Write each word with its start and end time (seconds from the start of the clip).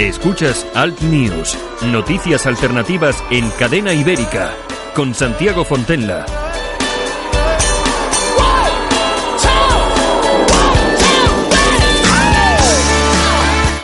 Escuchas 0.00 0.66
Alt 0.74 0.98
News, 1.02 1.58
noticias 1.82 2.46
alternativas 2.46 3.22
en 3.30 3.50
cadena 3.50 3.92
ibérica, 3.92 4.54
con 4.94 5.12
Santiago 5.14 5.62
Fontenla. 5.62 6.24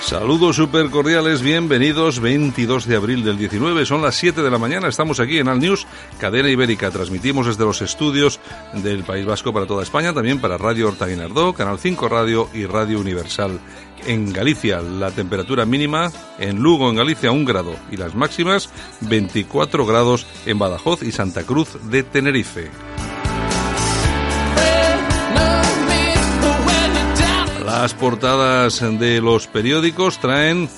Saludos 0.00 0.56
super 0.56 0.88
cordiales, 0.88 1.42
bienvenidos. 1.42 2.20
22 2.20 2.86
de 2.86 2.96
abril 2.96 3.22
del 3.22 3.36
19, 3.36 3.84
son 3.84 4.00
las 4.00 4.14
7 4.14 4.40
de 4.40 4.50
la 4.50 4.56
mañana. 4.56 4.88
Estamos 4.88 5.20
aquí 5.20 5.38
en 5.38 5.48
Al 5.48 5.60
News, 5.60 5.86
cadena 6.18 6.48
ibérica. 6.48 6.90
Transmitimos 6.90 7.46
desde 7.46 7.64
los 7.64 7.82
estudios 7.82 8.40
del 8.72 9.02
País 9.02 9.26
Vasco 9.26 9.52
para 9.52 9.66
toda 9.66 9.82
España, 9.82 10.14
también 10.14 10.40
para 10.40 10.56
Radio 10.56 10.88
Horta 10.88 11.06
Canal 11.54 11.78
5 11.78 12.08
Radio 12.08 12.48
y 12.54 12.64
Radio 12.64 13.00
Universal. 13.00 13.60
En 14.06 14.32
Galicia, 14.32 14.80
la 14.80 15.10
temperatura 15.10 15.66
mínima 15.66 16.12
en 16.38 16.60
Lugo, 16.62 16.88
en 16.88 16.96
Galicia, 16.96 17.32
1 17.32 17.44
grado 17.44 17.74
y 17.90 17.96
las 17.96 18.14
máximas 18.14 18.70
24 19.00 19.84
grados 19.84 20.26
en 20.46 20.60
Badajoz 20.60 21.02
y 21.02 21.10
Santa 21.10 21.42
Cruz 21.42 21.76
de 21.90 22.04
Tenerife. 22.04 22.70
Las 27.64 27.94
portadas 27.94 28.80
de 28.80 29.20
los 29.20 29.48
periódicos 29.48 30.20
traen 30.20 30.68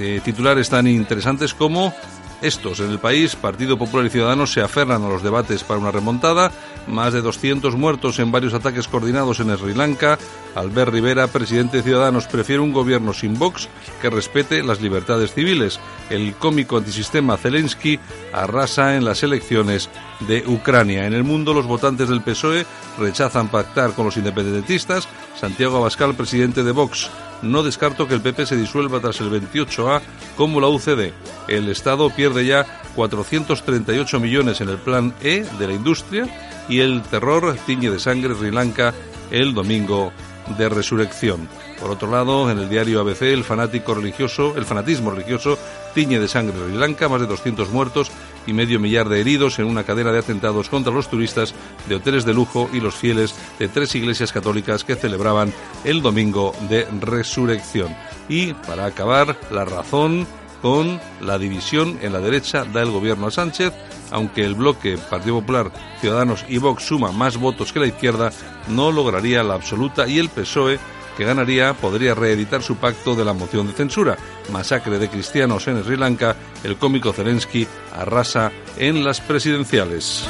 eh, 0.00 0.20
titulares 0.24 0.68
tan 0.68 0.88
interesantes 0.88 1.54
como 1.54 1.94
estos. 2.42 2.80
En 2.80 2.90
el 2.90 2.98
país, 2.98 3.36
Partido 3.36 3.78
Popular 3.78 4.06
y 4.06 4.10
Ciudadanos 4.10 4.52
se 4.52 4.60
aferran 4.60 5.02
a 5.02 5.08
los 5.08 5.22
debates 5.22 5.64
para 5.64 5.80
una 5.80 5.90
remontada. 5.90 6.52
Más 6.86 7.12
de 7.12 7.22
200 7.22 7.76
muertos 7.76 8.18
en 8.18 8.32
varios 8.32 8.54
ataques 8.54 8.88
coordinados 8.88 9.40
en 9.40 9.56
Sri 9.56 9.74
Lanka. 9.74 10.18
Albert 10.54 10.92
Rivera, 10.92 11.28
presidente 11.28 11.78
de 11.78 11.82
Ciudadanos, 11.82 12.26
prefiere 12.26 12.60
un 12.60 12.72
gobierno 12.72 13.12
sin 13.12 13.38
Vox 13.38 13.68
que 14.00 14.10
respete 14.10 14.62
las 14.62 14.80
libertades 14.80 15.32
civiles. 15.32 15.80
El 16.10 16.34
cómico 16.34 16.76
antisistema 16.76 17.36
Zelensky 17.36 17.98
arrasa 18.32 18.96
en 18.96 19.04
las 19.04 19.22
elecciones 19.22 19.88
de 20.20 20.44
Ucrania. 20.46 21.06
En 21.06 21.14
el 21.14 21.24
mundo, 21.24 21.54
los 21.54 21.66
votantes 21.66 22.08
del 22.08 22.22
PSOE 22.22 22.66
rechazan 22.98 23.48
pactar 23.48 23.92
con 23.92 24.06
los 24.06 24.16
independentistas. 24.16 25.08
Santiago 25.40 25.78
Abascal, 25.78 26.14
presidente 26.14 26.62
de 26.62 26.72
Vox, 26.72 27.10
no 27.42 27.62
descarto 27.62 28.08
que 28.08 28.14
el 28.14 28.22
PP 28.22 28.46
se 28.46 28.56
disuelva 28.56 29.00
tras 29.00 29.20
el 29.20 29.30
28A 29.30 30.00
como 30.36 30.60
la 30.60 30.68
UCD. 30.68 31.12
El 31.48 31.68
Estado 31.68 32.10
pierde 32.10 32.46
ya 32.46 32.66
438 32.94 34.20
millones 34.20 34.60
en 34.60 34.68
el 34.68 34.78
plan 34.78 35.14
E 35.22 35.44
de 35.58 35.66
la 35.66 35.72
industria 35.72 36.28
y 36.68 36.80
el 36.80 37.02
terror 37.02 37.56
tiñe 37.66 37.90
de 37.90 37.98
sangre 37.98 38.34
Sri 38.34 38.50
Lanka 38.50 38.94
el 39.30 39.54
domingo 39.54 40.12
de 40.58 40.68
resurrección. 40.68 41.48
Por 41.80 41.90
otro 41.90 42.10
lado, 42.10 42.50
en 42.50 42.58
el 42.58 42.68
diario 42.68 43.00
ABC, 43.00 43.22
el 43.22 43.44
fanático 43.44 43.94
religioso, 43.94 44.54
el 44.56 44.64
fanatismo 44.64 45.10
religioso 45.10 45.58
tiñe 45.94 46.20
de 46.20 46.28
sangre 46.28 46.56
Sri 46.56 46.76
Lanka, 46.76 47.08
más 47.08 47.20
de 47.20 47.26
200 47.26 47.70
muertos 47.70 48.10
y 48.46 48.52
medio 48.52 48.80
millar 48.80 49.08
de 49.08 49.20
heridos 49.20 49.58
en 49.58 49.66
una 49.66 49.84
cadena 49.84 50.12
de 50.12 50.18
atentados 50.18 50.68
contra 50.68 50.92
los 50.92 51.08
turistas 51.08 51.54
de 51.88 51.96
hoteles 51.96 52.24
de 52.24 52.34
lujo 52.34 52.68
y 52.72 52.80
los 52.80 52.94
fieles 52.94 53.34
de 53.58 53.68
tres 53.68 53.94
iglesias 53.94 54.32
católicas 54.32 54.84
que 54.84 54.96
celebraban 54.96 55.52
el 55.84 56.02
domingo 56.02 56.54
de 56.68 56.86
resurrección. 57.00 57.94
Y, 58.28 58.54
para 58.54 58.86
acabar, 58.86 59.38
la 59.50 59.64
razón 59.64 60.26
con 60.62 61.00
la 61.20 61.38
división 61.38 61.98
en 62.02 62.12
la 62.12 62.20
derecha 62.20 62.64
da 62.64 62.82
el 62.82 62.90
gobierno 62.92 63.26
a 63.26 63.30
Sánchez, 63.32 63.72
aunque 64.12 64.44
el 64.44 64.54
bloque 64.54 64.96
Partido 64.96 65.40
Popular, 65.40 65.72
Ciudadanos 66.00 66.44
y 66.48 66.58
Vox 66.58 66.84
suma 66.84 67.10
más 67.10 67.36
votos 67.36 67.72
que 67.72 67.80
la 67.80 67.86
izquierda, 67.88 68.30
no 68.68 68.92
lograría 68.92 69.42
la 69.42 69.54
absoluta 69.54 70.06
y 70.06 70.18
el 70.18 70.28
PSOE 70.28 70.78
que 71.16 71.24
ganaría 71.24 71.74
podría 71.74 72.14
reeditar 72.14 72.62
su 72.62 72.76
pacto 72.76 73.14
de 73.14 73.24
la 73.24 73.32
moción 73.32 73.66
de 73.66 73.72
censura. 73.72 74.16
Masacre 74.50 74.98
de 74.98 75.08
cristianos 75.08 75.68
en 75.68 75.82
Sri 75.82 75.96
Lanka, 75.96 76.36
el 76.64 76.76
cómico 76.76 77.12
Zelensky 77.12 77.66
arrasa 77.94 78.52
en 78.76 79.04
las 79.04 79.20
presidenciales. 79.20 80.28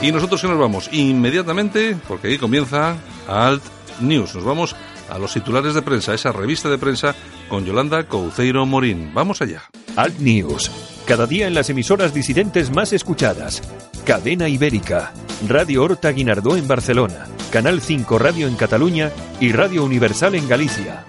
Y 0.00 0.12
nosotros 0.12 0.40
que 0.40 0.48
nos 0.48 0.58
vamos 0.58 0.88
inmediatamente, 0.92 1.96
porque 2.06 2.28
ahí 2.28 2.38
comienza 2.38 2.96
Alt 3.26 3.62
News. 4.00 4.34
Nos 4.34 4.44
vamos 4.44 4.76
a 5.10 5.18
los 5.18 5.32
titulares 5.32 5.74
de 5.74 5.82
prensa, 5.82 6.14
esa 6.14 6.32
revista 6.32 6.68
de 6.68 6.78
prensa 6.78 7.14
con 7.48 7.64
Yolanda 7.64 8.04
Couceiro 8.04 8.64
Morín. 8.64 9.12
Vamos 9.12 9.42
allá. 9.42 9.62
Alt 9.96 10.18
News. 10.20 10.70
Cada 11.04 11.26
día 11.26 11.46
en 11.46 11.54
las 11.54 11.68
emisoras 11.70 12.14
disidentes 12.14 12.70
más 12.70 12.92
escuchadas. 12.92 13.62
Cadena 14.04 14.48
Ibérica. 14.48 15.12
Radio 15.46 15.84
Horta 15.84 16.10
Guinardó 16.10 16.56
en 16.56 16.66
Barcelona. 16.66 17.26
Canal 17.50 17.80
5 17.80 18.18
Radio 18.18 18.48
en 18.48 18.56
Cataluña 18.56 19.10
y 19.40 19.52
Radio 19.52 19.84
Universal 19.84 20.34
en 20.34 20.48
Galicia. 20.48 21.07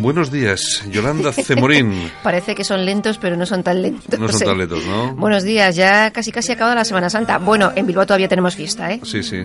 Buenos 0.00 0.30
días, 0.30 0.82
Yolanda 0.90 1.32
Cemorín. 1.32 2.10
Parece 2.22 2.54
que 2.54 2.64
son 2.64 2.84
lentos, 2.84 3.18
pero 3.18 3.36
no 3.36 3.44
son 3.46 3.62
tan 3.62 3.82
lentos. 3.82 4.18
No 4.18 4.28
son 4.28 4.40
tan 4.40 4.58
lentos, 4.58 4.84
¿no? 4.86 5.14
Buenos 5.14 5.42
días, 5.42 5.76
ya 5.76 6.10
casi 6.10 6.32
casi 6.32 6.52
acaba 6.52 6.74
la 6.74 6.84
Semana 6.84 7.10
Santa. 7.10 7.38
Bueno, 7.38 7.72
en 7.74 7.86
Bilbao 7.86 8.06
todavía 8.06 8.28
tenemos 8.28 8.54
fiesta, 8.56 8.90
¿eh? 8.92 9.00
Sí, 9.04 9.22
sí. 9.22 9.44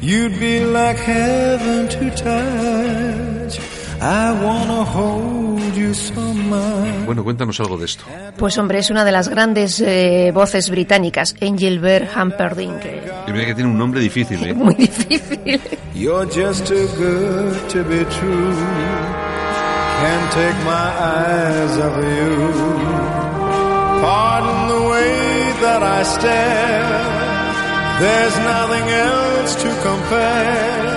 You'd 0.00 0.38
be 0.40 0.64
like 0.66 1.00
heaven 1.00 1.88
to 1.88 2.10
touch. 2.22 3.60
I 4.04 4.32
wanna 4.42 4.82
hold 4.82 5.76
you 5.76 5.94
so 5.94 6.20
much. 6.20 7.06
Bueno, 7.06 7.22
cuéntanos 7.22 7.60
algo 7.60 7.78
de 7.78 7.84
esto. 7.84 8.02
Pues 8.36 8.58
hombre, 8.58 8.80
es 8.80 8.90
una 8.90 9.04
de 9.04 9.12
las 9.12 9.28
grandes 9.28 9.80
eh, 9.80 10.32
voces 10.34 10.70
británicas, 10.70 11.36
Engelbert 11.38 12.10
Humperdinck. 12.16 12.84
eh, 12.84 13.02
Y 13.28 13.32
mira 13.32 13.46
que 13.46 13.54
tiene 13.54 13.70
un 13.70 13.78
nombre 13.78 14.00
difícil, 14.00 14.42
¿eh? 14.44 14.54
Muy 14.56 14.74
difícil. 14.74 15.60
You're 15.94 16.26
just 16.26 16.66
too 16.66 16.88
good 16.98 17.54
to 17.72 17.84
be 17.88 18.04
true. 18.06 18.52
Can't 20.02 20.32
take 20.32 20.58
my 20.64 20.88
eyes 21.14 21.74
off 21.78 21.96
you. 22.18 22.34
Pardon 24.02 24.60
the 24.74 24.82
way 24.90 25.14
that 25.64 25.82
I 25.98 26.02
stare. 26.02 27.02
There's 28.02 28.36
nothing 28.52 28.86
else 28.88 29.54
to 29.62 29.68
compare. 29.86 30.91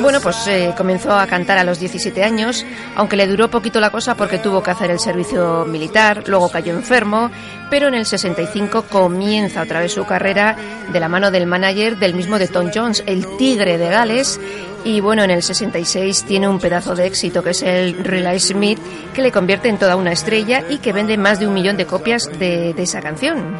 Bueno, 0.00 0.18
pues 0.22 0.46
eh, 0.46 0.72
comenzó 0.78 1.12
a 1.12 1.26
cantar 1.26 1.58
a 1.58 1.64
los 1.64 1.78
17 1.78 2.24
años, 2.24 2.64
aunque 2.96 3.16
le 3.16 3.26
duró 3.26 3.50
poquito 3.50 3.80
la 3.80 3.90
cosa 3.90 4.14
porque 4.14 4.38
tuvo 4.38 4.62
que 4.62 4.70
hacer 4.70 4.90
el 4.90 4.98
servicio 4.98 5.66
militar, 5.66 6.24
luego 6.26 6.48
cayó 6.48 6.72
enfermo, 6.72 7.30
pero 7.68 7.88
en 7.88 7.94
el 7.94 8.06
65 8.06 8.84
comienza 8.84 9.60
otra 9.60 9.80
vez 9.80 9.92
su 9.92 10.06
carrera 10.06 10.56
de 10.90 11.00
la 11.00 11.10
mano 11.10 11.30
del 11.30 11.46
manager 11.46 11.98
del 11.98 12.14
mismo 12.14 12.38
de 12.38 12.48
Tom 12.48 12.70
Jones, 12.74 13.04
el 13.06 13.26
Tigre 13.36 13.76
de 13.76 13.90
Gales, 13.90 14.40
y 14.84 15.00
bueno, 15.00 15.22
en 15.22 15.32
el 15.32 15.42
66 15.42 16.24
tiene 16.24 16.48
un 16.48 16.58
pedazo 16.58 16.94
de 16.94 17.06
éxito 17.06 17.42
que 17.42 17.50
es 17.50 17.62
el 17.62 18.02
Relay 18.02 18.40
Smith, 18.40 18.78
que 19.12 19.20
le 19.20 19.30
convierte 19.30 19.68
en 19.68 19.78
toda 19.78 19.96
una 19.96 20.12
estrella 20.12 20.64
y 20.70 20.78
que 20.78 20.94
vende 20.94 21.18
más 21.18 21.38
de 21.38 21.46
un 21.46 21.52
millón 21.52 21.76
de 21.76 21.84
copias 21.84 22.30
de, 22.38 22.72
de 22.72 22.82
esa 22.82 23.02
canción. 23.02 23.54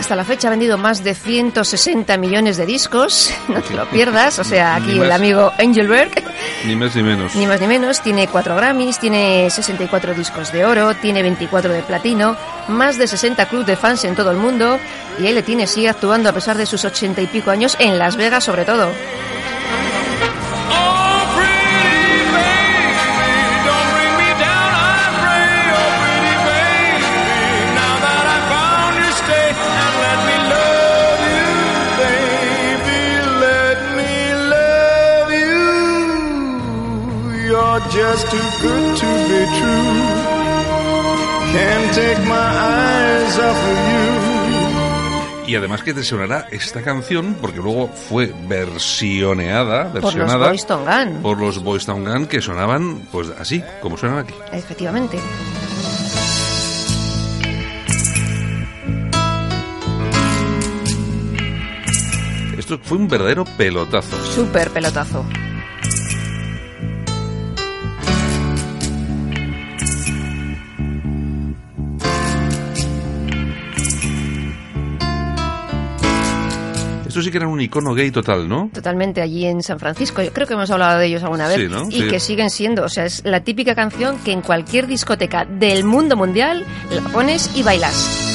Hasta 0.00 0.16
la 0.16 0.24
fecha 0.24 0.48
ha 0.48 0.50
vendido 0.50 0.78
más 0.78 1.04
de 1.04 1.14
160 1.14 2.16
millones 2.16 2.56
de 2.56 2.64
discos, 2.64 3.30
no 3.48 3.60
te 3.60 3.74
lo 3.74 3.84
pierdas. 3.90 4.38
O 4.38 4.44
sea, 4.44 4.76
aquí 4.76 4.98
el 4.98 5.12
amigo 5.12 5.52
Angelberg. 5.58 6.10
Ni 6.66 6.74
más 6.74 6.96
ni 6.96 7.02
menos. 7.02 7.34
Ni 7.34 7.46
más 7.46 7.60
ni 7.60 7.66
menos. 7.66 8.00
Tiene 8.00 8.26
4 8.26 8.56
Grammys, 8.56 8.98
tiene 8.98 9.50
64 9.50 10.14
discos 10.14 10.52
de 10.52 10.64
oro, 10.64 10.94
tiene 10.94 11.20
24 11.20 11.74
de 11.74 11.82
platino, 11.82 12.34
más 12.68 12.96
de 12.96 13.06
60 13.06 13.44
clubes 13.44 13.66
de 13.66 13.76
fans 13.76 14.02
en 14.04 14.14
todo 14.14 14.30
el 14.30 14.38
mundo. 14.38 14.78
Y 15.18 15.26
él 15.26 15.34
le 15.34 15.42
tiene, 15.42 15.66
sigue 15.66 15.90
actuando 15.90 16.30
a 16.30 16.32
pesar 16.32 16.56
de 16.56 16.64
sus 16.64 16.82
80 16.82 17.20
y 17.20 17.26
pico 17.26 17.50
años 17.50 17.76
en 17.78 17.98
Las 17.98 18.16
Vegas, 18.16 18.42
sobre 18.42 18.64
todo. 18.64 18.88
Just 37.90 38.30
too 38.30 38.38
good 38.62 38.96
to 38.96 39.06
be 39.28 39.40
true. 39.58 40.00
Can't 41.52 41.94
take 41.94 42.18
my 42.26 42.34
eyes 42.36 43.38
off 43.38 43.56
of 43.56 43.76
you. 43.76 45.46
Y 45.48 45.56
además 45.56 45.82
que 45.82 45.92
te 45.92 46.04
sonará 46.04 46.46
esta 46.52 46.80
canción, 46.82 47.34
porque 47.40 47.58
luego 47.58 47.88
fue 47.88 48.32
versioneada, 48.46 49.90
Por 49.92 49.94
los 50.02 50.14
versionada 50.14 50.48
Boys 50.48 50.66
Gun. 50.68 51.22
por 51.22 51.38
los 51.38 51.58
Boys 51.62 51.86
Town 51.86 52.04
Gun, 52.04 52.26
que 52.26 52.40
sonaban 52.40 53.08
pues 53.10 53.30
así, 53.36 53.60
como 53.82 53.96
suenan 53.96 54.18
aquí. 54.20 54.34
Efectivamente. 54.52 55.18
Esto 62.58 62.78
fue 62.82 62.98
un 62.98 63.08
verdadero 63.08 63.44
pelotazo. 63.56 64.16
Súper 64.34 64.70
pelotazo. 64.70 65.24
Esto 77.20 77.26
sí 77.28 77.32
que 77.32 77.36
era 77.38 77.48
un 77.48 77.60
icono 77.60 77.92
gay 77.94 78.10
total, 78.10 78.48
¿no? 78.48 78.70
Totalmente 78.72 79.20
allí 79.20 79.44
en 79.44 79.62
San 79.62 79.78
Francisco. 79.78 80.22
Yo 80.22 80.32
creo 80.32 80.46
que 80.46 80.54
hemos 80.54 80.70
hablado 80.70 80.98
de 80.98 81.06
ellos 81.06 81.22
alguna 81.22 81.48
vez. 81.48 81.58
Sí, 81.58 81.68
¿no? 81.68 81.86
Y 81.90 82.02
Sí. 82.02 82.08
que 82.08 82.18
siguen 82.18 82.48
siendo. 82.48 82.82
O 82.84 82.88
sea, 82.88 83.04
es 83.04 83.22
la 83.26 83.40
típica 83.40 83.74
canción 83.74 84.16
que 84.24 84.32
en 84.32 84.40
cualquier 84.40 84.86
discoteca 84.86 85.44
del 85.44 85.84
mundo 85.84 86.16
mundial 86.16 86.64
la 86.90 87.02
pones 87.10 87.50
y 87.54 87.62
bailas. 87.62 88.29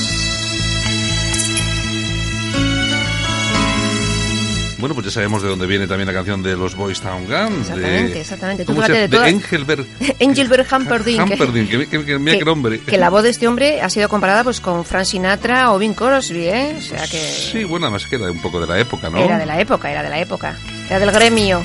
Bueno, 4.86 4.94
pues 4.94 5.06
ya 5.06 5.14
sabemos 5.14 5.42
de 5.42 5.50
dónde 5.50 5.66
viene 5.66 5.88
también 5.88 6.06
la 6.06 6.14
canción 6.14 6.44
de 6.44 6.56
los 6.56 6.76
Boys 6.76 7.02
Town 7.02 7.26
Gun. 7.26 7.60
Exactamente, 7.60 8.14
de, 8.14 8.22
exactamente. 8.22 8.66
Tú 8.66 8.76
¿Cómo 8.76 8.86
se 8.86 8.94
de 8.94 9.08
De 9.08 9.30
Engelbert. 9.30 9.88
Engelbert 10.20 10.72
Humperdinck. 10.72 11.22
Humperdinck, 11.24 11.70
que, 11.72 11.88
que, 11.88 12.06
que, 12.06 12.20
mira 12.20 12.38
qué 12.38 12.46
nombre. 12.46 12.80
que 12.82 13.00
la 13.00 13.10
voz 13.10 13.24
de 13.24 13.32
este 13.32 13.48
hombre 13.48 13.82
ha 13.82 13.90
sido 13.90 14.08
comparada 14.10 14.44
pues 14.44 14.62
con 14.62 14.86
Frank 14.86 15.06
Sinatra 15.06 15.74
o 15.74 15.80
Bing 15.80 15.96
Crosby, 15.96 16.50
¿eh? 16.50 16.76
O 16.78 16.82
sea 16.82 17.02
que 17.08 17.18
Sí, 17.18 17.64
bueno, 17.64 17.88
además 17.88 18.06
que 18.06 18.18
era 18.18 18.30
un 18.30 18.44
poco 18.44 18.62
de 18.62 18.68
la 18.68 18.78
época, 18.78 19.10
¿no? 19.10 19.18
era 19.18 19.40
de 19.40 19.48
la 19.48 19.60
época, 19.60 19.90
era 19.90 20.04
de 20.04 20.10
la 20.12 20.20
época. 20.20 20.56
Era 20.88 21.00
del 21.00 21.12
gremio. 21.12 21.64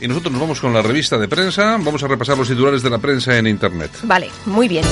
Y 0.00 0.08
nosotros 0.08 0.32
nos 0.32 0.40
vamos 0.40 0.60
con 0.60 0.72
la 0.72 0.82
revista 0.82 1.18
de 1.18 1.28
prensa. 1.28 1.78
Vamos 1.80 2.02
a 2.02 2.08
repasar 2.08 2.36
los 2.38 2.48
titulares 2.48 2.82
de 2.82 2.90
la 2.90 2.98
prensa 2.98 3.36
en 3.36 3.46
Internet. 3.46 3.90
Vale, 4.02 4.30
muy 4.46 4.68
bien. 4.68 4.84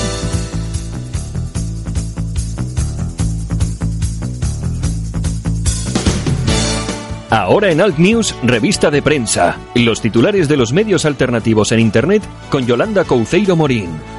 Ahora 7.29 7.71
en 7.71 7.81
Alt 7.81 7.97
News, 7.97 8.35
revista 8.41 8.89
de 8.89 9.01
prensa. 9.01 9.57
Los 9.75 10.01
titulares 10.01 10.47
de 10.47 10.55
los 10.55 10.71
medios 10.71 11.03
alternativos 11.03 11.73
en 11.73 11.79
Internet 11.81 12.23
con 12.49 12.65
Yolanda 12.65 13.03
Couceiro 13.03 13.55
Morín. 13.57 14.16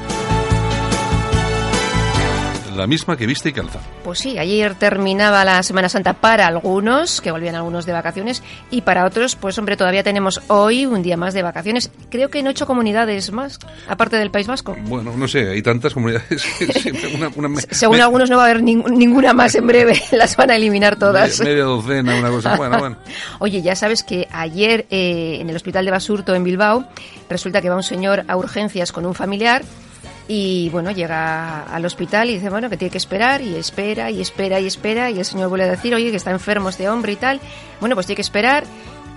La 2.79 2.87
misma 2.87 3.17
que 3.17 3.25
viste 3.25 3.49
y 3.49 3.51
calza. 3.53 3.79
Pues 4.05 4.19
sí, 4.19 4.37
ayer 4.39 4.73
terminaba 4.73 5.43
la 5.43 5.61
Semana 5.63 5.89
Santa 5.89 6.13
para 6.13 6.47
algunos, 6.47 7.19
que 7.19 7.29
volvían 7.29 7.55
algunos 7.55 7.85
de 7.85 7.91
vacaciones, 7.91 8.41
y 8.71 8.81
para 8.81 9.05
otros, 9.05 9.35
pues 9.35 9.57
hombre, 9.57 9.75
todavía 9.75 10.01
tenemos 10.01 10.39
hoy 10.47 10.85
un 10.85 11.01
día 11.03 11.17
más 11.17 11.33
de 11.33 11.43
vacaciones. 11.43 11.91
Creo 12.09 12.29
que 12.29 12.39
en 12.39 12.47
ocho 12.47 12.65
comunidades 12.65 13.33
más, 13.33 13.59
aparte 13.89 14.15
del 14.15 14.31
País 14.31 14.47
Vasco. 14.47 14.77
Bueno, 14.83 15.11
no 15.17 15.27
sé, 15.27 15.49
hay 15.49 15.61
tantas 15.61 15.93
comunidades. 15.93 16.45
una, 17.15 17.29
una 17.35 17.49
me- 17.49 17.61
Según 17.61 17.97
me- 17.97 18.03
algunos 18.03 18.29
no 18.29 18.37
va 18.37 18.43
a 18.43 18.45
haber 18.49 18.61
ning- 18.63 18.89
ninguna 18.89 19.33
más 19.33 19.53
en 19.55 19.67
breve, 19.67 20.01
las 20.13 20.37
van 20.37 20.51
a 20.51 20.55
eliminar 20.55 20.95
todas. 20.95 21.39
me- 21.41 21.45
media 21.49 21.63
docena, 21.65 22.15
una 22.17 22.29
cosa. 22.29 22.55
Bueno, 22.55 22.79
bueno. 22.79 22.95
Oye, 23.39 23.61
ya 23.61 23.75
sabes 23.75 24.03
que 24.03 24.27
ayer 24.31 24.85
eh, 24.89 25.37
en 25.41 25.49
el 25.49 25.55
hospital 25.57 25.83
de 25.83 25.91
Basurto 25.91 26.33
en 26.33 26.45
Bilbao 26.45 26.85
resulta 27.29 27.61
que 27.61 27.69
va 27.69 27.75
un 27.75 27.83
señor 27.83 28.23
a 28.29 28.37
urgencias 28.37 28.91
con 28.93 29.05
un 29.05 29.13
familiar 29.13 29.63
y 30.31 30.69
bueno, 30.69 30.91
llega 30.91 31.63
al 31.63 31.83
hospital 31.85 32.29
y 32.29 32.35
dice, 32.35 32.51
bueno, 32.51 32.69
que 32.69 32.77
tiene 32.77 32.91
que 32.91 32.99
esperar 32.99 33.41
y 33.41 33.55
espera 33.55 34.11
y 34.11 34.21
espera 34.21 34.59
y 34.59 34.67
espera 34.67 35.09
y 35.09 35.17
el 35.17 35.25
señor 35.25 35.49
vuelve 35.49 35.65
a 35.65 35.71
decir, 35.71 35.95
oye, 35.95 36.11
que 36.11 36.17
está 36.17 36.29
enfermo 36.29 36.69
este 36.69 36.87
hombre 36.87 37.13
y 37.13 37.15
tal. 37.15 37.41
Bueno, 37.79 37.95
pues 37.95 38.05
tiene 38.05 38.17
que 38.17 38.21
esperar 38.21 38.63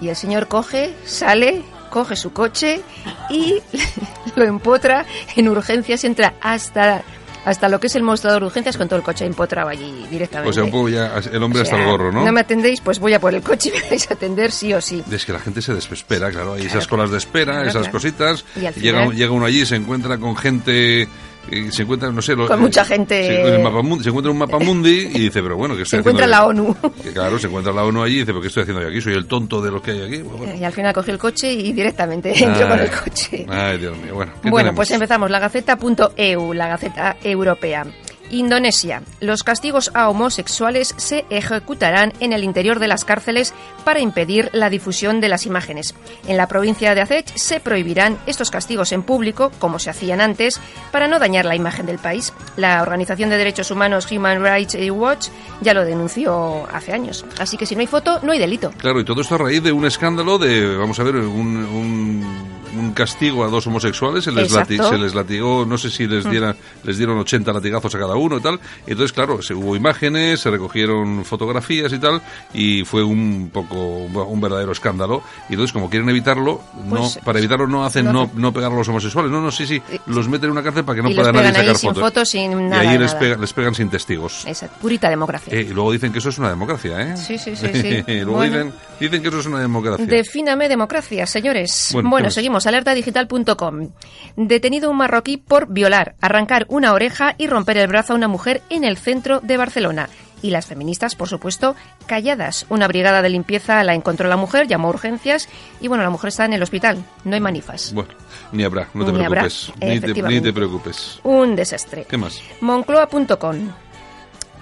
y 0.00 0.09
el 0.09 0.17
señor 0.17 0.49
coge, 0.49 0.94
sale, 1.05 1.61
coge 1.91 2.17
su 2.17 2.32
coche 2.32 2.81
y 3.29 3.56
lo 4.37 4.44
empotra 4.44 5.05
en 5.37 5.50
urgencias, 5.50 6.03
entra 6.05 6.32
hasta 6.41 7.03
hasta 7.44 7.69
lo 7.69 7.81
que 7.81 7.89
es 7.89 7.97
el 7.97 8.03
mostrador 8.03 8.41
de 8.43 8.47
urgencias 8.47 8.77
con 8.77 8.89
todo 8.89 8.99
el 8.99 9.05
coche 9.05 9.25
empotrado 9.25 9.69
allí 9.69 10.06
directamente. 10.11 10.50
O 10.50 10.53
sea, 10.53 10.65
un 10.65 10.71
poco 10.71 10.89
ya 10.89 11.15
el 11.33 11.43
hombre 11.43 11.62
O 11.62 11.65
sea, 11.65 11.75
hasta 11.75 11.85
el 11.85 11.91
gorro, 11.91 12.12
¿no? 12.12 12.25
No 12.25 12.33
me 12.33 12.41
atendéis, 12.41 12.81
pues 12.81 12.99
voy 12.99 13.15
a 13.15 13.21
por 13.21 13.35
el 13.35 13.43
coche 13.43 13.71
y 13.75 13.79
me 13.83 13.91
vais 13.91 14.11
a 14.11 14.15
atender 14.15 14.53
sí 14.53 14.73
o 14.75 14.81
sí. 14.81 15.03
Es 15.11 15.25
que 15.27 15.33
la 15.33 15.41
gente 15.41 15.61
se 15.62 15.75
desespera, 15.75 16.31
claro. 16.31 16.55
Hay 16.55 16.67
esas 16.67 16.87
colas 16.87 17.11
de 17.11 17.19
espera, 17.19 17.53
Claro, 17.55 17.69
esas 17.69 17.82
claro. 17.82 17.93
cositas. 17.93 18.44
Y 18.55 18.67
al 18.67 18.75
llega, 18.75 19.01
final- 19.03 19.17
llega 19.17 19.32
uno 19.32 19.46
allí, 19.46 19.67
se 19.67 19.77
encuentra 19.77 20.19
con 20.19 20.37
gente. 20.37 21.08
Eh, 21.51 21.69
Se 21.72 21.82
encuentra, 21.82 22.11
no 22.11 22.22
sé, 22.22 22.34
lo- 22.37 22.46
Con 22.46 22.61
mucha 22.61 22.84
gente. 22.84 23.27
sí, 23.27 23.34
en 23.34 23.55
el 23.55 23.61
mapamundi- 23.63 24.03
se 24.03 24.08
encuentra 24.11 24.31
un 24.32 24.39
mapa 24.39 24.58
mundi 24.58 24.91
y 25.13 25.19
dice, 25.19 25.43
pero 25.43 25.56
bueno, 25.56 25.77
¿qué 25.77 25.84
Se 25.84 25.96
encuentra 25.96 26.27
la 26.27 26.44
ONU. 26.46 26.75
Que 27.03 27.13
claro, 27.13 27.39
se 27.39 27.46
encuentra 27.49 27.72
la 27.72 27.84
ONU 27.84 28.03
allí 28.03 28.15
y 28.15 28.19
dice, 28.20 28.27
pero 28.27 28.41
¿qué 28.41 28.49
estoy 28.49 28.63
haciendo 28.63 28.82
yo 28.82 28.89
aquí? 28.89 29.01
Soy 29.01 29.15
el 29.15 29.27
tonto 29.27 29.61
de 29.61 29.70
lo 29.70 29.82
que 29.82 29.91
hay 29.93 30.03
aquí. 30.03 30.19
Pues 30.19 30.39
bueno. 30.39 30.55
Y 30.55 30.65
al 30.65 30.72
final 30.72 30.93
cogí 30.94 31.11
el 31.11 31.19
coche 31.19 31.53
y 31.53 31.72
directamente 31.72 32.31
entro 32.44 32.69
con 32.69 32.79
el 32.79 32.91
coche. 32.91 33.46
Ay, 33.49 33.79
Dios 33.79 33.96
mío. 33.99 34.15
Bueno, 34.15 34.32
¿qué 34.43 34.51
Bueno, 34.51 34.56
tenemos? 34.69 34.77
pues 34.77 34.91
empezamos. 34.93 35.31
La 35.31 35.39
Gaceta.eu, 35.41 36.53
la 36.55 36.69
Gaceta 36.69 37.17
Europea. 37.22 37.84
Indonesia. 38.32 39.03
Los 39.20 39.44
castigos 39.44 39.93
a 39.94 40.08
homosexuales 40.08 40.94
se 40.96 41.24
ejecutarán 41.31 42.12
en 42.19 42.32
el 42.32 42.43
interior 42.43 42.81
de 42.81 42.89
las 42.89 43.05
cárceles 43.05 43.55
para 43.84 44.01
impedir 44.01 44.51
la 44.53 44.70
difusión 44.70 45.20
de 45.20 45.29
las 45.29 45.46
imágenes. 45.46 45.94
En 46.27 46.36
la 46.36 46.48
provincia 46.48 46.94
de 46.94 47.03
Aceh 47.03 47.24
se 47.34 47.60
prohibirán 47.60 48.19
estos 48.27 48.51
castigos 48.51 48.93
en 48.93 49.05
público, 49.05 49.53
como 49.58 49.79
se 49.79 49.91
hacían 49.91 50.20
antes, 50.20 50.60
para 50.91 51.06
no 51.06 51.19
dañar 51.19 51.44
la 51.44 51.56
imagen 51.56 51.86
del 51.86 51.98
país. 51.98 52.32
La 52.56 52.82
Organización 52.82 53.31
de 53.31 53.36
Derechos 53.36 53.70
Humanos 53.70 54.10
Human 54.10 54.43
Rights 54.43 54.77
Watch 54.91 55.29
ya 55.60 55.74
lo 55.74 55.84
denunció 55.84 56.67
hace 56.72 56.93
años. 56.93 57.24
Así 57.39 57.56
que 57.56 57.67
si 57.67 57.74
no 57.74 57.82
hay 57.82 57.86
foto, 57.86 58.20
no 58.22 58.32
hay 58.32 58.39
delito. 58.39 58.72
Claro, 58.79 59.01
y 59.01 59.05
todo 59.05 59.20
esto 59.20 59.34
a 59.34 59.39
raíz 59.39 59.62
de 59.62 59.72
un 59.72 59.84
escándalo 59.84 60.39
de, 60.39 60.77
vamos 60.77 60.98
a 60.98 61.03
ver, 61.03 61.17
un, 61.17 61.56
un, 61.56 62.62
un 62.76 62.93
castigo 62.93 63.44
a 63.44 63.48
dos 63.48 63.67
homosexuales, 63.67 64.24
se 64.24 64.32
les, 64.32 64.52
lati- 64.52 64.72
Exacto. 64.74 64.91
se 64.91 64.98
les 64.98 65.14
latigó, 65.14 65.64
no 65.67 65.76
sé 65.79 65.91
si 65.91 66.06
les, 66.06 66.29
diera, 66.29 66.55
les 66.84 66.96
dieron 66.98 67.19
80 67.19 67.52
latigazos 67.52 67.94
a 67.94 67.98
cada 67.98 68.14
uno 68.17 68.38
y 68.38 68.41
tal. 68.41 68.58
Entonces, 68.86 69.12
claro, 69.12 69.43
se, 69.43 69.55
hubo 69.55 69.76
imágenes, 69.76 70.41
se 70.41 70.50
recogieron 70.50 71.24
fotografías 71.24 71.93
y 71.93 71.98
tal, 71.98 72.20
y 72.55 72.84
fue 72.84 73.02
un 73.02 73.50
poco 73.52 73.76
un 73.79 74.41
verdadero 74.41 74.72
escándalo. 74.72 75.22
Y 75.48 75.52
entonces, 75.55 75.72
como 75.72 75.88
quieren 75.91 76.08
evitarlo, 76.08 76.60
Pues, 76.88 77.17
no, 77.17 77.22
para 77.24 77.38
evitarlo 77.38 77.67
no 77.67 77.84
hacen 77.84 78.06
no 78.06 78.31
no, 78.34 78.52
pegar 78.52 78.72
a 78.72 78.74
los 78.74 78.88
homosexuales. 78.88 79.31
No, 79.31 79.41
no, 79.41 79.50
sí, 79.50 79.67
sí, 79.67 79.81
los 80.06 80.29
meten 80.29 80.46
en 80.46 80.52
una 80.52 80.62
cárcel 80.62 80.84
para 80.84 80.96
que 80.96 81.02
no 81.02 81.10
y 81.10 81.14
los 81.14 81.26
pueda 81.29 81.43
nadie 81.43 81.55
sacar 81.58 81.76
sin 81.76 81.94
fotos. 81.94 82.29
sin 82.29 82.69
nada. 82.70 82.84
y 82.84 82.88
ahí 82.88 82.98
les, 82.98 83.14
pega- 83.14 83.36
les 83.38 83.52
pegan 83.52 83.74
sin 83.74 83.88
testigos. 83.91 84.44
Esa 84.46 84.69
purita 84.69 85.08
democracia. 85.10 85.52
Eh, 85.56 85.67
y 85.70 85.72
luego 85.74 85.93
dicen 85.93 86.12
que 86.12 86.19
eso 86.19 86.29
es 86.31 86.38
una 86.38 86.48
democracia, 86.50 87.00
¿eh? 87.00 87.17
Sí, 87.17 87.38
sí, 87.38 87.55
sí, 87.56 87.67
sí. 87.72 88.05
luego 88.06 88.32
Bueno. 88.32 88.56
dicen, 88.56 88.72
dicen 89.00 89.22
que 89.22 89.29
eso 89.29 89.38
es 89.41 89.46
una 89.46 89.60
democracia. 89.60 90.05
Defíname 90.06 90.69
democracia, 90.69 91.26
señores. 91.26 91.91
Bueno, 91.93 92.10
Bueno, 92.10 92.29
¿qué 92.29 92.34
Alertadigital.com. 92.67 93.91
Detenido 94.37 94.91
un 94.91 94.97
marroquí 94.97 95.37
por 95.37 95.69
violar, 95.69 96.15
arrancar 96.21 96.67
una 96.69 96.93
oreja 96.93 97.35
y 97.39 97.47
romper 97.47 97.77
el 97.79 97.89
brazo 97.89 98.13
a 98.13 98.17
una 98.17 98.29
mujer 98.29 98.63
en 98.71 98.85
el 98.85 98.97
centro 98.97 99.41
de 99.41 99.57
Barcelona. 99.57 100.09
y 100.45 100.51
las 100.51 100.67
feministas, 100.67 101.15
por 101.15 101.29
supuesto, 101.29 101.77
calladas. 102.07 102.67
Una 102.69 102.89
brigada 102.89 103.23
de 103.23 103.29
limpieza 103.31 103.85
la 103.85 103.95
encontró 103.95 104.29
la 104.29 104.37
mujer, 104.37 104.67
llamó 104.67 104.89
a 104.89 104.91
urgencias 104.91 105.49
y 105.81 105.87
bueno, 105.87 106.03
la 106.03 106.11
mujer 106.11 106.29
está 106.29 106.45
en 106.47 106.53
el 106.53 106.63
hospital, 106.65 106.99
no 107.23 107.35
hay 107.35 107.41
manifas. 107.41 107.93
Bueno, 107.95 108.11
ni 108.51 108.65
habrá, 108.65 108.89
no 108.93 109.05
te 109.05 109.13
Ni 109.13 109.25
habrá, 109.25 109.43
preocupes. 109.43 109.73
Ni 109.81 110.01
te, 110.01 110.23
ni 110.25 110.41
te 110.41 110.53
preocupes. 110.53 111.21
Un 111.23 111.55
desastre. 111.55 112.07
¿Qué 112.09 112.17
más? 112.17 112.43
Moncloa.com. 112.61 113.69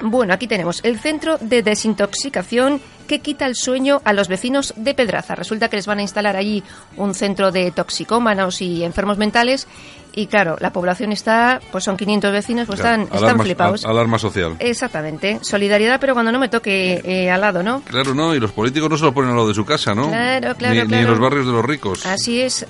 Bueno, 0.03 0.33
aquí 0.33 0.47
tenemos 0.47 0.81
el 0.85 0.99
centro 0.99 1.37
de 1.39 1.63
desintoxicación 1.63 2.81
que 3.07 3.19
quita 3.21 3.47
el 3.47 3.55
sueño 3.57 4.01
a 4.05 4.13
los 4.13 4.29
vecinos 4.29 4.73
de 4.77 4.95
Pedraza. 4.95 5.35
Resulta 5.35 5.69
que 5.69 5.77
les 5.77 5.87
van 5.87 5.99
a 5.99 6.03
instalar 6.03 6.37
allí 6.37 6.63
un 6.97 7.15
centro 7.15 7.51
de 7.51 7.71
toxicómanos 7.71 8.63
y 8.63 8.85
enfermos 8.85 9.19
mentales 9.19 9.67
y 10.13 10.27
claro, 10.27 10.57
la 10.61 10.73
población 10.73 11.13
está, 11.13 11.61
pues 11.71 11.85
son 11.85 11.97
500 11.97 12.33
vecinos, 12.33 12.67
pues 12.67 12.81
Claro, 12.81 13.03
están, 13.05 13.17
están 13.19 13.41
flipados. 13.41 13.85
al- 13.85 13.93
alarma 13.93 14.19
social. 14.19 14.57
Exactamente. 14.59 15.39
Solidaridad, 15.43 16.01
pero 16.01 16.15
cuando 16.15 16.33
no 16.33 16.39
me 16.39 16.49
toque 16.49 17.01
eh, 17.05 17.31
al 17.31 17.41
lado, 17.41 17.63
¿no? 17.63 17.83
Claro, 17.83 18.15
no, 18.15 18.35
y 18.35 18.41
los 18.41 18.53
políticos 18.53 18.89
no 18.91 18.97
se 18.97 19.05
lo 19.05 19.13
ponen 19.15 19.31
al 19.31 19.37
lado 19.37 19.49
de 19.49 19.55
su 19.55 19.65
casa, 19.65 19.95
¿no? 19.95 20.09
Claro, 20.09 20.55
claro, 20.57 20.75
ni, 20.75 20.81
ni 20.83 20.87
claro. 20.89 21.03
en 21.05 21.11
los 21.11 21.19
barrios 21.21 21.47
de 21.47 21.53
los 21.53 21.65
ricos. 21.65 22.07
Así 22.07 22.41
es. 22.41 22.67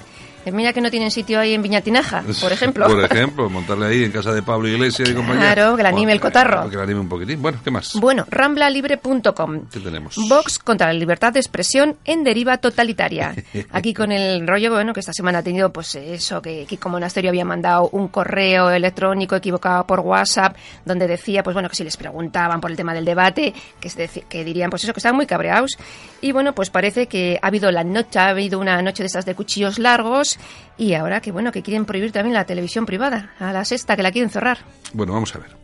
Mira 0.47 0.73
que 0.73 0.81
no 0.81 0.91
tienen 0.91 1.11
sitio 1.11 1.39
ahí 1.41 1.55
en 1.55 1.63
Viñatinaja, 1.63 2.25
por 2.41 2.53
ejemplo. 2.53 2.87
Por 2.87 3.05
ejemplo, 3.05 3.49
montarle 3.51 3.87
ahí 3.87 4.05
en 4.05 4.13
casa 4.13 4.33
de 4.33 4.43
Pablo 4.43 4.69
Iglesias 4.69 5.09
y 5.09 5.15
compañía. 5.15 5.55
Claro, 5.55 5.77
que 5.77 5.83
le 5.83 5.89
anime 5.89 6.13
el 6.13 6.21
cotarro. 6.21 6.69
Que 6.69 6.77
le 6.77 6.83
anime 6.83 7.01
un 7.01 7.09
poquitín. 7.09 7.41
Bueno, 7.41 7.59
¿qué 7.63 7.71
más? 7.71 7.93
Bueno, 7.95 8.27
ramblalibre.com. 8.29 9.67
¿Qué 9.71 9.81
tenemos? 9.81 10.17
Vox 10.29 10.59
contra 10.59 10.89
la 10.89 10.93
libertad 10.93 11.33
de 11.33 11.41
expresión 11.41 11.97
en 12.05 12.25
deriva 12.25 12.59
totalitaria. 12.59 13.35
Aquí 13.71 13.95
con 13.95 14.13
el 14.13 14.47
rollo, 14.47 14.73
bueno, 14.73 14.93
que 14.93 15.01
esta 15.01 15.13
semana 15.13 15.39
ha 15.39 15.43
tenido, 15.43 15.73
pues 15.73 15.95
eso, 15.95 16.41
que 16.41 16.65
Kiko 16.67 16.89
Monasterio 16.89 17.31
había 17.31 17.45
mandado 17.45 17.89
un 17.93 18.09
correo 18.09 18.71
electrónico 18.71 19.37
equivocado 19.37 19.87
por 19.87 20.01
WhatsApp, 20.01 20.57
donde 20.85 21.07
decía, 21.07 21.43
pues 21.43 21.55
bueno, 21.55 21.69
que 21.69 21.77
si 21.77 21.85
les 21.85 21.97
preguntaban 21.97 22.61
por 22.61 22.71
el 22.71 22.77
tema 22.77 22.95
del 22.95 23.05
debate, 23.05 23.55
que, 23.79 23.91
se 23.91 24.09
que 24.09 24.45
dirían, 24.45 24.71
pues 24.71 24.85
eso, 24.85 24.93
que 24.93 25.01
están 25.01 25.15
muy 25.15 25.27
cabreados. 25.27 25.77
Y 26.21 26.33
bueno, 26.33 26.55
pues 26.55 26.71
parece 26.71 27.07
que 27.07 27.39
ha 27.41 27.47
habido 27.47 27.71
la 27.71 27.85
noche, 27.85 28.19
ha 28.19 28.29
habido 28.29 28.59
una 28.59 28.81
noche 28.83 29.03
de 29.03 29.07
estas 29.07 29.25
de 29.25 29.35
cuchillos 29.35 29.79
largos, 29.79 30.30
y 30.77 30.95
ahora 30.95 31.21
que 31.21 31.33
bueno, 31.33 31.53
que 31.53 31.63
quieren 31.63 31.85
prohibir 31.85 32.13
también 32.13 32.35
la 32.35 32.45
televisión 32.45 32.87
privada, 32.87 33.35
a 33.39 33.53
la 33.53 33.65
sexta, 33.65 33.97
que 33.97 34.03
la 34.03 34.13
quieren 34.13 34.31
cerrar. 34.31 34.59
Bueno, 34.93 35.13
vamos 35.13 35.35
a 35.35 35.39
ver. 35.39 35.57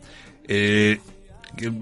Eh, 0.47 0.99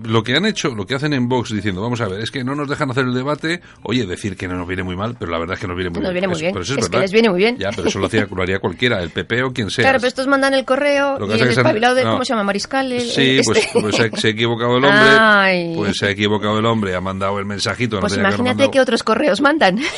lo 0.03 0.24
que 0.24 0.36
han 0.36 0.45
hecho, 0.45 0.69
lo 0.75 0.86
que 0.86 0.95
hacen 0.95 1.13
en 1.13 1.27
Vox 1.27 1.51
diciendo, 1.53 1.81
vamos 1.81 2.00
a 2.01 2.07
ver, 2.07 2.22
es 2.22 2.31
que 2.31 2.43
no 2.43 2.55
nos 2.55 2.67
dejan 2.69 2.91
hacer 2.91 3.05
el 3.05 3.13
debate, 3.13 3.62
oye, 3.84 4.05
decir 4.05 4.38
que 4.38 4.48
no 4.48 4.55
nos 4.55 4.67
viene 4.67 4.84
muy 4.84 4.95
mal, 4.95 5.15
pero 5.19 5.31
la 5.31 5.39
verdad 5.39 5.55
es 5.55 5.60
que 5.60 5.67
nos 5.67 5.75
viene 5.75 5.89
muy 5.89 6.01
Nos 6.01 6.12
bien. 6.12 6.13
viene 6.13 6.27
muy 6.27 6.36
Eso- 6.36 6.41
bien. 6.41 6.53
pero 6.53 6.63
eso 6.63 6.74
es, 6.74 6.79
Es 6.79 6.86
que 6.86 6.89
verdad. 6.91 7.01
les 7.03 7.12
viene 7.12 7.29
muy 7.29 7.38
bien. 7.39 7.57
Ya, 7.57 7.69
pero 7.75 7.88
eso 7.88 8.00
lo, 8.00 8.05
hacía, 8.07 8.27
lo 8.34 8.41
haría 8.41 8.60
cualquiera, 8.60 9.01
el 9.01 9.10
PP 9.10 9.43
o 9.43 9.51
quien 9.53 9.69
sea. 9.69 9.84
Claro, 9.84 9.98
pero 10.00 10.07
estos 10.07 10.27
mandan 10.27 10.53
el 10.53 10.65
correo 10.65 11.19
Lo 11.19 11.27
que 11.27 11.34
y 11.34 11.36
el 11.36 11.41
es 11.41 11.48
que 11.50 11.53
se 11.55 11.60
han- 11.60 11.65
espabilado 11.65 11.95
de, 11.95 12.03
no. 12.03 12.12
¿cómo 12.12 12.25
se 12.25 12.29
llama? 12.34 12.43
Mariscal. 12.43 12.91
el- 12.91 13.01
Sí, 13.01 13.39
pues, 13.43 13.57
este. 13.60 13.79
pues 13.81 13.95
se, 13.95 14.10
se 14.17 14.27
ha 14.27 14.31
equivocado 14.31 14.77
el 14.77 14.86
hombre. 14.86 15.00
Ay. 15.19 15.74
Pues 15.75 15.98
se 15.98 16.07
ha 16.07 16.10
equivocado 16.12 16.60
el 16.60 16.65
hombre, 16.65 16.95
ha 16.95 17.01
mandado 17.01 17.39
el 17.39 17.45
mensajito. 17.45 17.98
no 17.98 18.01
Pues 18.01 18.13
que 18.13 18.19
imagínate 18.19 18.69
que 18.72 18.79
otros 18.79 19.03
correos 19.03 19.41
mandan. 19.41 19.79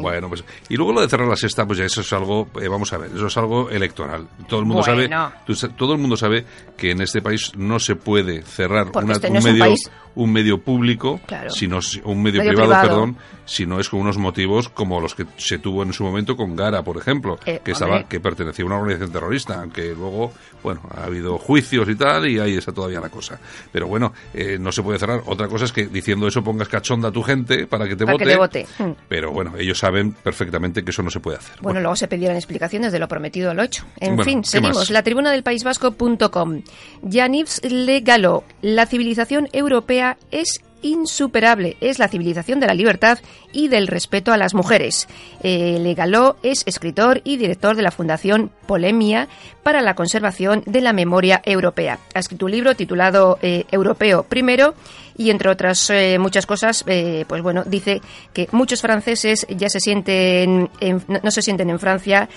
Bueno, 0.00 0.28
pues 0.28 0.44
y 0.68 0.76
luego 0.76 0.92
lo 0.92 1.00
de 1.00 1.08
cerrar 1.08 1.26
la 1.28 1.36
sexta, 1.36 1.66
pues 1.66 1.78
ya 1.78 1.84
eso 1.84 2.00
es 2.00 2.12
algo, 2.12 2.48
eh, 2.60 2.68
vamos 2.68 2.92
a 2.92 2.98
ver, 2.98 3.10
eso 3.14 3.26
es 3.26 3.36
algo 3.36 3.68
electoral. 3.70 4.26
Todo 4.48 4.60
el 4.60 4.66
mundo 4.66 4.82
Bueno. 4.86 5.32
sabe, 5.46 5.70
todo 5.76 5.92
el 5.92 5.98
mundo 5.98 6.16
sabe 6.16 6.44
que 6.76 6.92
en 6.92 7.00
este 7.00 7.20
país 7.20 7.52
no 7.56 7.78
se 7.78 7.96
puede 7.96 8.42
cerrar 8.42 8.75
Una- 8.84 9.12
este 9.14 9.26
un 9.28 9.32
no 9.34 9.38
es 9.38 9.44
un 9.44 9.50
medio, 9.52 9.64
país. 9.64 9.90
un 10.14 10.32
medio 10.32 10.58
público, 10.58 11.20
Claro. 11.26 11.50
sino 11.50 11.80
si- 11.82 12.00
un 12.04 12.22
medio, 12.22 12.40
Medio 12.40 12.52
privado, 12.52 12.68
privado. 12.70 12.88
perdón, 12.88 13.16
si 13.44 13.64
no 13.66 13.78
es 13.78 13.88
con 13.88 14.00
unos 14.00 14.18
motivos 14.18 14.68
como 14.68 15.00
los 15.00 15.14
que 15.14 15.24
se 15.36 15.58
tuvo 15.58 15.82
en 15.82 15.92
su 15.92 16.02
momento 16.04 16.36
con 16.36 16.56
Gara, 16.56 16.82
por 16.82 16.96
ejemplo, 16.96 17.38
Eh, 17.46 17.60
que 17.64 17.72
estaba, 17.72 18.04
que 18.08 18.18
pertenecía 18.20 18.64
a 18.64 18.66
una 18.66 18.76
organización 18.76 19.12
terrorista, 19.12 19.60
aunque 19.60 19.94
luego, 19.94 20.32
bueno, 20.62 20.80
ha 20.96 21.04
habido 21.04 21.38
juicios 21.38 21.88
y 21.88 21.94
tal, 21.94 22.28
y 22.28 22.38
ahí 22.40 22.56
está 22.56 22.72
todavía 22.72 23.00
la 23.00 23.08
cosa. 23.08 23.38
Pero 23.70 23.86
bueno, 23.86 24.12
eh, 24.34 24.56
no 24.58 24.72
se 24.72 24.82
puede 24.82 24.98
cerrar. 24.98 25.22
Otra 25.26 25.46
cosa 25.48 25.64
es 25.66 25.72
que 25.72 25.86
diciendo 25.86 26.26
eso 26.26 26.42
pongas 26.42 26.68
cachonda 26.68 27.08
a 27.08 27.12
tu 27.12 27.22
gente 27.22 27.66
para 27.66 27.86
que 27.86 27.94
te 27.94 28.04
Para 28.04 28.18
que 28.18 28.36
vote. 28.36 28.64
te 28.64 28.82
vote. 28.84 28.90
Hmm. 28.90 28.94
Pero 29.08 29.30
bueno, 29.32 29.52
ellos 29.56 29.78
saben 29.78 30.12
perfectamente 30.12 30.82
que 30.82 30.90
eso 30.90 31.02
no 31.02 31.10
se 31.10 31.20
puede 31.20 31.38
hacer. 31.38 31.56
Bueno, 31.62 31.80
luego 31.80 31.94
se 31.94 32.08
pedieron 32.08 32.36
explicaciones 32.36 32.90
de 32.92 32.98
lo 32.98 33.06
prometido 33.06 33.50
a 33.50 33.54
lo 33.54 33.62
hecho. 33.62 33.84
En 34.00 34.16
Bueno, 34.16 34.24
fin, 34.24 34.42
¿qué 34.42 34.48
seguimos. 34.48 34.90
La 34.90 35.02
tribuna 35.04 35.30
del 35.30 35.42
País 35.44 35.62
Vasco.com. 35.62 36.62
Yaniv 37.02 37.46
Le 37.70 38.00
Gallo. 38.00 38.42
La 38.66 38.86
civilización 38.86 39.48
europea 39.52 40.18
es 40.32 40.60
insuperable. 40.82 41.76
Es 41.80 41.98
la 41.98 42.08
civilización 42.08 42.60
de 42.60 42.66
la 42.66 42.74
libertad 42.74 43.18
y 43.52 43.68
del 43.68 43.86
respeto 43.86 44.32
a 44.32 44.36
las 44.36 44.54
mujeres. 44.54 45.08
Eh, 45.42 45.78
Le 45.80 45.94
Gallo 45.94 46.36
es 46.42 46.62
escritor 46.66 47.20
y 47.24 47.36
director 47.36 47.76
de 47.76 47.82
la 47.82 47.90
Fundación 47.90 48.50
Polemia 48.66 49.28
para 49.62 49.82
la 49.82 49.94
conservación 49.94 50.62
de 50.66 50.80
la 50.80 50.92
memoria 50.92 51.40
europea. 51.44 51.98
Ha 52.14 52.18
escrito 52.18 52.46
un 52.46 52.52
libro 52.52 52.74
titulado 52.74 53.38
eh, 53.42 53.64
Europeo 53.70 54.22
Primero 54.24 54.74
y 55.18 55.30
entre 55.30 55.50
otras 55.50 55.88
eh, 55.90 56.18
muchas 56.18 56.44
cosas, 56.46 56.84
eh, 56.86 57.24
pues 57.26 57.42
bueno, 57.42 57.64
dice 57.64 58.00
que 58.34 58.48
muchos 58.52 58.82
franceses 58.82 59.46
ya 59.48 59.68
se 59.70 59.80
sienten, 59.80 60.68
en- 60.80 61.02
no, 61.22 61.30
se 61.30 61.42
sienten 61.42 61.70
en 61.70 61.78
Francia 61.78 62.28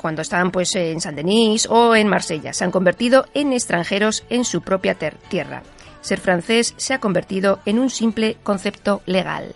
cuando 0.00 0.22
están 0.22 0.50
pues 0.50 0.74
en 0.76 1.00
Saint-Denis 1.00 1.66
o 1.68 1.94
en 1.94 2.08
Marsella. 2.08 2.52
Se 2.52 2.64
han 2.64 2.70
convertido 2.70 3.26
en 3.34 3.52
extranjeros 3.52 4.24
en 4.30 4.44
su 4.44 4.62
propia 4.62 4.96
tierra. 5.28 5.62
Ser 6.00 6.20
francés 6.20 6.74
se 6.76 6.94
ha 6.94 7.00
convertido 7.00 7.60
en 7.66 7.78
un 7.78 7.90
simple 7.90 8.36
concepto 8.42 9.02
legal. 9.06 9.52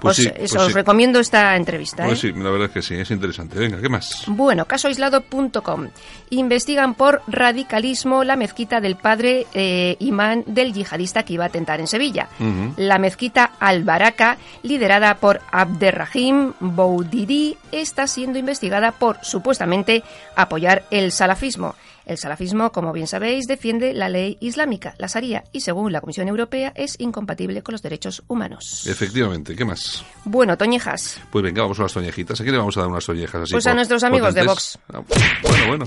Pues 0.00 0.18
os, 0.18 0.24
sí, 0.24 0.30
eso, 0.34 0.36
pues 0.36 0.54
os 0.56 0.66
sí. 0.68 0.72
recomiendo 0.72 1.20
esta 1.20 1.54
entrevista. 1.56 2.04
Pues 2.04 2.24
¿eh? 2.24 2.32
sí, 2.32 2.40
la 2.40 2.50
verdad 2.50 2.66
es 2.68 2.72
que 2.72 2.82
sí, 2.82 2.94
es 2.94 3.10
interesante. 3.10 3.58
Venga, 3.58 3.80
¿qué 3.80 3.88
más? 3.88 4.24
Bueno, 4.26 4.64
casoaislado.com. 4.64 5.88
Investigan 6.30 6.94
por 6.94 7.22
radicalismo 7.28 8.24
la 8.24 8.36
mezquita 8.36 8.80
del 8.80 8.96
padre 8.96 9.46
eh, 9.54 9.96
imán 10.00 10.42
del 10.46 10.72
yihadista 10.72 11.22
que 11.22 11.34
iba 11.34 11.44
a 11.44 11.48
atentar 11.48 11.80
en 11.80 11.86
Sevilla. 11.86 12.28
La 12.76 12.98
mezquita 12.98 13.52
Al-Baraka, 13.60 14.38
liderada 14.62 15.14
por 15.16 15.40
Abderrahim 15.52 16.52
Boudiri, 16.58 17.56
está 17.70 18.06
siendo 18.06 18.38
investigada 18.38 18.92
por 18.92 19.18
supuestamente 19.22 20.02
apoyar 20.34 20.84
el 20.90 21.12
salafismo. 21.12 21.76
El 22.06 22.18
salafismo, 22.18 22.72
como 22.72 22.92
bien 22.92 23.06
sabéis, 23.06 23.46
defiende 23.46 23.94
la 23.94 24.08
ley 24.08 24.36
islámica, 24.40 24.94
la 24.98 25.06
Sharia, 25.06 25.44
y 25.52 25.60
según 25.60 25.92
la 25.92 26.00
Comisión 26.00 26.28
Europea 26.28 26.72
es 26.74 26.96
incompatible 26.98 27.62
con 27.62 27.72
los 27.72 27.82
derechos 27.82 28.22
humanos. 28.28 28.86
Efectivamente, 28.86 29.54
¿qué 29.54 29.64
más? 29.64 30.04
Bueno, 30.24 30.56
Toñejas, 30.56 31.20
Pues 31.30 31.42
venga, 31.44 31.62
vamos 31.62 31.78
a 31.78 31.82
las 31.82 31.92
toñejitas. 31.92 32.40
¿A 32.40 32.42
quién 32.44 32.52
le 32.52 32.58
vamos 32.58 32.76
a 32.76 32.80
dar 32.80 32.88
unas 32.88 33.04
toñejas 33.04 33.42
así? 33.42 33.52
Pues 33.52 33.66
a 33.66 33.74
nuestros 33.74 34.02
amigos 34.02 34.34
de 34.34 34.44
potentes? 34.44 34.78
Ah, 34.92 35.00
bueno, 35.42 35.66
bueno. 35.68 35.84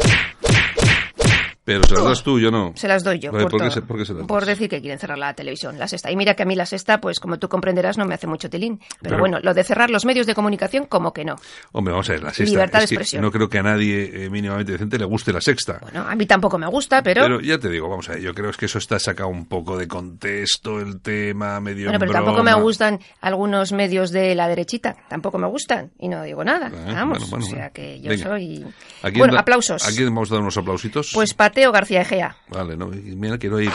Pero 1.65 1.83
se 1.83 1.95
las 1.95 2.03
das 2.03 2.23
tú, 2.23 2.39
yo 2.39 2.51
no. 2.51 2.73
Se 2.75 2.87
las 2.87 3.03
doy 3.03 3.17
yo. 3.17 3.31
Por, 3.31 3.49
¿por, 3.49 3.61
qué 3.61 3.71
se, 3.71 3.81
por 3.81 3.97
qué 3.97 4.05
se 4.05 4.13
las 4.13 4.27
Por 4.27 4.45
decir 4.45 4.69
que 4.69 4.79
quieren 4.81 4.99
cerrar 4.99 5.17
la 5.17 5.33
televisión, 5.33 5.79
la 5.79 5.87
sexta. 5.87 6.11
Y 6.11 6.15
mira 6.15 6.35
que 6.35 6.43
a 6.43 6.45
mí 6.45 6.55
la 6.55 6.67
sexta, 6.67 7.01
pues 7.01 7.19
como 7.19 7.39
tú 7.39 7.49
comprenderás, 7.49 7.97
no 7.97 8.05
me 8.05 8.13
hace 8.13 8.27
mucho 8.27 8.51
tilín. 8.51 8.79
Pero, 9.01 9.17
bueno, 9.17 9.39
lo 9.41 9.53
de 9.55 9.63
cerrar 9.63 9.89
los 9.89 10.05
medios 10.05 10.27
de 10.27 10.35
comunicación, 10.35 10.85
como 10.85 11.11
que 11.11 11.25
no. 11.25 11.35
Hombre, 11.71 11.91
vamos 11.93 12.07
a 12.09 12.13
ver, 12.13 12.23
la 12.23 12.33
sexta. 12.33 12.51
Libertad 12.51 12.79
de 12.79 12.85
es 12.85 12.89
que 12.89 12.95
expresión. 12.95 13.23
no 13.23 13.31
creo 13.31 13.49
que 13.49 13.57
a 13.57 13.63
nadie 13.63 14.25
eh, 14.25 14.29
mínimamente 14.29 14.73
decente 14.73 14.99
le 14.99 15.05
guste 15.05 15.33
la 15.33 15.41
sexta. 15.41 15.79
Bueno, 15.81 16.05
a 16.07 16.15
mí 16.15 16.27
tampoco 16.27 16.59
me 16.59 16.67
gusta, 16.67 17.01
pero... 17.01 17.23
Pero 17.23 17.41
ya 17.41 17.57
te 17.57 17.69
digo, 17.69 17.89
vamos 17.89 18.07
a 18.09 18.13
ver, 18.13 18.21
yo 18.21 18.35
creo 18.35 18.51
que 18.51 18.65
eso 18.65 18.77
está 18.77 18.99
sacado 18.99 19.29
un 19.29 19.47
poco 19.47 19.75
de 19.75 19.87
contexto, 19.87 20.79
el 20.79 21.01
tema, 21.01 21.59
medio 21.61 21.85
Bueno, 21.85 21.99
pero 21.99 22.11
tampoco 22.11 22.43
me 22.43 22.53
gustan 22.53 22.99
algunos 23.21 23.71
medios 23.71 24.11
de 24.11 24.35
la 24.35 24.47
derechita. 24.47 24.95
Tampoco 25.09 25.39
me 25.39 25.47
gustan. 25.47 25.91
Y 25.99 26.09
no 26.09 26.21
digo 26.21 26.43
nada. 26.43 26.71
Ah, 26.87 26.93
Vamos. 26.93 27.19
bueno, 27.19 27.27
bueno, 27.31 27.45
o 27.47 27.49
sea 27.49 27.69
que 27.71 27.99
yo 28.01 28.09
Venga. 28.09 28.23
soy... 28.29 28.65
¿A 29.01 29.09
quién 29.09 29.19
Bueno, 29.19 29.39
aplausos. 29.39 29.87
¿A 29.87 29.91
quién 29.91 30.05
vamos 30.09 30.29
a 30.31 30.35
dar 30.35 30.41
unos 30.41 30.57
aplausitos? 30.57 31.11
Pues 31.13 31.33
Pateo 31.55 31.71
García 31.71 32.01
Egea. 32.01 32.35
Vale, 32.49 32.75
no, 32.75 32.87
mira 32.87 33.37
que 33.37 33.47
no 33.47 33.55
hay... 33.55 33.71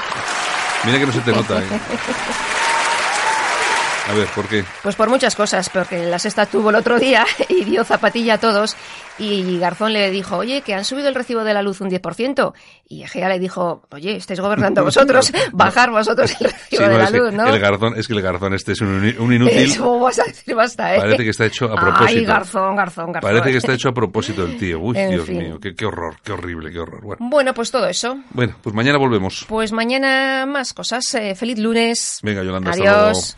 Mira 0.85 0.99
que 0.99 1.07
no 1.07 1.13
se 1.13 1.21
te 1.21 1.33
nota, 1.33 1.63
¿eh? 1.63 1.67
A 4.11 4.15
ver, 4.15 4.27
¿por 4.35 4.49
qué? 4.49 4.65
Pues 4.83 4.97
por 4.97 5.09
muchas 5.09 5.37
cosas, 5.37 5.69
porque 5.71 6.05
la 6.07 6.19
sexta 6.19 6.47
tuvo 6.47 6.71
el 6.71 6.77
otro 6.77 6.99
día 6.99 7.25
y 7.49 7.65
dio 7.65 7.85
zapatilla 7.85 8.35
a 8.35 8.39
todos. 8.39 8.77
Y 9.19 9.59
Garzón 9.59 9.93
le 9.93 10.11
dijo, 10.11 10.39
oye, 10.39 10.63
que 10.63 10.73
han 10.75 10.85
subido 10.85 11.09
el 11.09 11.15
recibo 11.15 11.45
de 11.45 11.53
la 11.53 11.61
luz 11.63 11.83
un 11.83 11.91
10%. 11.91 12.53
Y 12.89 13.03
Egea 13.03 13.29
le 13.29 13.39
dijo, 13.39 13.83
oye, 13.91 14.17
estáis 14.17 14.41
gobernando 14.41 14.83
vosotros, 14.85 15.31
bajar 15.53 15.91
vosotros 15.91 16.33
el 16.41 16.47
recibo 16.51 16.61
Sí, 16.71 16.77
de 16.79 16.89
no, 16.89 16.99
la 16.99 17.11
luz, 17.11 17.33
¿no? 17.35 17.47
El 17.47 17.61
garzón, 17.61 17.99
es 17.99 18.07
que 18.09 18.15
el 18.15 18.23
garzón 18.23 18.55
este 18.55 18.73
es 18.73 18.81
un, 18.81 19.15
un 19.19 19.33
inútil. 19.33 19.59
Eso 19.59 19.99
vas 20.01 20.19
a 20.19 20.25
decir, 20.25 20.55
basta, 20.55 20.95
¿eh? 20.95 20.99
Parece 20.99 21.23
que 21.25 21.31
está 21.31 21.45
hecho 21.45 21.67
a 21.67 21.77
propósito. 21.77 22.19
Ay, 22.19 22.25
Garzón, 22.25 22.75
Garzón, 22.77 23.13
Garzón. 23.13 23.31
Parece 23.31 23.51
que 23.53 23.59
está 23.59 23.73
hecho 23.75 23.91
a 23.91 23.93
propósito 23.93 24.45
el 24.45 24.57
tío. 24.57 24.81
Uy, 24.81 24.97
En 24.99 25.11
Dios 25.11 25.27
fin. 25.27 25.39
mío, 25.39 25.59
qué, 25.61 25.75
qué 25.75 25.85
horror, 25.85 26.17
qué 26.25 26.33
horrible, 26.33 26.73
qué 26.73 26.79
horror. 26.79 27.03
Bueno, 27.05 27.19
Bueno, 27.31 27.55
pues 27.55 27.71
todo 27.71 27.87
eso. 27.87 28.17
bueno, 28.31 28.57
pues 28.63 28.75
mañana 28.75 28.97
volvemos. 28.99 29.45
Pues 29.49 29.71
mañana 29.73 30.47
más 30.47 30.73
cosas. 30.73 31.15
Eh, 31.15 31.35
feliz 31.35 31.59
lunes. 31.59 32.21
Venga, 32.23 32.43
Yolanda, 32.43 32.71
hasta 32.71 32.83
Adiós. 33.09 33.37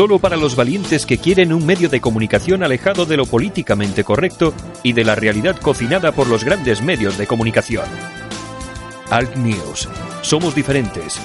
Solo 0.00 0.18
para 0.18 0.38
los 0.38 0.56
valientes 0.56 1.04
que 1.04 1.18
quieren 1.18 1.52
un 1.52 1.66
medio 1.66 1.90
de 1.90 2.00
comunicación 2.00 2.62
alejado 2.62 3.04
de 3.04 3.18
lo 3.18 3.26
políticamente 3.26 4.02
correcto 4.02 4.54
y 4.82 4.94
de 4.94 5.04
la 5.04 5.14
realidad 5.14 5.60
cocinada 5.60 6.12
por 6.12 6.26
los 6.26 6.42
grandes 6.42 6.80
medios 6.80 7.18
de 7.18 7.26
comunicación. 7.26 7.84
Alt 9.10 9.36
News. 9.36 9.90
Somos 10.22 10.54
diferentes. 10.54 11.20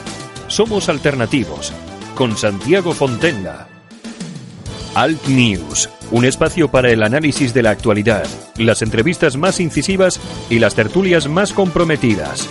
Somos 0.50 0.90
alternativos. 0.90 1.72
Con 2.16 2.36
Santiago 2.36 2.92
Fontenga. 2.92 3.70
Alt 4.94 5.26
News. 5.28 5.90
Un 6.12 6.26
espacio 6.26 6.70
para 6.70 6.92
el 6.92 7.02
análisis 7.02 7.54
de 7.54 7.64
la 7.64 7.70
actualidad, 7.70 8.28
las 8.58 8.82
entrevistas 8.82 9.38
más 9.38 9.62
incisivas 9.62 10.20
y 10.50 10.60
las 10.60 10.76
tertulias 10.76 11.30
más 11.30 11.54
comprometidas. 11.54 12.50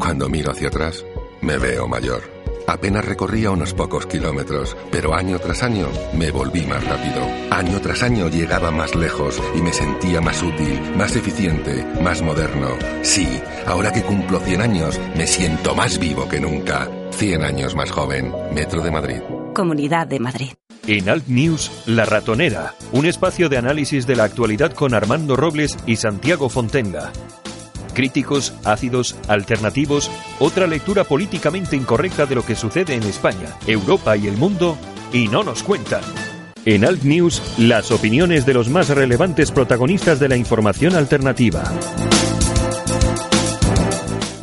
Cuando 0.00 0.28
miro 0.28 0.50
hacia 0.50 0.66
atrás, 0.66 1.04
me 1.42 1.58
veo 1.58 1.86
mayor, 1.86 2.24
Apenas 2.66 3.04
recorría 3.04 3.50
unos 3.50 3.74
pocos 3.74 4.06
kilómetros, 4.06 4.76
pero 4.90 5.14
año 5.14 5.38
tras 5.38 5.62
año 5.62 5.88
me 6.14 6.30
volví 6.30 6.62
más 6.62 6.84
rápido. 6.84 7.22
Año 7.50 7.80
tras 7.80 8.02
año 8.02 8.28
llegaba 8.28 8.70
más 8.70 8.94
lejos 8.94 9.40
y 9.54 9.62
me 9.62 9.72
sentía 9.72 10.20
más 10.20 10.42
útil, 10.42 10.80
más 10.96 11.16
eficiente, 11.16 11.84
más 12.02 12.22
moderno. 12.22 12.70
Sí, 13.02 13.28
ahora 13.66 13.92
que 13.92 14.02
cumplo 14.02 14.40
100 14.40 14.60
años, 14.60 15.00
me 15.16 15.26
siento 15.26 15.74
más 15.74 15.98
vivo 15.98 16.28
que 16.28 16.40
nunca. 16.40 16.88
100 17.12 17.42
años 17.44 17.74
más 17.74 17.90
joven. 17.90 18.32
Metro 18.52 18.82
de 18.82 18.90
Madrid. 18.90 19.20
Comunidad 19.54 20.06
de 20.06 20.18
Madrid. 20.18 20.52
En 20.86 21.08
Alt 21.08 21.28
News, 21.28 21.70
La 21.86 22.04
Ratonera, 22.04 22.74
un 22.90 23.06
espacio 23.06 23.48
de 23.48 23.58
análisis 23.58 24.06
de 24.06 24.16
la 24.16 24.24
actualidad 24.24 24.72
con 24.72 24.94
Armando 24.94 25.36
Robles 25.36 25.78
y 25.86 25.96
Santiago 25.96 26.48
Fontenga. 26.48 27.12
Críticos, 27.94 28.54
ácidos, 28.64 29.16
alternativos, 29.28 30.10
otra 30.38 30.66
lectura 30.66 31.04
políticamente 31.04 31.76
incorrecta 31.76 32.26
de 32.26 32.34
lo 32.34 32.44
que 32.44 32.56
sucede 32.56 32.94
en 32.94 33.02
España, 33.02 33.56
Europa 33.66 34.16
y 34.16 34.26
el 34.26 34.36
mundo, 34.36 34.78
y 35.12 35.28
no 35.28 35.42
nos 35.42 35.62
cuentan. 35.62 36.02
En 36.64 36.84
Alt 36.84 37.02
News, 37.02 37.42
las 37.58 37.90
opiniones 37.90 38.46
de 38.46 38.54
los 38.54 38.68
más 38.68 38.88
relevantes 38.88 39.50
protagonistas 39.50 40.20
de 40.20 40.28
la 40.28 40.36
información 40.36 40.94
alternativa. 40.94 41.64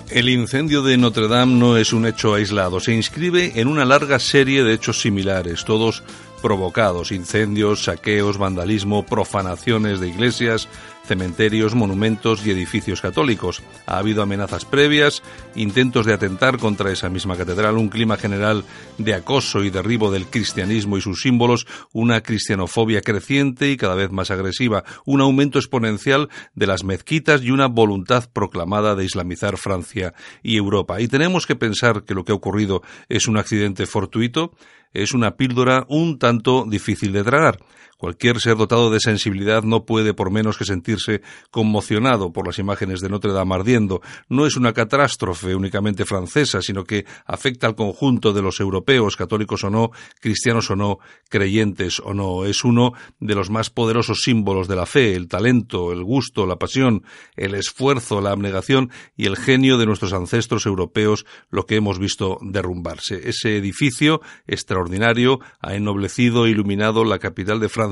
El 0.09 0.27
incendio 0.27 0.81
de 0.81 0.97
Notre 0.97 1.27
Dame 1.27 1.53
no 1.53 1.77
es 1.77 1.93
un 1.93 2.07
hecho 2.07 2.33
aislado, 2.33 2.79
se 2.79 2.93
inscribe 2.93 3.53
en 3.55 3.67
una 3.67 3.85
larga 3.85 4.19
serie 4.19 4.63
de 4.63 4.73
hechos 4.73 4.99
similares, 4.99 5.65
todos 5.65 6.03
provocados, 6.41 7.11
incendios, 7.11 7.83
saqueos, 7.83 8.39
vandalismo, 8.39 9.05
profanaciones 9.05 9.99
de 9.99 10.07
iglesias, 10.07 10.67
cementerios, 11.09 11.73
monumentos 11.73 12.45
y 12.45 12.51
edificios 12.51 13.01
católicos. 13.01 13.63
Ha 13.87 13.97
habido 13.97 14.21
amenazas 14.21 14.63
previas, 14.63 15.23
intentos 15.55 16.05
de 16.05 16.13
atentar 16.13 16.59
contra 16.59 16.91
esa 16.91 17.09
misma 17.09 17.35
catedral, 17.35 17.77
un 17.77 17.89
clima 17.89 18.15
general 18.15 18.63
de 18.99 19.15
acoso 19.15 19.63
y 19.63 19.71
derribo 19.71 20.11
del 20.11 20.27
cristianismo 20.27 20.97
y 20.97 21.01
sus 21.01 21.21
símbolos, 21.21 21.65
una 21.93 22.21
cristianofobia 22.21 23.01
creciente 23.01 23.71
y 23.71 23.77
cada 23.77 23.95
vez 23.95 24.11
más 24.11 24.29
agresiva, 24.29 24.83
un 25.03 25.19
aumento 25.19 25.57
exponencial 25.57 26.29
de 26.53 26.67
las 26.67 26.83
mezquitas 26.83 27.41
y 27.41 27.49
una 27.49 27.65
voluntad 27.65 28.29
proclamada 28.31 28.93
de 28.93 29.05
islamizar 29.05 29.57
Francia 29.57 30.13
y 30.43 30.57
Europa. 30.57 31.01
Y 31.01 31.07
tenemos 31.07 31.47
que 31.47 31.55
pensar 31.55 32.03
que 32.03 32.13
lo 32.13 32.23
que 32.23 32.33
ha 32.33 32.35
ocurrido 32.35 32.83
es 33.07 33.27
un 33.27 33.39
accidente 33.39 33.87
fortuito, 33.87 34.51
es 34.93 35.13
una 35.13 35.37
píldora 35.37 35.85
un 35.89 36.19
tanto 36.19 36.65
difícil 36.69 37.13
de 37.13 37.23
tragar. 37.23 37.57
Cualquier 37.99 38.39
ser 38.39 38.55
dotado 38.55 38.89
de 38.91 39.01
sensibilidad 39.01 39.63
no 39.63 39.83
puede 39.83 40.13
por 40.13 40.31
menos 40.31 40.57
que 40.57 40.63
sentirse 40.63 41.21
conmocionado 41.51 42.31
por 42.31 42.47
las 42.47 42.57
imágenes 42.57 43.01
de 43.01 43.09
Notre 43.09 43.33
Dame 43.33 43.55
ardiendo. 43.55 43.99
No 44.29 44.45
es 44.45 44.55
una 44.55 44.71
catástrofe 44.71 45.53
únicamente 45.53 46.05
francesa, 46.05 46.61
sino 46.61 46.85
que 46.85 47.05
afecta 47.25 47.67
al 47.67 47.75
conjunto 47.75 48.31
de 48.31 48.41
los 48.41 48.61
europeos, 48.61 49.17
católicos 49.17 49.65
o 49.65 49.69
no, 49.69 49.91
cristianos 50.21 50.71
o 50.71 50.77
no, 50.77 50.99
creyentes 51.27 51.99
o 51.99 52.13
no. 52.13 52.45
Es 52.45 52.63
uno 52.63 52.93
de 53.19 53.35
los 53.35 53.49
más 53.49 53.69
poderosos 53.69 54.21
símbolos 54.23 54.69
de 54.69 54.77
la 54.77 54.85
fe, 54.85 55.15
el 55.15 55.27
talento, 55.27 55.91
el 55.91 56.05
gusto, 56.05 56.45
la 56.45 56.55
pasión, 56.55 57.03
el 57.35 57.53
esfuerzo, 57.53 58.21
la 58.21 58.31
abnegación 58.31 58.91
y 59.17 59.25
el 59.25 59.35
genio 59.35 59.77
de 59.77 59.85
nuestros 59.85 60.13
ancestros 60.13 60.65
europeos, 60.65 61.25
lo 61.49 61.65
que 61.65 61.75
hemos 61.75 61.99
visto 61.99 62.37
derrumbarse. 62.43 63.27
Ese 63.27 63.57
edificio 63.57 64.21
extraordinario 64.47 65.41
ha 65.59 65.75
ennoblecido 65.75 66.45
e 66.45 66.51
iluminado 66.51 67.03
la 67.03 67.19
capital 67.19 67.59
de 67.59 67.67
Francia 67.67 67.88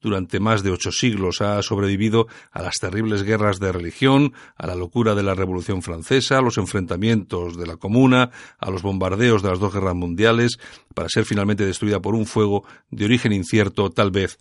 durante 0.00 0.40
más 0.40 0.62
de 0.62 0.70
ocho 0.70 0.92
siglos. 0.92 1.40
Ha 1.40 1.62
sobrevivido 1.62 2.26
a 2.50 2.62
las 2.62 2.74
terribles 2.80 3.22
guerras 3.22 3.60
de 3.60 3.72
religión, 3.72 4.32
a 4.56 4.66
la 4.66 4.74
locura 4.74 5.14
de 5.14 5.22
la 5.22 5.34
Revolución 5.34 5.82
Francesa, 5.82 6.38
a 6.38 6.42
los 6.42 6.58
enfrentamientos 6.58 7.56
de 7.56 7.66
la 7.66 7.76
Comuna, 7.76 8.30
a 8.58 8.70
los 8.70 8.82
bombardeos 8.82 9.42
de 9.42 9.50
las 9.50 9.58
dos 9.58 9.72
guerras 9.72 9.94
mundiales, 9.94 10.58
para 10.94 11.08
ser 11.08 11.24
finalmente 11.24 11.66
destruida 11.66 12.00
por 12.00 12.14
un 12.14 12.26
fuego 12.26 12.64
de 12.90 13.04
origen 13.04 13.32
incierto, 13.32 13.90
tal 13.90 14.10
vez 14.10 14.38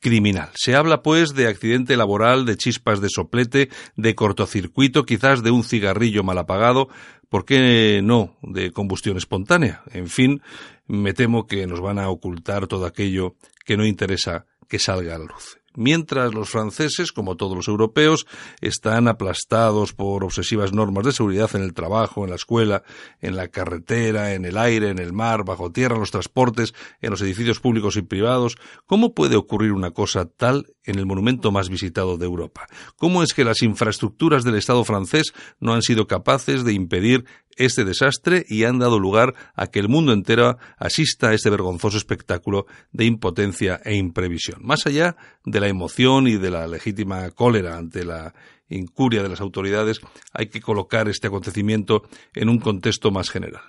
criminal. 0.00 0.48
Se 0.54 0.74
habla, 0.74 1.02
pues, 1.02 1.34
de 1.34 1.46
accidente 1.46 1.96
laboral, 1.96 2.46
de 2.46 2.56
chispas 2.56 3.00
de 3.00 3.08
soplete, 3.10 3.68
de 3.96 4.14
cortocircuito, 4.14 5.04
quizás 5.04 5.42
de 5.42 5.50
un 5.50 5.62
cigarrillo 5.62 6.24
mal 6.24 6.38
apagado, 6.38 6.88
¿por 7.28 7.44
qué 7.44 8.00
no 8.02 8.36
de 8.42 8.72
combustión 8.72 9.16
espontánea? 9.16 9.82
En 9.92 10.08
fin, 10.08 10.42
me 10.86 11.12
temo 11.12 11.46
que 11.46 11.66
nos 11.66 11.80
van 11.80 11.98
a 11.98 12.08
ocultar 12.08 12.66
todo 12.66 12.86
aquello 12.86 13.36
que 13.64 13.76
no 13.76 13.86
interesa 13.86 14.46
que 14.70 14.78
salga 14.78 15.16
a 15.16 15.18
la 15.18 15.26
luz. 15.26 15.60
Mientras 15.76 16.34
los 16.34 16.50
franceses, 16.50 17.12
como 17.12 17.36
todos 17.36 17.56
los 17.56 17.68
europeos, 17.68 18.26
están 18.60 19.06
aplastados 19.06 19.92
por 19.92 20.24
obsesivas 20.24 20.72
normas 20.72 21.04
de 21.04 21.12
seguridad 21.12 21.48
en 21.54 21.62
el 21.62 21.74
trabajo, 21.74 22.24
en 22.24 22.30
la 22.30 22.36
escuela, 22.36 22.82
en 23.20 23.36
la 23.36 23.48
carretera, 23.48 24.34
en 24.34 24.44
el 24.44 24.58
aire, 24.58 24.88
en 24.88 24.98
el 24.98 25.12
mar, 25.12 25.44
bajo 25.44 25.70
tierra, 25.70 25.94
en 25.94 26.00
los 26.00 26.10
transportes, 26.10 26.74
en 27.00 27.10
los 27.10 27.22
edificios 27.22 27.60
públicos 27.60 27.96
y 27.96 28.02
privados, 28.02 28.56
¿cómo 28.86 29.14
puede 29.14 29.36
ocurrir 29.36 29.70
una 29.70 29.92
cosa 29.92 30.24
tal 30.24 30.66
en 30.82 30.98
el 30.98 31.06
monumento 31.06 31.52
más 31.52 31.68
visitado 31.68 32.18
de 32.18 32.26
Europa? 32.26 32.66
¿Cómo 32.96 33.22
es 33.22 33.32
que 33.32 33.44
las 33.44 33.62
infraestructuras 33.62 34.42
del 34.42 34.56
Estado 34.56 34.82
francés 34.84 35.32
no 35.60 35.72
han 35.72 35.82
sido 35.82 36.08
capaces 36.08 36.64
de 36.64 36.72
impedir 36.72 37.26
este 37.60 37.84
desastre 37.84 38.44
y 38.48 38.64
han 38.64 38.78
dado 38.78 38.98
lugar 38.98 39.34
a 39.54 39.66
que 39.66 39.78
el 39.78 39.88
mundo 39.88 40.12
entero 40.12 40.58
asista 40.78 41.28
a 41.28 41.34
este 41.34 41.50
vergonzoso 41.50 41.98
espectáculo 41.98 42.66
de 42.92 43.04
impotencia 43.04 43.80
e 43.84 43.96
imprevisión. 43.96 44.60
Más 44.62 44.86
allá 44.86 45.16
de 45.44 45.60
la 45.60 45.68
emoción 45.68 46.26
y 46.26 46.36
de 46.36 46.50
la 46.50 46.66
legítima 46.66 47.30
cólera 47.30 47.76
ante 47.76 48.04
la 48.04 48.34
incuria 48.70 49.22
de 49.22 49.28
las 49.28 49.40
autoridades, 49.40 50.00
hay 50.32 50.48
que 50.48 50.60
colocar 50.60 51.08
este 51.08 51.26
acontecimiento 51.26 52.02
en 52.34 52.48
un 52.48 52.58
contexto 52.58 53.10
más 53.10 53.28
general. 53.28 53.62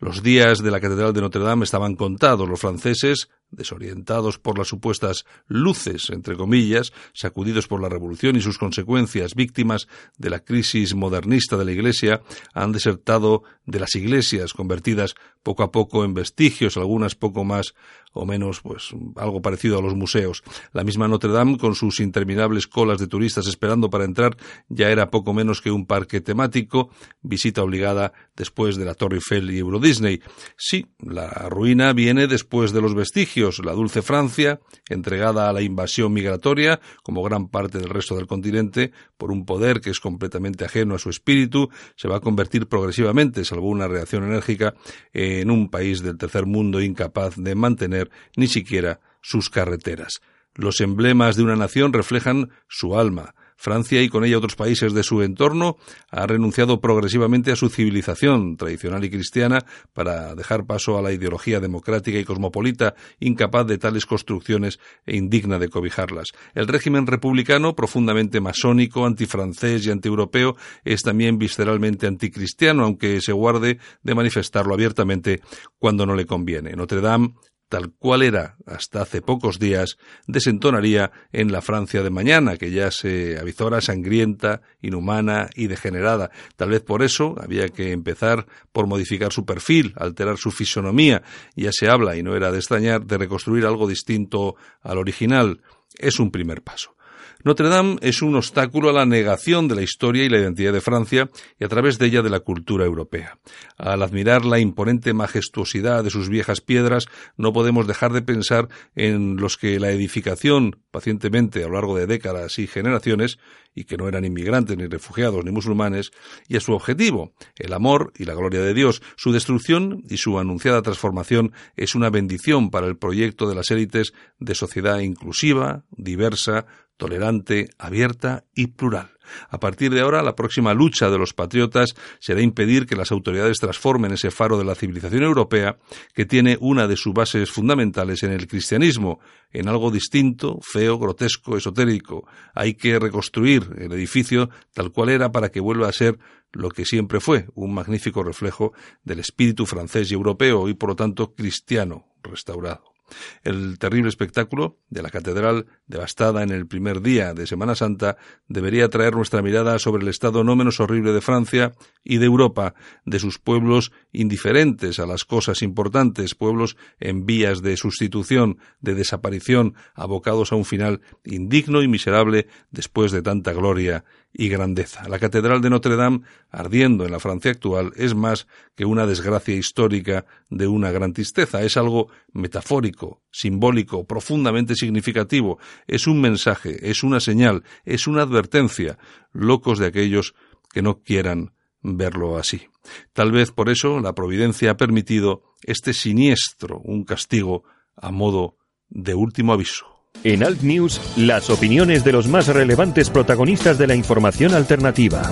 Los 0.00 0.22
días 0.22 0.62
de 0.62 0.70
la 0.70 0.80
Catedral 0.80 1.12
de 1.12 1.20
Notre 1.20 1.42
Dame 1.42 1.64
estaban 1.64 1.94
contados. 1.94 2.48
Los 2.48 2.60
franceses 2.60 3.28
desorientados 3.50 4.38
por 4.38 4.58
las 4.58 4.68
supuestas 4.68 5.24
luces, 5.46 6.10
entre 6.10 6.36
comillas, 6.36 6.92
sacudidos 7.12 7.66
por 7.66 7.80
la 7.80 7.88
revolución 7.88 8.36
y 8.36 8.40
sus 8.40 8.58
consecuencias, 8.58 9.34
víctimas 9.34 9.88
de 10.16 10.30
la 10.30 10.40
crisis 10.40 10.94
modernista 10.94 11.56
de 11.56 11.64
la 11.64 11.72
Iglesia, 11.72 12.22
han 12.54 12.72
desertado 12.72 13.42
de 13.66 13.80
las 13.80 13.94
iglesias, 13.94 14.52
convertidas 14.52 15.14
poco 15.42 15.62
a 15.62 15.70
poco 15.70 16.04
en 16.04 16.14
vestigios, 16.14 16.76
algunas 16.76 17.14
poco 17.14 17.44
más 17.44 17.74
o 18.12 18.26
menos, 18.26 18.60
pues, 18.60 18.90
algo 19.16 19.42
parecido 19.42 19.78
a 19.78 19.82
los 19.82 19.94
museos. 19.94 20.42
La 20.72 20.84
misma 20.84 21.08
Notre 21.08 21.30
Dame, 21.30 21.58
con 21.58 21.74
sus 21.74 22.00
interminables 22.00 22.66
colas 22.66 22.98
de 22.98 23.06
turistas 23.06 23.46
esperando 23.46 23.90
para 23.90 24.04
entrar, 24.04 24.36
ya 24.68 24.90
era 24.90 25.10
poco 25.10 25.32
menos 25.34 25.60
que 25.60 25.70
un 25.70 25.86
parque 25.86 26.20
temático, 26.20 26.90
visita 27.22 27.62
obligada 27.62 28.12
después 28.36 28.76
de 28.76 28.84
la 28.84 28.94
Torre 28.94 29.16
Eiffel 29.16 29.50
y 29.50 29.58
Euro 29.58 29.78
Disney. 29.78 30.20
Sí, 30.56 30.86
la 30.98 31.28
ruina 31.48 31.92
viene 31.92 32.26
después 32.26 32.72
de 32.72 32.80
los 32.80 32.94
vestigios, 32.94 33.37
la 33.64 33.72
dulce 33.72 34.02
Francia, 34.02 34.60
entregada 34.88 35.48
a 35.48 35.52
la 35.52 35.62
invasión 35.62 36.12
migratoria, 36.12 36.80
como 37.02 37.22
gran 37.22 37.48
parte 37.48 37.78
del 37.78 37.88
resto 37.88 38.16
del 38.16 38.26
continente, 38.26 38.92
por 39.16 39.30
un 39.30 39.44
poder 39.44 39.80
que 39.80 39.90
es 39.90 40.00
completamente 40.00 40.64
ajeno 40.64 40.94
a 40.94 40.98
su 40.98 41.10
espíritu, 41.10 41.68
se 41.96 42.08
va 42.08 42.16
a 42.16 42.20
convertir 42.20 42.66
progresivamente, 42.66 43.44
salvo 43.44 43.68
una 43.68 43.88
reacción 43.88 44.24
enérgica, 44.24 44.74
en 45.12 45.50
un 45.50 45.70
país 45.70 46.02
del 46.02 46.18
tercer 46.18 46.46
mundo 46.46 46.80
incapaz 46.80 47.36
de 47.36 47.54
mantener 47.54 48.10
ni 48.36 48.48
siquiera 48.48 49.00
sus 49.22 49.50
carreteras. 49.50 50.20
Los 50.54 50.80
emblemas 50.80 51.36
de 51.36 51.44
una 51.44 51.56
nación 51.56 51.92
reflejan 51.92 52.50
su 52.66 52.98
alma, 52.98 53.34
Francia 53.58 54.00
y 54.00 54.08
con 54.08 54.24
ella 54.24 54.38
otros 54.38 54.54
países 54.54 54.94
de 54.94 55.02
su 55.02 55.20
entorno 55.20 55.76
ha 56.10 56.26
renunciado 56.26 56.80
progresivamente 56.80 57.50
a 57.50 57.56
su 57.56 57.68
civilización 57.68 58.56
tradicional 58.56 59.04
y 59.04 59.10
cristiana 59.10 59.58
para 59.92 60.36
dejar 60.36 60.64
paso 60.64 60.96
a 60.96 61.02
la 61.02 61.12
ideología 61.12 61.58
democrática 61.58 62.18
y 62.18 62.24
cosmopolita, 62.24 62.94
incapaz 63.18 63.66
de 63.66 63.78
tales 63.78 64.06
construcciones 64.06 64.78
e 65.04 65.16
indigna 65.16 65.58
de 65.58 65.68
cobijarlas. 65.68 66.28
El 66.54 66.68
régimen 66.68 67.08
republicano, 67.08 67.74
profundamente 67.74 68.40
masónico, 68.40 69.04
antifrancés 69.04 69.84
y 69.86 69.90
antieuropeo, 69.90 70.54
es 70.84 71.02
también 71.02 71.36
visceralmente 71.36 72.06
anticristiano, 72.06 72.84
aunque 72.84 73.20
se 73.20 73.32
guarde 73.32 73.78
de 74.02 74.14
manifestarlo 74.14 74.72
abiertamente 74.72 75.40
cuando 75.78 76.06
no 76.06 76.14
le 76.14 76.26
conviene. 76.26 76.76
Notre 76.76 77.00
Dame 77.00 77.34
tal 77.68 77.92
cual 77.92 78.22
era 78.22 78.56
hasta 78.66 79.02
hace 79.02 79.22
pocos 79.22 79.58
días, 79.58 79.98
desentonaría 80.26 81.12
en 81.32 81.52
la 81.52 81.62
Francia 81.62 82.02
de 82.02 82.10
mañana, 82.10 82.56
que 82.56 82.70
ya 82.70 82.90
se 82.90 83.38
avizora 83.38 83.80
sangrienta, 83.80 84.62
inhumana 84.80 85.50
y 85.54 85.66
degenerada. 85.66 86.30
Tal 86.56 86.70
vez 86.70 86.82
por 86.82 87.02
eso 87.02 87.36
había 87.40 87.68
que 87.68 87.92
empezar 87.92 88.46
por 88.72 88.86
modificar 88.86 89.32
su 89.32 89.44
perfil, 89.44 89.92
alterar 89.96 90.38
su 90.38 90.50
fisonomía. 90.50 91.22
Ya 91.56 91.70
se 91.72 91.88
habla, 91.88 92.16
y 92.16 92.22
no 92.22 92.34
era 92.34 92.50
de 92.50 92.58
extrañar, 92.58 93.04
de 93.04 93.18
reconstruir 93.18 93.66
algo 93.66 93.86
distinto 93.86 94.56
al 94.82 94.98
original. 94.98 95.60
Es 95.98 96.18
un 96.18 96.30
primer 96.30 96.62
paso. 96.62 96.97
Notre 97.44 97.68
Dame 97.68 97.98
es 98.02 98.20
un 98.20 98.34
obstáculo 98.34 98.90
a 98.90 98.92
la 98.92 99.06
negación 99.06 99.68
de 99.68 99.76
la 99.76 99.82
historia 99.82 100.24
y 100.24 100.28
la 100.28 100.38
identidad 100.38 100.72
de 100.72 100.80
Francia 100.80 101.30
y 101.58 101.64
a 101.64 101.68
través 101.68 101.96
de 101.98 102.06
ella 102.06 102.20
de 102.22 102.30
la 102.30 102.40
cultura 102.40 102.84
europea. 102.84 103.38
Al 103.76 104.02
admirar 104.02 104.44
la 104.44 104.58
imponente 104.58 105.12
majestuosidad 105.14 106.02
de 106.02 106.10
sus 106.10 106.28
viejas 106.28 106.60
piedras, 106.60 107.06
no 107.36 107.52
podemos 107.52 107.86
dejar 107.86 108.12
de 108.12 108.22
pensar 108.22 108.68
en 108.96 109.36
los 109.36 109.56
que 109.56 109.78
la 109.78 109.92
edificación 109.92 110.82
pacientemente 110.90 111.62
a 111.62 111.68
lo 111.68 111.74
largo 111.74 111.96
de 111.96 112.06
décadas 112.06 112.58
y 112.58 112.66
generaciones, 112.66 113.38
y 113.72 113.84
que 113.84 113.96
no 113.96 114.08
eran 114.08 114.24
inmigrantes, 114.24 114.76
ni 114.76 114.86
refugiados, 114.86 115.44
ni 115.44 115.52
musulmanes, 115.52 116.10
y 116.48 116.56
a 116.56 116.60
su 116.60 116.72
objetivo, 116.72 117.32
el 117.56 117.72
amor 117.72 118.12
y 118.18 118.24
la 118.24 118.34
gloria 118.34 118.60
de 118.60 118.74
Dios. 118.74 119.00
Su 119.16 119.30
destrucción 119.30 120.02
y 120.08 120.16
su 120.16 120.40
anunciada 120.40 120.82
transformación 120.82 121.52
es 121.76 121.94
una 121.94 122.10
bendición 122.10 122.70
para 122.70 122.88
el 122.88 122.96
proyecto 122.96 123.48
de 123.48 123.54
las 123.54 123.70
élites 123.70 124.12
de 124.40 124.56
sociedad 124.56 124.98
inclusiva, 124.98 125.84
diversa, 125.90 126.66
tolerante, 126.98 127.70
abierta 127.78 128.44
y 128.54 128.66
plural. 128.66 129.12
A 129.48 129.60
partir 129.60 129.92
de 129.92 130.00
ahora, 130.00 130.22
la 130.22 130.34
próxima 130.34 130.74
lucha 130.74 131.10
de 131.10 131.18
los 131.18 131.32
patriotas 131.32 131.94
será 132.18 132.42
impedir 132.42 132.86
que 132.86 132.96
las 132.96 133.12
autoridades 133.12 133.58
transformen 133.58 134.12
ese 134.12 134.30
faro 134.30 134.58
de 134.58 134.64
la 134.64 134.74
civilización 134.74 135.22
europea, 135.22 135.78
que 136.14 136.26
tiene 136.26 136.58
una 136.60 136.86
de 136.86 136.96
sus 136.96 137.14
bases 137.14 137.50
fundamentales 137.50 138.22
en 138.22 138.32
el 138.32 138.46
cristianismo, 138.46 139.20
en 139.52 139.68
algo 139.68 139.90
distinto, 139.90 140.58
feo, 140.62 140.98
grotesco, 140.98 141.56
esotérico. 141.56 142.26
Hay 142.54 142.74
que 142.74 142.98
reconstruir 142.98 143.68
el 143.78 143.92
edificio 143.92 144.50
tal 144.74 144.90
cual 144.90 145.10
era 145.10 145.30
para 145.30 145.50
que 145.50 145.60
vuelva 145.60 145.88
a 145.88 145.92
ser 145.92 146.18
lo 146.52 146.70
que 146.70 146.84
siempre 146.84 147.20
fue, 147.20 147.46
un 147.54 147.74
magnífico 147.74 148.22
reflejo 148.22 148.72
del 149.04 149.20
espíritu 149.20 149.66
francés 149.66 150.10
y 150.10 150.14
europeo 150.14 150.68
y 150.68 150.74
por 150.74 150.90
lo 150.90 150.96
tanto 150.96 151.34
cristiano 151.34 152.06
restaurado. 152.22 152.97
El 153.42 153.78
terrible 153.78 154.08
espectáculo 154.08 154.78
de 154.90 155.02
la 155.02 155.10
catedral 155.10 155.66
devastada 155.86 156.42
en 156.42 156.50
el 156.50 156.66
primer 156.66 157.00
día 157.00 157.34
de 157.34 157.46
Semana 157.46 157.74
Santa 157.74 158.16
debería 158.48 158.88
traer 158.88 159.14
nuestra 159.14 159.42
mirada 159.42 159.78
sobre 159.78 160.02
el 160.02 160.08
estado 160.08 160.44
no 160.44 160.56
menos 160.56 160.80
horrible 160.80 161.12
de 161.12 161.20
Francia 161.20 161.72
y 162.04 162.18
de 162.18 162.26
Europa, 162.26 162.74
de 163.04 163.18
sus 163.18 163.38
pueblos 163.38 163.92
indiferentes 164.12 164.98
a 164.98 165.06
las 165.06 165.24
cosas 165.24 165.62
importantes, 165.62 166.34
pueblos 166.34 166.76
en 167.00 167.26
vías 167.26 167.62
de 167.62 167.76
sustitución, 167.76 168.58
de 168.80 168.94
desaparición, 168.94 169.74
abocados 169.94 170.52
a 170.52 170.56
un 170.56 170.64
final 170.64 171.00
indigno 171.24 171.82
y 171.82 171.88
miserable 171.88 172.46
después 172.70 173.12
de 173.12 173.22
tanta 173.22 173.52
gloria 173.52 174.04
y 174.32 174.48
grandeza. 174.48 175.08
La 175.08 175.18
Catedral 175.18 175.60
de 175.60 175.70
Notre 175.70 175.96
Dame, 175.96 176.20
ardiendo 176.50 177.04
en 177.04 177.12
la 177.12 177.20
Francia 177.20 177.50
actual, 177.50 177.92
es 177.96 178.14
más 178.14 178.46
que 178.76 178.84
una 178.84 179.06
desgracia 179.06 179.54
histórica 179.54 180.26
de 180.50 180.66
una 180.66 180.90
gran 180.90 181.12
tristeza, 181.12 181.62
es 181.62 181.76
algo 181.76 182.08
metafórico, 182.32 182.97
simbólico, 183.30 184.06
profundamente 184.06 184.74
significativo, 184.74 185.58
es 185.86 186.06
un 186.06 186.20
mensaje, 186.20 186.90
es 186.90 187.02
una 187.02 187.20
señal, 187.20 187.64
es 187.84 188.06
una 188.06 188.22
advertencia, 188.22 188.98
locos 189.32 189.78
de 189.78 189.86
aquellos 189.86 190.34
que 190.70 190.82
no 190.82 191.00
quieran 191.02 191.52
verlo 191.82 192.38
así. 192.38 192.68
Tal 193.12 193.32
vez 193.32 193.50
por 193.50 193.68
eso 193.68 194.00
la 194.00 194.14
providencia 194.14 194.72
ha 194.72 194.76
permitido 194.76 195.42
este 195.62 195.92
siniestro, 195.92 196.80
un 196.84 197.04
castigo 197.04 197.64
a 197.96 198.10
modo 198.10 198.56
de 198.88 199.14
último 199.14 199.52
aviso. 199.52 199.86
En 200.24 200.42
Alt 200.42 200.62
News, 200.62 201.00
las 201.16 201.48
opiniones 201.50 202.04
de 202.04 202.12
los 202.12 202.26
más 202.26 202.48
relevantes 202.48 203.10
protagonistas 203.10 203.78
de 203.78 203.86
la 203.86 203.94
información 203.94 204.54
alternativa. 204.54 205.22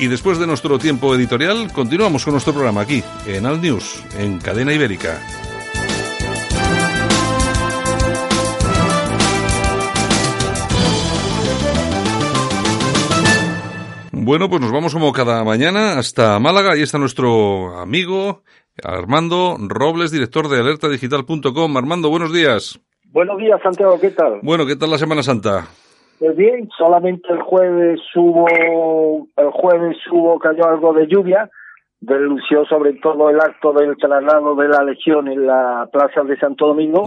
Y 0.00 0.06
después 0.06 0.38
de 0.38 0.46
nuestro 0.46 0.78
tiempo 0.78 1.14
editorial, 1.14 1.72
continuamos 1.72 2.24
con 2.24 2.32
nuestro 2.32 2.52
programa 2.52 2.82
aquí, 2.82 3.02
en 3.26 3.46
Alt 3.46 3.60
News, 3.60 4.04
en 4.16 4.38
Cadena 4.38 4.72
Ibérica. 4.72 5.20
Bueno, 14.12 14.48
pues 14.48 14.60
nos 14.60 14.70
vamos 14.70 14.92
como 14.92 15.12
cada 15.12 15.42
mañana 15.42 15.98
hasta 15.98 16.38
Málaga. 16.38 16.74
Ahí 16.74 16.82
está 16.82 16.98
nuestro 16.98 17.78
amigo 17.78 18.42
Armando 18.84 19.56
Robles, 19.58 20.10
director 20.10 20.48
de 20.48 20.60
alertadigital.com. 20.60 21.76
Armando, 21.76 22.10
buenos 22.10 22.32
días. 22.32 22.78
Buenos 23.06 23.38
días, 23.38 23.58
Santiago, 23.62 23.98
¿qué 23.98 24.10
tal? 24.10 24.40
Bueno, 24.42 24.66
¿qué 24.66 24.76
tal 24.76 24.90
la 24.90 24.98
Semana 24.98 25.22
Santa? 25.22 25.68
Pues 26.18 26.36
bien, 26.36 26.68
solamente 26.76 27.32
el 27.32 27.40
jueves 27.42 28.00
hubo, 28.16 29.28
el 29.36 29.50
jueves 29.50 29.96
hubo, 30.10 30.38
cayó 30.38 30.66
algo 30.66 30.92
de 30.92 31.06
lluvia, 31.06 31.48
denunció 32.00 32.64
sobre 32.66 32.94
todo 32.94 33.30
el 33.30 33.40
acto 33.40 33.72
del 33.72 33.96
traslado 33.96 34.56
de 34.56 34.68
la 34.68 34.82
Legión 34.82 35.28
en 35.28 35.46
la 35.46 35.88
Plaza 35.92 36.22
de 36.24 36.36
Santo 36.38 36.66
Domingo, 36.66 37.04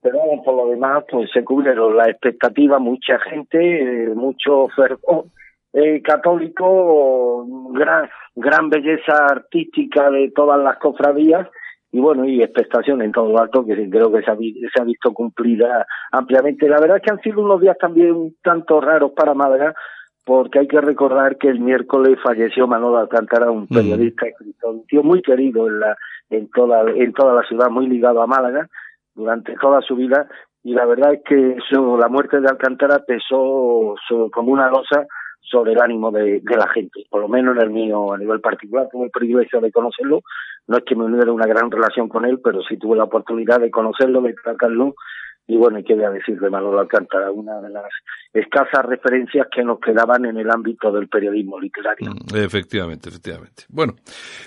pero 0.00 0.18
por 0.44 0.54
lo 0.54 0.70
demás 0.70 1.04
pues 1.10 1.30
se 1.32 1.44
cubrieron 1.44 1.96
la 1.96 2.08
expectativa, 2.08 2.78
mucha 2.78 3.18
gente, 3.18 3.58
eh, 3.58 4.14
mucho 4.14 4.68
fervor 4.74 5.26
eh, 5.74 6.00
católico, 6.02 7.44
gran, 7.72 8.08
gran 8.34 8.70
belleza 8.70 9.26
artística 9.26 10.10
de 10.10 10.30
todas 10.34 10.58
las 10.62 10.78
cofradías 10.78 11.48
y 11.94 12.00
bueno, 12.00 12.24
y 12.24 12.42
expectación 12.42 13.02
en 13.02 13.12
todo 13.12 13.30
lo 13.30 13.38
alto 13.38 13.64
que 13.64 13.88
creo 13.88 14.10
que 14.10 14.20
se 14.22 14.28
ha, 14.28 14.34
se 14.34 14.80
ha 14.80 14.84
visto 14.84 15.12
cumplida 15.12 15.86
ampliamente. 16.10 16.68
La 16.68 16.80
verdad 16.80 16.96
es 16.96 17.04
que 17.04 17.12
han 17.12 17.20
sido 17.20 17.40
unos 17.40 17.60
días 17.60 17.78
también 17.78 18.10
un 18.10 18.36
tanto 18.42 18.80
raros 18.80 19.12
para 19.12 19.32
Málaga, 19.32 19.72
porque 20.24 20.58
hay 20.58 20.66
que 20.66 20.80
recordar 20.80 21.38
que 21.38 21.46
el 21.46 21.60
miércoles 21.60 22.18
falleció 22.20 22.66
Manolo 22.66 22.98
Alcántara, 22.98 23.48
un 23.48 23.68
mm. 23.70 23.74
periodista 23.74 24.26
un 24.64 24.84
tío 24.86 25.04
muy 25.04 25.22
querido 25.22 25.68
en 25.68 25.78
la 25.78 25.96
en 26.30 26.50
toda 26.50 26.82
en 26.90 27.12
toda 27.12 27.32
la 27.32 27.46
ciudad, 27.46 27.70
muy 27.70 27.86
ligado 27.86 28.20
a 28.22 28.26
Málaga 28.26 28.68
durante 29.14 29.54
toda 29.54 29.80
su 29.80 29.94
vida 29.94 30.26
y 30.64 30.74
la 30.74 30.86
verdad 30.86 31.14
es 31.14 31.20
que 31.24 31.52
eso, 31.52 31.96
la 31.96 32.08
muerte 32.08 32.40
de 32.40 32.48
Alcántara 32.48 33.04
pesó 33.06 33.94
como 34.32 34.50
una 34.50 34.68
losa 34.68 35.06
sobre 35.44 35.72
el 35.72 35.80
ánimo 35.80 36.10
de, 36.10 36.42
la 36.44 36.68
gente, 36.68 37.04
por 37.08 37.20
lo 37.20 37.28
menos 37.28 37.56
en 37.56 37.62
el 37.62 37.70
mío 37.70 38.12
a 38.12 38.18
nivel 38.18 38.40
particular, 38.40 38.88
tuve 38.90 39.04
el 39.04 39.10
privilegio 39.10 39.60
de 39.60 39.70
conocerlo, 39.70 40.22
no 40.66 40.78
es 40.78 40.84
que 40.84 40.96
me 40.96 41.04
uniera 41.04 41.30
una 41.30 41.46
gran 41.46 41.70
relación 41.70 42.08
con 42.08 42.24
él, 42.24 42.40
pero 42.42 42.62
sí 42.62 42.76
tuve 42.76 42.96
la 42.96 43.04
oportunidad 43.04 43.60
de 43.60 43.70
conocerlo, 43.70 44.22
de 44.22 44.34
tratarlo 44.34 44.94
y 45.46 45.56
bueno, 45.56 45.78
y 45.78 45.84
qué 45.84 45.94
voy 45.94 46.04
a 46.04 46.10
decir 46.10 46.38
de 46.40 46.48
Manolo 46.48 46.80
Alcántara, 46.80 47.30
una 47.30 47.60
de 47.60 47.68
las 47.68 47.84
escasas 48.32 48.84
referencias 48.86 49.46
que 49.54 49.62
nos 49.62 49.78
quedaban 49.78 50.24
en 50.24 50.38
el 50.38 50.50
ámbito 50.50 50.90
del 50.90 51.08
periodismo 51.08 51.60
literario. 51.60 52.12
Mm, 52.12 52.36
efectivamente, 52.36 53.10
efectivamente. 53.10 53.64
Bueno, 53.68 53.94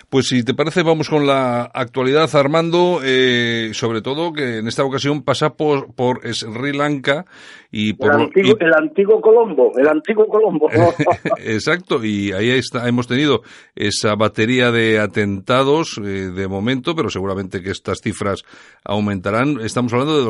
pues 0.09 0.27
si 0.27 0.43
te 0.43 0.55
parece, 0.55 0.81
vamos 0.81 1.07
con 1.07 1.27
la 1.27 1.69
actualidad, 1.73 2.27
Armando, 2.35 2.99
eh, 3.03 3.69
sobre 3.73 4.01
todo 4.01 4.33
que 4.33 4.57
en 4.57 4.67
esta 4.67 4.83
ocasión 4.83 5.23
pasa 5.23 5.51
por, 5.51 5.93
por 5.93 6.21
Sri 6.33 6.73
Lanka 6.73 7.25
y 7.71 7.93
por... 7.93 8.15
El 8.15 8.21
antiguo, 8.21 8.57
el 8.59 8.73
antiguo 8.73 9.21
Colombo, 9.21 9.71
el 9.77 9.87
antiguo 9.87 10.27
Colombo. 10.27 10.67
Exacto, 11.37 12.03
y 12.03 12.31
ahí 12.31 12.49
está, 12.49 12.87
hemos 12.89 13.07
tenido 13.07 13.41
esa 13.75 14.15
batería 14.15 14.71
de 14.71 14.99
atentados 14.99 15.99
eh, 15.99 16.31
de 16.31 16.47
momento, 16.47 16.95
pero 16.95 17.09
seguramente 17.09 17.61
que 17.61 17.69
estas 17.69 17.99
cifras 18.01 18.43
aumentarán. 18.83 19.59
Estamos 19.61 19.93
hablando 19.93 20.17
de 20.17 20.25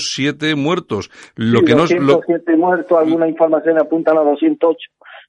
207 0.00 0.54
muertos. 0.54 1.10
Lo 1.36 1.62
que 1.62 1.74
207 1.74 2.56
muertos 2.56 2.98
alguna 2.98 3.28
información 3.28 3.78
apunta 3.78 4.12
a 4.12 4.14
208 4.14 4.78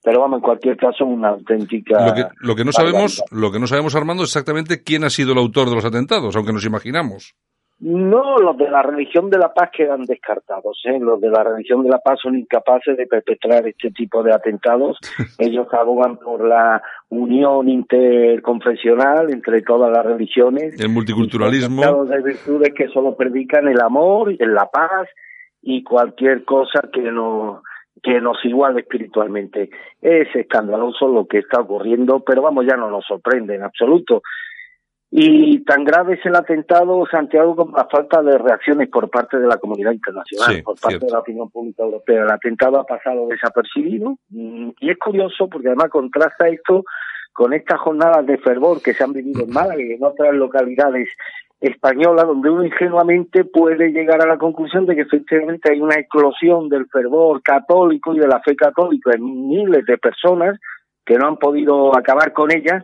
pero 0.04 0.20
vamos 0.20 0.38
en 0.38 0.42
cualquier 0.42 0.78
caso 0.78 1.06
una 1.06 1.30
auténtica 1.30 2.08
lo 2.08 2.14
que, 2.16 2.26
lo 2.40 2.56
que 2.56 2.66
no 2.66 2.72
sabemos 2.72 3.22
lo 3.30 3.52
que 3.52 3.60
no 3.60 3.68
sabemos 3.68 3.96
Armando 3.96 4.24
es 4.24 4.30
exactamente 4.30 4.82
quién 4.84 5.04
ha 5.04 5.12
sido 5.12 5.34
el 5.34 5.38
autor 5.38 5.70
de 5.70 5.76
los 5.76 5.86
atentados 5.86 6.36
aunque 6.36 6.54
nos 6.54 6.66
imaginamos 6.66 7.36
no, 7.82 8.38
los 8.38 8.58
de 8.58 8.70
la 8.70 8.84
religión 8.84 9.32
de 9.32 9.40
la 9.40 9.54
paz 9.54 9.72
quedan 9.76 10.06
descartados. 10.06 10.80
¿eh? 10.86 11.00
Los 11.00 11.20
de 11.20 11.32
la 11.32 11.44
religión 11.44 11.84
de 11.84 11.90
la 11.90 11.98
paz 11.98 12.20
son 12.22 12.38
incapaces 12.38 12.96
de 12.96 13.08
perpetrar 13.08 13.68
este 13.68 13.90
tipo 13.90 14.22
de 14.22 14.32
atentados. 14.32 15.00
Ellos 15.40 15.68
abogan 15.74 16.18
por 16.18 16.48
la 16.48 16.84
unión 17.10 17.68
interconfesional 17.70 19.32
entre 19.32 19.64
todas 19.64 19.92
las 19.92 20.06
religiones. 20.06 20.80
El 20.80 20.90
multiculturalismo. 20.90 22.06
de 22.06 22.22
virtudes 22.22 22.72
que 22.76 22.88
solo 22.90 23.16
predican 23.16 23.68
el 23.68 23.82
amor, 23.82 24.32
la 24.40 24.68
paz 24.68 25.10
y 25.64 25.84
cualquier 25.84 26.46
cosa 26.46 26.88
que 26.94 27.12
nos 27.12 27.64
que 28.04 28.20
nos 28.22 28.44
iguale 28.46 28.82
espiritualmente. 28.82 29.70
Es 30.02 30.28
escandaloso 30.36 31.08
lo 31.08 31.28
que 31.28 31.40
está 31.40 31.62
ocurriendo, 31.62 32.24
pero 32.24 32.42
vamos, 32.42 32.66
ya 32.66 32.76
no 32.76 32.90
nos 32.90 33.06
sorprende 33.06 33.56
en 33.56 33.64
absoluto. 33.64 34.24
Y 35.14 35.60
tan 35.66 35.84
grave 35.84 36.14
es 36.14 36.26
el 36.26 36.36
atentado, 36.38 37.06
Santiago, 37.06 37.54
como 37.54 37.76
la 37.76 37.86
falta 37.86 38.22
de 38.22 38.38
reacciones 38.38 38.88
por 38.88 39.10
parte 39.10 39.38
de 39.38 39.46
la 39.46 39.58
comunidad 39.58 39.92
internacional, 39.92 40.64
por 40.64 40.80
parte 40.80 41.06
de 41.06 41.12
la 41.12 41.20
opinión 41.20 41.50
pública 41.50 41.84
europea. 41.84 42.24
El 42.24 42.32
atentado 42.32 42.80
ha 42.80 42.86
pasado 42.86 43.28
desapercibido 43.28 44.16
y 44.30 44.90
es 44.90 44.98
curioso 44.98 45.50
porque 45.50 45.68
además 45.68 45.90
contrasta 45.90 46.48
esto 46.48 46.86
con 47.34 47.54
estas 47.54 47.80
jornadas 47.82 48.26
de 48.26 48.38
fervor 48.38 48.82
que 48.82 48.94
se 48.94 49.04
han 49.04 49.12
vivido 49.12 49.44
en 49.44 49.52
Málaga 49.52 49.82
y 49.82 49.92
en 49.92 50.04
otras 50.04 50.34
localidades 50.34 51.10
española 51.60 52.24
donde 52.24 52.50
uno 52.50 52.66
ingenuamente 52.66 53.44
puede 53.44 53.92
llegar 53.92 54.22
a 54.22 54.28
la 54.28 54.38
conclusión 54.38 54.86
de 54.86 54.96
que 54.96 55.02
efectivamente 55.02 55.72
hay 55.72 55.80
una 55.80 56.00
eclosión 56.00 56.70
del 56.70 56.88
fervor 56.88 57.42
católico 57.44 58.14
y 58.14 58.20
de 58.20 58.28
la 58.28 58.42
fe 58.42 58.56
católica 58.56 59.12
en 59.14 59.48
miles 59.48 59.86
de 59.86 59.98
personas 59.98 60.58
que 61.06 61.18
no 61.18 61.28
han 61.28 61.38
podido 61.38 61.96
acabar 61.96 62.34
con 62.34 62.52
ella, 62.52 62.84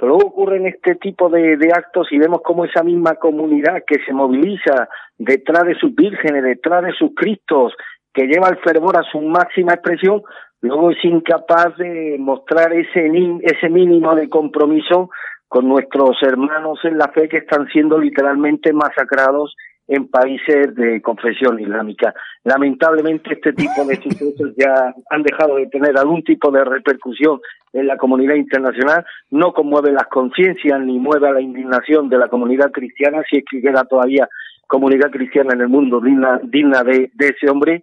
Pero 0.00 0.12
luego 0.12 0.28
ocurren 0.28 0.66
este 0.66 0.94
tipo 0.94 1.28
de, 1.28 1.58
de 1.58 1.72
actos 1.74 2.10
y 2.10 2.16
vemos 2.16 2.40
cómo 2.42 2.64
esa 2.64 2.82
misma 2.82 3.16
comunidad 3.16 3.84
que 3.86 3.96
se 4.06 4.14
moviliza 4.14 4.88
detrás 5.18 5.66
de 5.66 5.74
sus 5.74 5.94
vírgenes, 5.94 6.42
detrás 6.42 6.82
de 6.84 6.92
sus 6.92 7.14
cristos, 7.14 7.74
que 8.14 8.26
lleva 8.26 8.48
el 8.48 8.56
fervor 8.60 8.96
a 8.96 9.02
su 9.02 9.20
máxima 9.20 9.74
expresión, 9.74 10.22
luego 10.62 10.90
es 10.90 11.04
incapaz 11.04 11.76
de 11.76 12.16
mostrar 12.18 12.72
ese, 12.72 13.10
ese 13.42 13.68
mínimo 13.68 14.14
de 14.14 14.30
compromiso 14.30 15.10
con 15.48 15.68
nuestros 15.68 16.16
hermanos 16.22 16.78
en 16.84 16.96
la 16.96 17.08
fe 17.08 17.28
que 17.28 17.38
están 17.38 17.66
siendo 17.68 17.98
literalmente 17.98 18.72
masacrados 18.72 19.54
en 19.90 20.06
países 20.06 20.72
de 20.76 21.02
confesión 21.02 21.58
islámica. 21.58 22.14
Lamentablemente 22.44 23.34
este 23.34 23.52
tipo 23.52 23.84
de 23.84 23.96
sucesos 24.02 24.54
ya 24.56 24.94
han 25.10 25.22
dejado 25.24 25.56
de 25.56 25.66
tener 25.66 25.98
algún 25.98 26.22
tipo 26.22 26.52
de 26.52 26.64
repercusión 26.64 27.40
en 27.72 27.88
la 27.88 27.96
comunidad 27.96 28.36
internacional, 28.36 29.04
no 29.30 29.52
conmueve 29.52 29.90
las 29.90 30.06
conciencias 30.06 30.80
ni 30.80 30.98
mueve 31.00 31.28
a 31.28 31.32
la 31.32 31.40
indignación 31.40 32.08
de 32.08 32.18
la 32.18 32.28
comunidad 32.28 32.70
cristiana, 32.70 33.22
si 33.28 33.38
es 33.38 33.44
que 33.50 33.60
queda 33.60 33.84
todavía 33.84 34.28
comunidad 34.68 35.10
cristiana 35.10 35.54
en 35.54 35.62
el 35.62 35.68
mundo 35.68 36.00
digna, 36.00 36.40
digna 36.44 36.84
de, 36.84 37.10
de 37.12 37.26
ese 37.26 37.50
hombre. 37.50 37.82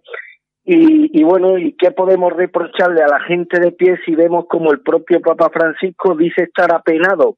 Y, 0.64 1.10
y, 1.18 1.24
bueno, 1.24 1.58
¿y 1.58 1.72
qué 1.72 1.90
podemos 1.90 2.32
reprocharle 2.32 3.02
a 3.02 3.08
la 3.08 3.20
gente 3.20 3.60
de 3.60 3.72
pie 3.72 3.98
si 4.06 4.14
vemos 4.14 4.46
como 4.48 4.72
el 4.72 4.80
propio 4.80 5.20
Papa 5.20 5.50
Francisco 5.50 6.14
dice 6.14 6.44
estar 6.44 6.74
apenado 6.74 7.36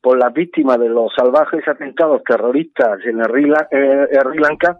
por 0.00 0.18
las 0.18 0.32
víctimas 0.32 0.78
de 0.78 0.88
los 0.88 1.12
salvajes 1.14 1.66
atentados 1.68 2.22
terroristas 2.24 3.00
en 3.04 3.20
el 3.20 3.54
eh, 3.70 4.08
Sri 4.20 4.38
Lanka, 4.38 4.78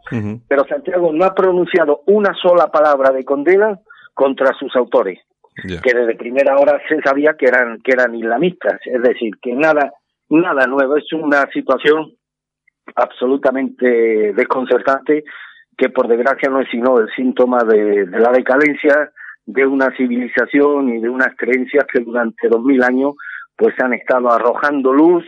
pero 0.49 0.65
Santiago 0.67 1.13
no 1.13 1.25
ha 1.25 1.35
pronunciado 1.35 2.03
una 2.07 2.35
sola 2.35 2.69
palabra 2.69 3.11
de 3.11 3.25
condena 3.25 3.79
contra 4.15 4.53
sus 4.55 4.75
autores, 4.77 5.21
que 5.55 5.95
desde 5.95 6.17
primera 6.17 6.57
hora 6.57 6.81
se 6.89 7.01
sabía 7.03 7.35
que 7.39 7.47
eran 7.47 7.81
que 7.83 7.93
eran 7.93 8.15
islamistas, 8.15 8.81
es 8.85 9.03
decir, 9.03 9.35
que 9.43 9.53
nada 9.53 9.93
nada 10.31 10.67
nuevo, 10.67 10.97
es 10.97 11.13
una 11.13 11.47
situación 11.53 12.13
absolutamente 12.95 14.33
desconcertante 14.33 15.25
que 15.77 15.91
por 15.91 16.09
desgracia 16.09 16.49
no 16.49 16.61
es 16.61 16.69
sino 16.71 16.99
el 16.99 17.09
síntoma 17.15 17.63
de, 17.65 18.07
de 18.07 18.19
la 18.19 18.33
decadencia 18.33 19.11
de 19.47 19.67
una 19.67 19.95
civilización 19.97 20.89
y 20.91 21.01
de 21.01 21.09
unas 21.09 21.35
creencias 21.37 21.85
que 21.93 22.01
durante 22.01 22.49
dos 22.49 22.63
mil 22.63 22.83
años 22.83 23.15
pues 23.61 23.75
han 23.79 23.93
estado 23.93 24.33
arrojando 24.33 24.91
luz 24.91 25.23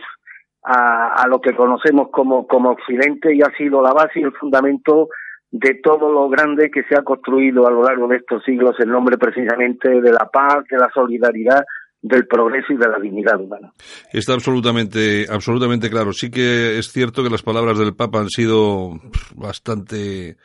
a, 0.63 1.23
lo 1.27 1.39
que 1.39 1.55
conocemos 1.55 2.07
como, 2.11 2.47
como 2.47 2.71
Occidente 2.71 3.35
y 3.35 3.41
ha 3.43 3.55
sido 3.55 3.83
la 3.83 3.93
base 3.93 4.21
y 4.21 4.23
el 4.23 4.31
fundamento 4.31 5.09
de 5.51 5.75
todo 5.83 6.11
lo 6.11 6.29
grande 6.29 6.71
que 6.71 6.81
se 6.89 6.95
ha 6.95 7.03
construido 7.03 7.67
a 7.67 7.69
lo 7.69 7.83
largo 7.83 8.07
de 8.07 8.17
estos 8.17 8.43
siglos 8.43 8.75
en 8.79 8.89
nombre 8.89 9.19
precisamente 9.19 9.87
de 9.87 10.11
la 10.11 10.27
paz, 10.33 10.63
de 10.67 10.77
la 10.77 10.89
solidaridad, 10.91 11.63
del 12.01 12.25
progreso 12.25 12.73
y 12.73 12.77
de 12.77 12.87
la 12.87 12.97
dignidad 12.97 13.39
humana. 13.39 13.71
Está 14.11 14.33
absolutamente, 14.33 15.27
absolutamente 15.29 15.91
claro. 15.91 16.11
Sí 16.11 16.31
que 16.31 16.79
es 16.79 16.91
cierto 16.91 17.23
que 17.23 17.29
las 17.29 17.43
palabras 17.43 17.77
del 17.77 17.95
Papa 17.95 18.19
han 18.19 18.29
sido 18.29 18.99
bastante 19.35 20.37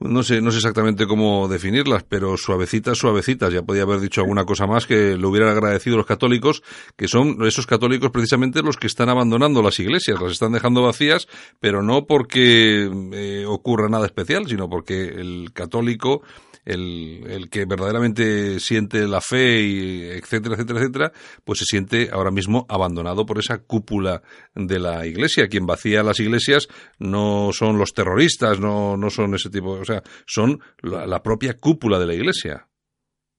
no 0.00 0.22
sé, 0.22 0.40
no 0.40 0.50
sé 0.50 0.58
exactamente 0.58 1.06
cómo 1.06 1.48
definirlas, 1.48 2.04
pero 2.04 2.36
suavecitas, 2.36 2.98
suavecitas. 2.98 3.52
Ya 3.52 3.62
podía 3.62 3.82
haber 3.82 4.00
dicho 4.00 4.20
alguna 4.20 4.44
cosa 4.44 4.66
más 4.66 4.86
que 4.86 5.16
lo 5.16 5.30
hubieran 5.30 5.50
agradecido 5.50 5.96
los 5.96 6.06
católicos, 6.06 6.62
que 6.96 7.08
son 7.08 7.44
esos 7.46 7.66
católicos 7.66 8.10
precisamente 8.10 8.62
los 8.62 8.76
que 8.76 8.86
están 8.86 9.08
abandonando 9.08 9.62
las 9.62 9.78
iglesias, 9.78 10.20
las 10.20 10.32
están 10.32 10.52
dejando 10.52 10.82
vacías, 10.82 11.28
pero 11.60 11.82
no 11.82 12.06
porque 12.06 12.90
eh, 13.12 13.44
ocurra 13.46 13.88
nada 13.88 14.06
especial, 14.06 14.46
sino 14.48 14.68
porque 14.68 15.04
el 15.04 15.52
católico 15.52 16.22
el, 16.64 17.24
el 17.28 17.50
que 17.50 17.64
verdaderamente 17.66 18.58
siente 18.60 19.06
la 19.06 19.20
fe, 19.20 19.60
y 19.62 20.02
etcétera, 20.10 20.54
etcétera, 20.54 20.80
etcétera, 20.80 21.12
pues 21.44 21.58
se 21.60 21.64
siente 21.64 22.08
ahora 22.12 22.30
mismo 22.30 22.66
abandonado 22.68 23.26
por 23.26 23.38
esa 23.38 23.58
cúpula 23.58 24.22
de 24.54 24.78
la 24.78 25.06
iglesia. 25.06 25.48
Quien 25.48 25.66
vacía 25.66 26.02
las 26.02 26.20
iglesias 26.20 26.68
no 26.98 27.50
son 27.52 27.78
los 27.78 27.92
terroristas, 27.92 28.60
no, 28.60 28.96
no 28.96 29.10
son 29.10 29.34
ese 29.34 29.50
tipo, 29.50 29.70
o 29.72 29.84
sea, 29.84 30.02
son 30.26 30.58
la, 30.82 31.06
la 31.06 31.22
propia 31.22 31.54
cúpula 31.54 31.98
de 31.98 32.06
la 32.06 32.14
iglesia. 32.14 32.66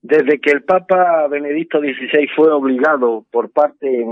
Desde 0.07 0.39
que 0.39 0.51
el 0.51 0.63
Papa 0.63 1.27
Benedicto 1.27 1.79
XVI 1.79 2.27
fue 2.35 2.51
obligado 2.51 3.25
por 3.31 3.49
parte, 3.51 4.05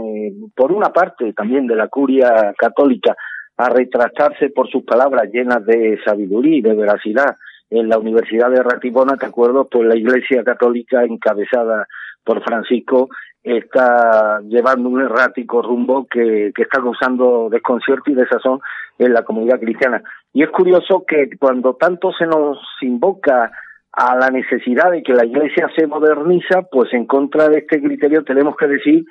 por 0.56 0.72
una 0.72 0.90
parte 0.90 1.34
también 1.34 1.68
de 1.68 1.76
la 1.76 1.88
curia 1.88 2.52
católica, 2.58 3.16
a 3.58 3.70
retractarse 3.70 4.50
por 4.50 4.68
sus 4.72 4.84
palabras 4.84 5.30
llenas 5.32 5.64
de 5.66 6.00
sabiduría 6.04 6.58
y 6.58 6.62
de 6.62 6.74
veracidad 6.74 7.38
en 7.74 7.90
la 7.90 7.98
Universidad 7.98 8.52
de 8.52 8.62
Ratibona, 8.62 9.18
¿te 9.18 9.26
acuerdo? 9.26 9.68
Pues 9.68 9.88
la 9.88 9.98
Iglesia 9.98 10.44
Católica 10.44 11.04
encabezada 11.04 11.88
por 12.24 12.44
Francisco 12.44 13.10
está 13.44 14.40
llevando 14.48 14.90
un 14.90 15.02
errático 15.02 15.62
rumbo 15.62 16.06
que, 16.06 16.52
que 16.56 16.62
está 16.62 16.80
causando 16.80 17.50
desconcierto 17.50 18.12
y 18.12 18.14
desazón 18.14 18.60
en 19.00 19.12
la 19.12 19.24
comunidad 19.24 19.60
cristiana. 19.60 20.04
Y 20.34 20.44
es 20.44 20.50
curioso 20.52 21.04
que 21.08 21.30
cuando 21.40 21.74
tanto 21.74 22.12
se 22.14 22.28
nos 22.28 22.60
invoca 22.82 23.52
a 23.92 24.16
la 24.16 24.30
necesidad 24.30 24.92
de 24.92 25.02
que 25.02 25.14
la 25.14 25.26
Iglesia 25.26 25.68
se 25.76 25.88
moderniza, 25.88 26.62
pues 26.72 26.94
en 26.94 27.06
contra 27.06 27.50
de 27.50 27.60
este 27.60 27.82
criterio 27.82 28.24
tenemos 28.24 28.56
que 28.56 28.68
decir 28.68 29.04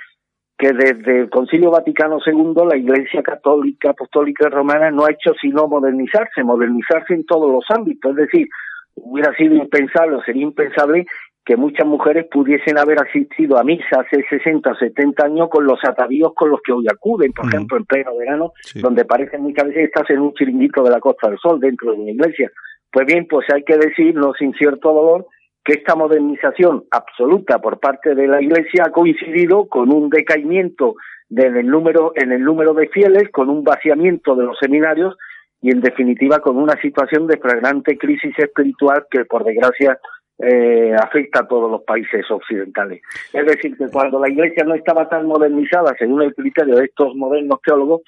que 0.62 0.72
desde 0.72 1.22
el 1.22 1.28
Concilio 1.28 1.72
Vaticano 1.72 2.18
II 2.24 2.54
la 2.68 2.76
Iglesia 2.76 3.20
Católica, 3.20 3.90
Apostólica 3.90 4.48
Romana 4.48 4.92
no 4.92 5.04
ha 5.04 5.10
hecho 5.10 5.32
sino 5.40 5.66
modernizarse, 5.66 6.44
modernizarse 6.44 7.14
en 7.14 7.26
todos 7.26 7.50
los 7.50 7.64
ámbitos. 7.76 8.12
Es 8.12 8.16
decir, 8.28 8.46
hubiera 8.94 9.34
sido 9.34 9.56
impensable 9.56 10.14
o 10.14 10.22
sería 10.22 10.44
impensable 10.44 11.04
que 11.44 11.56
muchas 11.56 11.84
mujeres 11.84 12.28
pudiesen 12.30 12.78
haber 12.78 13.00
asistido 13.00 13.58
a 13.58 13.64
misa 13.64 14.02
hace 14.06 14.24
60 14.30 14.70
o 14.70 14.76
70 14.76 15.24
años 15.24 15.48
con 15.50 15.66
los 15.66 15.80
atavíos 15.82 16.32
con 16.32 16.50
los 16.50 16.60
que 16.64 16.70
hoy 16.70 16.86
acuden, 16.88 17.32
por 17.32 17.48
ejemplo, 17.48 17.76
en 17.76 17.84
pleno 17.84 18.16
verano, 18.16 18.52
donde 18.76 19.04
parece 19.04 19.38
muchas 19.38 19.66
veces 19.66 19.86
estás 19.86 20.08
en 20.10 20.20
un 20.20 20.32
chiringuito 20.32 20.84
de 20.84 20.90
la 20.90 21.00
Costa 21.00 21.28
del 21.28 21.38
Sol 21.38 21.58
dentro 21.58 21.90
de 21.90 21.98
una 22.02 22.12
iglesia. 22.12 22.52
Pues 22.92 23.04
bien, 23.06 23.26
pues 23.28 23.52
hay 23.52 23.64
que 23.64 23.78
decirlo 23.78 24.32
sin 24.38 24.52
cierto 24.52 24.92
dolor 24.92 25.26
que 25.64 25.74
esta 25.74 25.94
modernización 25.94 26.84
absoluta 26.90 27.60
por 27.60 27.78
parte 27.78 28.14
de 28.14 28.26
la 28.26 28.42
Iglesia 28.42 28.84
ha 28.86 28.92
coincidido 28.92 29.66
con 29.68 29.92
un 29.92 30.08
decaimiento 30.10 30.96
en 31.30 31.56
el 31.56 31.66
número 31.66 32.12
en 32.16 32.32
el 32.32 32.42
número 32.42 32.74
de 32.74 32.88
fieles, 32.88 33.30
con 33.30 33.48
un 33.48 33.64
vaciamiento 33.64 34.34
de 34.34 34.44
los 34.44 34.58
seminarios 34.58 35.16
y 35.60 35.70
en 35.70 35.80
definitiva 35.80 36.40
con 36.40 36.56
una 36.56 36.78
situación 36.80 37.26
de 37.26 37.38
flagrante 37.38 37.96
crisis 37.96 38.36
espiritual 38.36 39.06
que 39.10 39.24
por 39.24 39.44
desgracia 39.44 39.98
eh, 40.38 40.92
afecta 41.00 41.40
a 41.40 41.46
todos 41.46 41.70
los 41.70 41.82
países 41.84 42.28
occidentales. 42.28 43.00
Es 43.32 43.46
decir, 43.46 43.76
que 43.76 43.88
cuando 43.88 44.18
la 44.18 44.28
Iglesia 44.28 44.64
no 44.64 44.74
estaba 44.74 45.08
tan 45.08 45.26
modernizada, 45.26 45.94
según 45.98 46.22
el 46.22 46.34
criterio 46.34 46.76
de 46.76 46.86
estos 46.86 47.14
modernos 47.14 47.60
teólogos, 47.64 48.02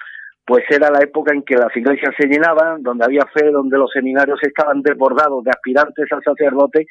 pues 0.44 0.64
era 0.68 0.90
la 0.90 0.98
época 0.98 1.32
en 1.32 1.42
que 1.42 1.56
las 1.56 1.74
iglesias 1.74 2.14
se 2.18 2.26
llenaban, 2.26 2.82
donde 2.82 3.04
había 3.04 3.24
fe, 3.32 3.50
donde 3.50 3.78
los 3.78 3.90
seminarios 3.92 4.38
estaban 4.42 4.82
desbordados 4.82 5.42
de 5.44 5.50
aspirantes 5.50 6.06
al 6.10 6.22
sacerdote 6.22 6.86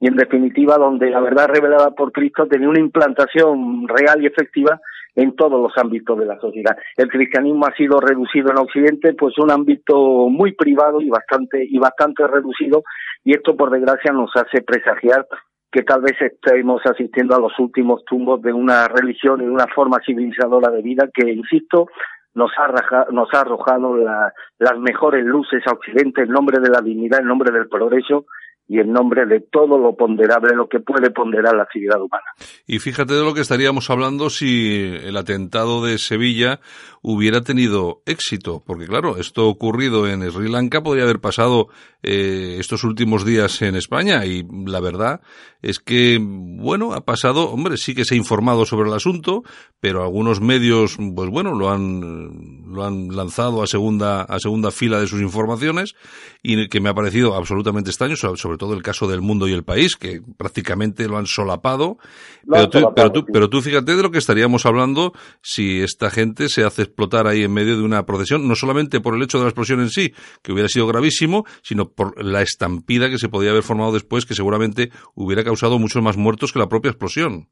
y 0.00 0.06
en 0.06 0.16
definitiva 0.16 0.76
donde 0.76 1.10
la 1.10 1.20
verdad 1.20 1.48
revelada 1.48 1.90
por 1.90 2.12
Cristo 2.12 2.46
tenía 2.46 2.68
una 2.68 2.80
implantación 2.80 3.88
real 3.88 4.22
y 4.22 4.26
efectiva 4.26 4.80
en 5.14 5.34
todos 5.34 5.60
los 5.60 5.72
ámbitos 5.76 6.16
de 6.18 6.26
la 6.26 6.38
sociedad. 6.38 6.76
El 6.96 7.08
cristianismo 7.08 7.66
ha 7.66 7.74
sido 7.74 7.98
reducido 7.98 8.50
en 8.50 8.58
Occidente 8.58 9.14
pues 9.14 9.36
un 9.38 9.50
ámbito 9.50 10.28
muy 10.28 10.52
privado 10.52 11.00
y 11.00 11.08
bastante 11.08 11.64
y 11.68 11.78
bastante 11.78 12.26
reducido 12.26 12.84
y 13.24 13.32
esto 13.32 13.56
por 13.56 13.70
desgracia 13.70 14.12
nos 14.12 14.30
hace 14.36 14.62
presagiar 14.62 15.26
que 15.70 15.82
tal 15.82 16.00
vez 16.00 16.14
estemos 16.20 16.80
asistiendo 16.86 17.34
a 17.34 17.40
los 17.40 17.52
últimos 17.58 18.04
tumbos 18.04 18.40
de 18.42 18.52
una 18.52 18.88
religión 18.88 19.40
y 19.40 19.44
de 19.44 19.50
una 19.50 19.66
forma 19.74 19.98
civilizadora 20.04 20.70
de 20.70 20.80
vida 20.80 21.08
que, 21.12 21.30
insisto, 21.30 21.88
nos 22.34 22.50
ha, 22.56 23.06
nos 23.10 23.28
ha 23.34 23.40
arrojado 23.40 23.96
la, 23.96 24.32
las 24.58 24.78
mejores 24.78 25.24
luces 25.24 25.62
a 25.66 25.72
Occidente 25.72 26.22
en 26.22 26.30
nombre 26.30 26.60
de 26.60 26.70
la 26.70 26.80
dignidad, 26.80 27.20
en 27.20 27.26
nombre 27.26 27.52
del 27.52 27.68
progreso 27.68 28.26
y 28.68 28.80
en 28.80 28.92
nombre 28.92 29.24
de 29.24 29.40
todo 29.40 29.78
lo 29.78 29.96
ponderable, 29.96 30.54
lo 30.54 30.68
que 30.68 30.80
puede 30.80 31.10
ponderar 31.10 31.56
la 31.56 31.62
actividad 31.62 32.00
humana. 32.02 32.26
Y 32.66 32.78
fíjate 32.78 33.14
de 33.14 33.24
lo 33.24 33.32
que 33.32 33.40
estaríamos 33.40 33.88
hablando 33.88 34.28
si 34.28 34.94
el 35.02 35.16
atentado 35.16 35.82
de 35.82 35.96
Sevilla 35.96 36.60
hubiera 37.00 37.40
tenido 37.40 38.02
éxito, 38.04 38.62
porque 38.66 38.86
claro, 38.86 39.16
esto 39.16 39.48
ocurrido 39.48 40.06
en 40.06 40.30
Sri 40.30 40.50
Lanka 40.50 40.82
podría 40.82 41.04
haber 41.04 41.20
pasado 41.20 41.68
eh, 42.02 42.56
estos 42.58 42.84
últimos 42.84 43.24
días 43.24 43.62
en 43.62 43.74
España 43.74 44.26
y 44.26 44.46
la 44.66 44.80
verdad 44.80 45.20
es 45.62 45.78
que, 45.78 46.18
bueno, 46.20 46.92
ha 46.92 47.04
pasado, 47.04 47.50
hombre, 47.50 47.76
sí 47.78 47.94
que 47.94 48.04
se 48.04 48.14
ha 48.14 48.18
informado 48.18 48.66
sobre 48.66 48.88
el 48.88 48.94
asunto, 48.94 49.42
pero 49.80 50.02
algunos 50.02 50.40
medios, 50.40 50.98
pues 51.16 51.30
bueno, 51.30 51.54
lo 51.54 51.70
han, 51.70 52.64
lo 52.66 52.84
han 52.84 53.08
lanzado 53.08 53.62
a 53.62 53.66
segunda, 53.66 54.22
a 54.22 54.38
segunda 54.38 54.70
fila 54.70 55.00
de 55.00 55.06
sus 55.06 55.20
informaciones 55.20 55.94
y 56.42 56.68
que 56.68 56.80
me 56.80 56.90
ha 56.90 56.94
parecido 56.94 57.34
absolutamente 57.34 57.90
extraño, 57.90 58.16
sobre 58.16 58.57
todo 58.58 58.74
el 58.74 58.82
caso 58.82 59.06
del 59.06 59.22
mundo 59.22 59.48
y 59.48 59.52
el 59.52 59.64
país, 59.64 59.96
que 59.96 60.20
prácticamente 60.36 61.08
lo 61.08 61.16
han 61.16 61.26
solapado. 61.26 61.98
pero, 62.46 62.68
tú, 62.68 62.92
pero, 62.94 63.12
tú, 63.12 63.24
pero 63.32 63.48
tú 63.48 63.62
fíjate 63.62 63.96
de 63.96 64.02
lo 64.02 64.10
que 64.10 64.18
estaríamos 64.18 64.66
hablando 64.66 65.12
si 65.42 65.80
esta 65.80 66.10
gente 66.10 66.48
se 66.48 66.64
hace 66.64 66.82
explotar 66.82 67.26
ahí 67.26 67.42
en 67.44 67.52
medio 67.52 67.76
de 67.76 67.82
una 67.82 68.04
procesión, 68.04 68.46
no 68.46 68.54
solamente 68.54 69.00
por 69.00 69.14
el 69.14 69.22
hecho 69.22 69.38
de 69.38 69.44
la 69.44 69.50
explosión 69.50 69.80
en 69.80 69.90
sí, 69.90 70.12
que 70.42 70.52
hubiera 70.52 70.68
sido 70.68 70.86
gravísimo, 70.86 71.46
sino 71.62 71.90
por 71.90 72.22
la 72.22 72.42
estampida 72.42 73.08
que 73.08 73.18
se 73.18 73.28
podía 73.28 73.50
haber 73.50 73.62
formado 73.62 73.92
después, 73.92 74.26
que 74.26 74.34
seguramente 74.34 74.90
hubiera 75.14 75.44
causado 75.44 75.78
muchos 75.78 76.02
más 76.02 76.16
muertos 76.16 76.52
que 76.52 76.58
la 76.58 76.68
propia 76.68 76.90
explosión. 76.90 77.48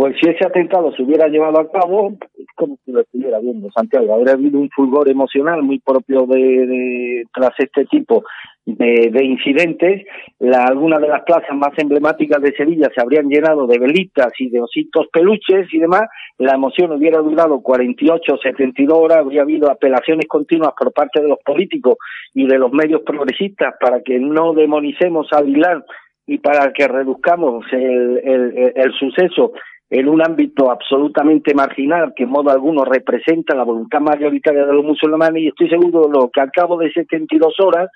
Pues 0.00 0.16
si 0.18 0.30
ese 0.30 0.46
atentado 0.46 0.90
se 0.92 1.02
hubiera 1.02 1.28
llevado 1.28 1.60
a 1.60 1.70
cabo, 1.70 2.16
es 2.38 2.46
como 2.54 2.78
si 2.86 2.90
lo 2.90 3.02
estuviera 3.02 3.38
viendo 3.38 3.70
Santiago. 3.70 4.14
Habría 4.14 4.32
habido 4.32 4.58
un 4.58 4.70
fulgor 4.70 5.10
emocional 5.10 5.62
muy 5.62 5.78
propio 5.78 6.24
de, 6.24 7.24
tras 7.34 7.50
este 7.58 7.84
tipo 7.84 8.24
de, 8.64 9.10
de 9.12 9.24
incidentes. 9.26 10.06
La, 10.38 10.64
algunas 10.64 11.02
de 11.02 11.08
las 11.08 11.22
plazas 11.24 11.54
más 11.54 11.76
emblemáticas 11.76 12.40
de 12.40 12.56
Sevilla 12.56 12.88
se 12.94 13.02
habrían 13.02 13.28
llenado 13.28 13.66
de 13.66 13.78
velitas 13.78 14.32
y 14.38 14.48
de 14.48 14.62
ositos 14.62 15.08
peluches 15.12 15.68
y 15.70 15.78
demás. 15.80 16.04
La 16.38 16.54
emoción 16.54 16.92
hubiera 16.92 17.18
durado 17.18 17.60
48 17.60 18.32
o 18.32 18.38
72 18.38 18.96
horas. 18.96 19.18
Habría 19.18 19.42
habido 19.42 19.70
apelaciones 19.70 20.26
continuas 20.28 20.72
por 20.78 20.94
parte 20.94 21.20
de 21.20 21.28
los 21.28 21.40
políticos 21.44 21.98
y 22.32 22.46
de 22.46 22.56
los 22.56 22.72
medios 22.72 23.02
progresistas 23.02 23.74
para 23.78 24.00
que 24.00 24.18
no 24.18 24.54
demonicemos 24.54 25.30
a 25.32 25.42
Vilán 25.42 25.84
y 26.26 26.38
para 26.38 26.72
que 26.72 26.88
reduzcamos 26.88 27.66
el 27.72 28.92
suceso 28.98 29.52
en 29.90 30.08
un 30.08 30.22
ámbito 30.22 30.70
absolutamente 30.70 31.52
marginal 31.52 32.14
que 32.14 32.22
en 32.22 32.30
modo 32.30 32.50
alguno 32.50 32.84
representa 32.84 33.56
la 33.56 33.64
voluntad 33.64 34.00
mayoritaria 34.00 34.64
de 34.64 34.72
los 34.72 34.84
musulmanes 34.84 35.42
y 35.42 35.48
estoy 35.48 35.68
seguro 35.68 36.02
de 36.02 36.12
lo 36.12 36.30
que 36.30 36.40
al 36.40 36.52
cabo 36.52 36.78
de 36.78 36.92
72 36.92 37.54
horas 37.58 37.90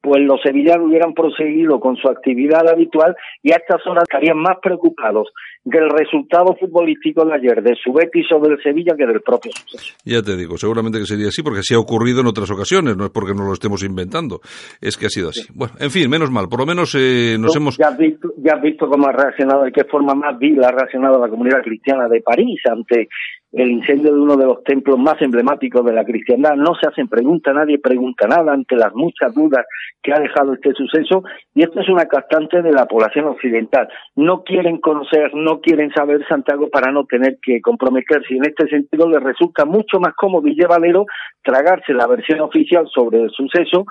pues 0.00 0.22
los 0.22 0.40
sevillanos 0.42 0.88
hubieran 0.88 1.14
proseguido 1.14 1.80
con 1.80 1.96
su 1.96 2.08
actividad 2.08 2.68
habitual 2.68 3.16
y 3.42 3.52
a 3.52 3.56
estas 3.56 3.84
horas 3.86 4.04
estarían 4.04 4.38
más 4.38 4.56
preocupados 4.62 5.28
del 5.66 5.90
resultado 5.90 6.54
futbolístico 6.58 7.24
de 7.24 7.34
ayer, 7.34 7.60
de 7.60 7.74
su 7.74 7.92
Betis 7.92 8.26
o 8.32 8.38
del 8.38 8.56
Sevilla, 8.62 8.94
que 8.96 9.04
del 9.04 9.20
propio 9.20 9.50
suceso. 9.50 9.96
Ya 10.04 10.22
te 10.22 10.36
digo, 10.36 10.56
seguramente 10.56 11.00
que 11.00 11.06
sería 11.06 11.26
así, 11.26 11.42
porque 11.42 11.58
así 11.58 11.74
ha 11.74 11.78
ocurrido 11.80 12.20
en 12.20 12.28
otras 12.28 12.48
ocasiones, 12.52 12.96
no 12.96 13.06
es 13.06 13.10
porque 13.10 13.34
nos 13.34 13.46
lo 13.46 13.52
estemos 13.52 13.82
inventando, 13.82 14.40
es 14.80 14.96
que 14.96 15.06
ha 15.06 15.08
sido 15.08 15.30
así. 15.30 15.42
Bueno, 15.54 15.74
en 15.80 15.90
fin, 15.90 16.08
menos 16.08 16.30
mal, 16.30 16.46
por 16.48 16.60
lo 16.60 16.66
menos 16.66 16.94
eh, 16.94 17.36
nos 17.36 17.52
¿Tú 17.52 17.58
hemos... 17.58 17.76
Ya 17.78 17.88
has, 17.88 17.98
visto, 17.98 18.32
ya 18.38 18.54
has 18.54 18.62
visto 18.62 18.86
cómo 18.86 19.08
ha 19.08 19.12
reaccionado, 19.12 19.64
de 19.64 19.72
qué 19.72 19.82
forma 19.84 20.14
más 20.14 20.38
vil 20.38 20.62
ha 20.62 20.70
reaccionado 20.70 21.18
la 21.20 21.28
comunidad 21.28 21.62
cristiana 21.62 22.06
de 22.08 22.20
París 22.20 22.60
ante 22.70 23.08
el 23.52 23.70
incendio 23.70 24.12
de 24.12 24.20
uno 24.20 24.36
de 24.36 24.46
los 24.46 24.62
templos 24.64 24.98
más 24.98 25.20
emblemáticos 25.20 25.84
de 25.84 25.92
la 25.92 26.04
cristiandad. 26.04 26.54
No 26.56 26.74
se 26.74 26.88
hacen 26.88 27.08
preguntas, 27.08 27.54
nadie 27.54 27.78
pregunta 27.78 28.26
nada 28.26 28.52
ante 28.52 28.76
las 28.76 28.94
muchas 28.94 29.34
dudas 29.34 29.64
que 30.02 30.12
ha 30.12 30.18
dejado 30.18 30.54
este 30.54 30.72
suceso 30.72 31.22
y 31.54 31.62
esto 31.62 31.80
es 31.80 31.88
una 31.88 32.06
constante 32.06 32.62
de 32.62 32.72
la 32.72 32.86
población 32.86 33.26
occidental. 33.26 33.88
No 34.14 34.42
quieren 34.42 34.78
conocer, 34.78 35.34
no 35.34 35.60
quieren 35.60 35.90
saber 35.92 36.26
Santiago 36.28 36.68
para 36.68 36.92
no 36.92 37.04
tener 37.04 37.38
que 37.40 37.60
comprometerse 37.60 38.34
en 38.34 38.44
este 38.44 38.68
sentido 38.68 39.08
les 39.08 39.22
resulta 39.22 39.64
mucho 39.64 40.00
más 40.00 40.14
cómodo 40.14 40.46
y 40.48 40.54
llevadero 40.54 41.06
tragarse 41.42 41.92
la 41.92 42.06
versión 42.06 42.40
oficial 42.40 42.86
sobre 42.92 43.22
el 43.22 43.30
suceso 43.30 43.84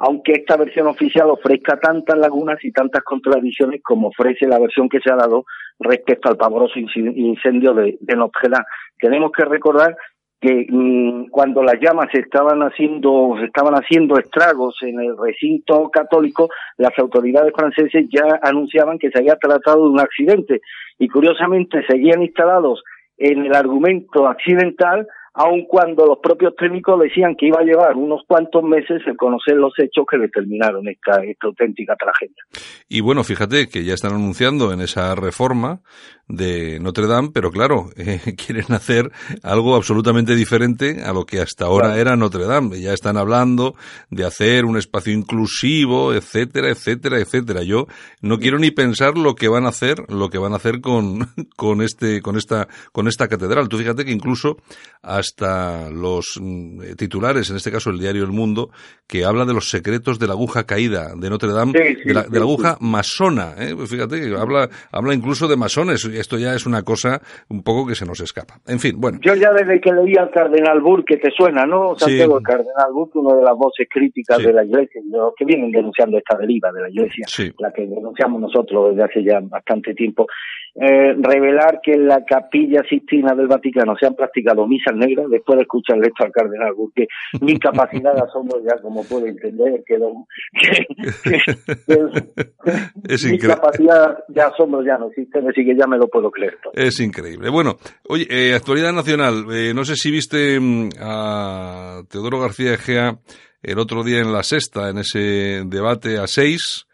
aunque 0.00 0.32
esta 0.32 0.56
versión 0.56 0.86
oficial 0.86 1.28
ofrezca 1.28 1.78
tantas 1.78 2.18
lagunas 2.18 2.58
y 2.64 2.72
tantas 2.72 3.04
contradicciones 3.04 3.82
como 3.82 4.08
ofrece 4.08 4.46
la 4.46 4.58
versión 4.58 4.88
que 4.88 4.98
se 5.00 5.12
ha 5.12 5.16
dado 5.16 5.44
respecto 5.78 6.30
al 6.30 6.38
pavoroso 6.38 6.78
incendio 6.78 7.74
de, 7.74 7.98
de. 8.00 8.30
Tenemos 8.98 9.30
que 9.32 9.44
recordar 9.44 9.94
que 10.40 10.66
mmm, 10.70 11.26
cuando 11.28 11.62
las 11.62 11.78
llamas 11.80 12.08
estaban 12.14 12.62
haciendo 12.62 13.36
estaban 13.44 13.74
haciendo 13.74 14.18
estragos 14.18 14.74
en 14.80 15.00
el 15.00 15.18
recinto 15.18 15.90
católico, 15.90 16.48
las 16.78 16.98
autoridades 16.98 17.52
franceses 17.54 18.06
ya 18.10 18.40
anunciaban 18.42 18.98
que 18.98 19.10
se 19.10 19.18
había 19.18 19.36
tratado 19.36 19.84
de 19.84 19.90
un 19.90 20.00
accidente 20.00 20.62
y 20.98 21.08
curiosamente 21.08 21.84
seguían 21.86 22.22
instalados 22.22 22.82
en 23.18 23.44
el 23.44 23.54
argumento 23.54 24.26
accidental 24.26 25.06
aun 25.34 25.64
cuando 25.66 26.06
los 26.06 26.18
propios 26.18 26.54
técnicos 26.56 27.00
decían 27.00 27.36
que 27.36 27.46
iba 27.46 27.60
a 27.60 27.64
llevar 27.64 27.96
unos 27.96 28.22
cuantos 28.26 28.62
meses 28.62 29.02
el 29.06 29.16
conocer 29.16 29.56
los 29.56 29.72
hechos 29.78 30.04
que 30.10 30.18
determinaron 30.18 30.88
esta, 30.88 31.22
esta 31.24 31.46
auténtica 31.46 31.96
tragedia. 31.96 32.42
Y 32.88 33.00
bueno, 33.00 33.22
fíjate 33.22 33.68
que 33.68 33.84
ya 33.84 33.94
están 33.94 34.12
anunciando 34.12 34.72
en 34.72 34.80
esa 34.80 35.14
reforma 35.14 35.80
de 36.30 36.78
Notre 36.80 37.06
Dame, 37.06 37.30
pero 37.32 37.50
claro, 37.50 37.90
eh, 37.96 38.34
quieren 38.36 38.72
hacer 38.72 39.10
algo 39.42 39.74
absolutamente 39.74 40.34
diferente 40.34 41.02
a 41.02 41.12
lo 41.12 41.26
que 41.26 41.40
hasta 41.40 41.66
ahora 41.66 41.88
claro. 41.88 42.00
era 42.00 42.16
Notre 42.16 42.46
Dame. 42.46 42.80
Ya 42.80 42.92
están 42.92 43.16
hablando 43.16 43.74
de 44.10 44.24
hacer 44.24 44.64
un 44.64 44.76
espacio 44.76 45.12
inclusivo, 45.12 46.14
etcétera, 46.14 46.70
etcétera, 46.70 47.18
etcétera. 47.18 47.62
Yo 47.62 47.86
no 48.20 48.38
quiero 48.38 48.58
ni 48.58 48.70
pensar 48.70 49.18
lo 49.18 49.34
que 49.34 49.48
van 49.48 49.66
a 49.66 49.70
hacer, 49.70 50.04
lo 50.08 50.30
que 50.30 50.38
van 50.38 50.52
a 50.52 50.56
hacer 50.56 50.80
con, 50.80 51.30
con 51.56 51.82
este, 51.82 52.22
con 52.22 52.36
esta, 52.36 52.68
con 52.92 53.08
esta 53.08 53.28
catedral. 53.28 53.68
Tú 53.68 53.78
fíjate 53.78 54.04
que 54.04 54.12
incluso 54.12 54.56
hasta 55.02 55.90
los 55.90 56.38
mm, 56.40 56.94
titulares, 56.96 57.50
en 57.50 57.56
este 57.56 57.72
caso 57.72 57.90
el 57.90 57.98
diario 57.98 58.24
El 58.24 58.32
Mundo, 58.32 58.70
que 59.06 59.24
habla 59.24 59.44
de 59.44 59.54
los 59.54 59.70
secretos 59.70 60.18
de 60.18 60.26
la 60.26 60.34
aguja 60.34 60.64
caída 60.64 61.14
de 61.16 61.30
Notre 61.30 61.52
Dame, 61.52 61.72
sí, 61.72 61.96
sí, 62.02 62.08
de, 62.08 62.14
la, 62.14 62.24
sí, 62.24 62.30
de 62.30 62.38
la 62.38 62.44
aguja 62.44 62.76
masona, 62.80 63.54
¿eh? 63.58 63.74
Fíjate, 63.86 64.36
habla, 64.36 64.68
habla 64.92 65.14
incluso 65.14 65.48
de 65.48 65.56
masones 65.56 66.04
esto 66.20 66.38
ya 66.38 66.54
es 66.54 66.66
una 66.66 66.82
cosa 66.82 67.20
un 67.48 67.62
poco 67.62 67.86
que 67.86 67.94
se 67.94 68.06
nos 68.06 68.20
escapa. 68.20 68.54
En 68.66 68.78
fin, 68.78 69.00
bueno. 69.00 69.18
Yo 69.22 69.34
ya 69.34 69.52
desde 69.52 69.80
que 69.80 69.92
leí 69.92 70.16
al 70.16 70.30
Cardenal 70.30 70.80
Burke, 70.80 71.14
que 71.14 71.16
te 71.16 71.30
suena, 71.30 71.66
¿no? 71.66 71.96
Santiago, 71.96 72.38
sí. 72.38 72.38
el 72.38 72.44
Cardenal 72.44 72.92
Burke, 72.92 73.18
uno 73.18 73.36
de 73.36 73.42
las 73.42 73.56
voces 73.56 73.88
críticas 73.90 74.38
sí. 74.38 74.44
de 74.44 74.52
la 74.52 74.64
Iglesia, 74.64 75.00
de 75.04 75.16
los 75.16 75.34
que 75.36 75.44
vienen 75.44 75.70
denunciando 75.70 76.18
esta 76.18 76.36
deriva 76.36 76.70
de 76.72 76.82
la 76.82 76.90
Iglesia, 76.90 77.24
sí. 77.26 77.52
la 77.58 77.72
que 77.72 77.86
denunciamos 77.86 78.40
nosotros 78.40 78.90
desde 78.90 79.04
hace 79.04 79.24
ya 79.24 79.40
bastante 79.40 79.94
tiempo, 79.94 80.26
eh, 80.74 81.14
revelar 81.18 81.80
que 81.82 81.92
en 81.92 82.06
la 82.06 82.24
capilla 82.24 82.82
Sistina 82.88 83.34
del 83.34 83.48
Vaticano 83.48 83.96
se 83.98 84.06
han 84.06 84.14
practicado 84.14 84.66
misas 84.66 84.94
negras 84.94 85.28
después 85.28 85.56
de 85.56 85.62
escucharle 85.62 86.08
esto 86.08 86.24
al 86.24 86.32
Cardenal 86.32 86.74
Burke. 86.74 87.08
Mi 87.40 87.58
capacidad 87.58 88.14
de 88.14 88.20
asombro 88.20 88.60
ya, 88.62 88.80
como 88.80 89.04
puede 89.04 89.30
entender, 89.30 89.82
quedó... 89.86 90.12
Que, 90.52 90.86
que, 91.24 91.40
que, 91.86 93.14
es 93.14 93.30
mi 93.30 93.38
capacidad 93.38 94.24
de 94.28 94.42
asombro 94.42 94.84
ya 94.84 94.96
no 94.98 95.08
existe, 95.08 95.38
así 95.38 95.64
que 95.64 95.76
ya 95.76 95.86
me 95.86 95.98
lo 95.98 96.08
puedo 96.08 96.30
creer. 96.30 96.58
Todo. 96.62 96.72
Es 96.74 97.00
increíble. 97.00 97.50
Bueno, 97.50 97.76
oye, 98.08 98.26
eh, 98.30 98.54
actualidad 98.54 98.92
nacional. 98.92 99.46
Eh, 99.52 99.72
no 99.74 99.84
sé 99.84 99.96
si 99.96 100.10
viste 100.10 100.58
mm, 100.60 100.90
a 101.00 102.02
Teodoro 102.08 102.40
García 102.40 102.74
Egea 102.74 103.18
el 103.62 103.78
otro 103.78 104.02
día 104.04 104.20
en 104.20 104.32
la 104.32 104.42
sexta, 104.42 104.88
en 104.90 104.98
ese 104.98 105.62
debate 105.66 106.18
a 106.18 106.26
seis. 106.26 106.86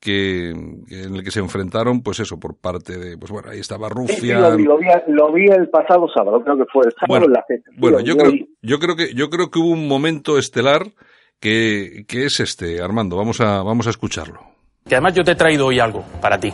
Que, 0.00 0.50
en 0.50 1.14
el 1.16 1.24
que 1.24 1.32
se 1.32 1.40
enfrentaron, 1.40 2.02
pues 2.02 2.20
eso, 2.20 2.38
por 2.38 2.56
parte 2.56 2.96
de, 2.96 3.18
pues 3.18 3.32
bueno, 3.32 3.50
ahí 3.50 3.58
estaba 3.58 3.88
Rufia. 3.88 4.14
Sí, 4.14 4.20
sí, 4.20 4.32
lo, 4.32 4.56
vi, 4.56 4.62
lo, 4.62 4.78
vi, 4.78 4.86
lo, 5.08 5.32
vi, 5.32 5.44
el 5.46 5.68
pasado 5.70 6.06
sábado, 6.14 6.40
creo 6.44 6.56
que 6.56 6.66
fue 6.72 6.84
el 6.86 6.92
sábado 6.92 7.08
bueno, 7.08 7.26
en 7.26 7.32
la 7.32 7.44
sexta. 7.48 7.70
Bueno, 7.76 8.00
yo, 8.00 8.16
creo, 8.16 8.32
yo 8.62 8.78
creo 8.78 8.94
que, 8.94 9.12
yo 9.14 9.28
creo 9.28 9.50
que 9.50 9.58
hubo 9.58 9.70
un 9.70 9.88
momento 9.88 10.38
estelar 10.38 10.86
que, 11.40 12.04
que 12.06 12.26
es 12.26 12.38
este, 12.38 12.80
Armando, 12.80 13.16
vamos 13.16 13.40
a, 13.40 13.62
vamos 13.64 13.88
a 13.88 13.90
escucharlo. 13.90 14.40
Que 14.86 14.94
además 14.94 15.14
yo 15.14 15.24
te 15.24 15.32
he 15.32 15.36
traído 15.36 15.66
hoy 15.66 15.80
algo 15.80 16.04
para 16.20 16.38
ti. 16.38 16.52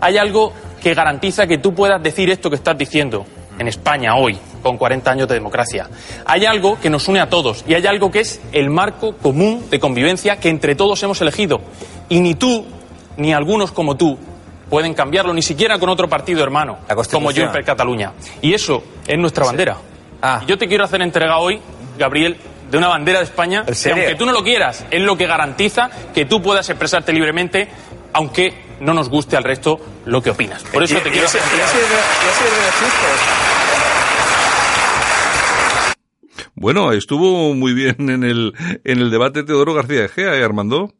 Hay 0.00 0.18
algo 0.18 0.52
que 0.82 0.94
garantiza 0.94 1.46
que 1.46 1.58
tú 1.58 1.74
puedas 1.74 2.02
decir 2.02 2.28
esto 2.28 2.50
que 2.50 2.56
estás 2.56 2.76
diciendo 2.76 3.24
en 3.58 3.68
España 3.68 4.16
hoy, 4.16 4.36
con 4.62 4.76
40 4.76 5.10
años 5.10 5.28
de 5.28 5.34
democracia. 5.34 5.88
Hay 6.24 6.44
algo 6.44 6.78
que 6.80 6.90
nos 6.90 7.08
une 7.08 7.20
a 7.20 7.28
todos 7.28 7.64
y 7.66 7.74
hay 7.74 7.86
algo 7.86 8.10
que 8.10 8.20
es 8.20 8.40
el 8.52 8.70
marco 8.70 9.16
común 9.16 9.64
de 9.70 9.78
convivencia 9.78 10.38
que 10.38 10.48
entre 10.48 10.74
todos 10.74 11.02
hemos 11.02 11.20
elegido. 11.20 11.60
Y 12.08 12.20
ni 12.20 12.34
tú, 12.34 12.64
ni 13.16 13.32
algunos 13.32 13.72
como 13.72 13.96
tú, 13.96 14.18
pueden 14.68 14.94
cambiarlo, 14.94 15.34
ni 15.34 15.42
siquiera 15.42 15.78
con 15.78 15.88
otro 15.88 16.08
partido 16.08 16.42
hermano, 16.42 16.78
como 17.10 17.30
yo 17.30 17.44
en 17.44 17.62
Cataluña. 17.62 18.12
Y 18.40 18.54
eso 18.54 18.82
es 19.06 19.18
nuestra 19.18 19.44
bandera. 19.44 19.76
Ah. 20.22 20.40
Y 20.42 20.46
yo 20.46 20.56
te 20.56 20.66
quiero 20.66 20.84
hacer 20.84 21.02
entrega 21.02 21.38
hoy, 21.38 21.60
Gabriel, 21.98 22.36
de 22.70 22.78
una 22.78 22.88
bandera 22.88 23.18
de 23.18 23.24
España, 23.24 23.64
que 23.66 23.90
aunque 23.90 24.14
tú 24.14 24.24
no 24.24 24.32
lo 24.32 24.42
quieras, 24.42 24.86
es 24.90 25.02
lo 25.02 25.16
que 25.16 25.26
garantiza 25.26 25.90
que 26.14 26.24
tú 26.24 26.40
puedas 26.40 26.70
expresarte 26.70 27.12
libremente, 27.12 27.68
aunque 28.14 28.54
no 28.80 28.94
nos 28.94 29.10
guste 29.10 29.36
al 29.36 29.44
resto 29.44 29.78
lo 30.06 30.22
que 30.22 30.30
opinas. 30.30 30.62
Por 30.64 30.82
eso 30.82 30.98
te 31.00 31.10
quiero 31.10 31.26
hacer 31.26 31.42
Bueno, 36.54 36.92
estuvo 36.92 37.52
muy 37.54 37.74
bien 37.74 38.08
en 38.08 38.24
el, 38.24 38.54
en 38.84 39.00
el 39.00 39.10
debate 39.10 39.42
Teodoro 39.42 39.74
García 39.74 40.04
Egea, 40.04 40.36
¿eh, 40.36 40.44
Armando? 40.44 40.94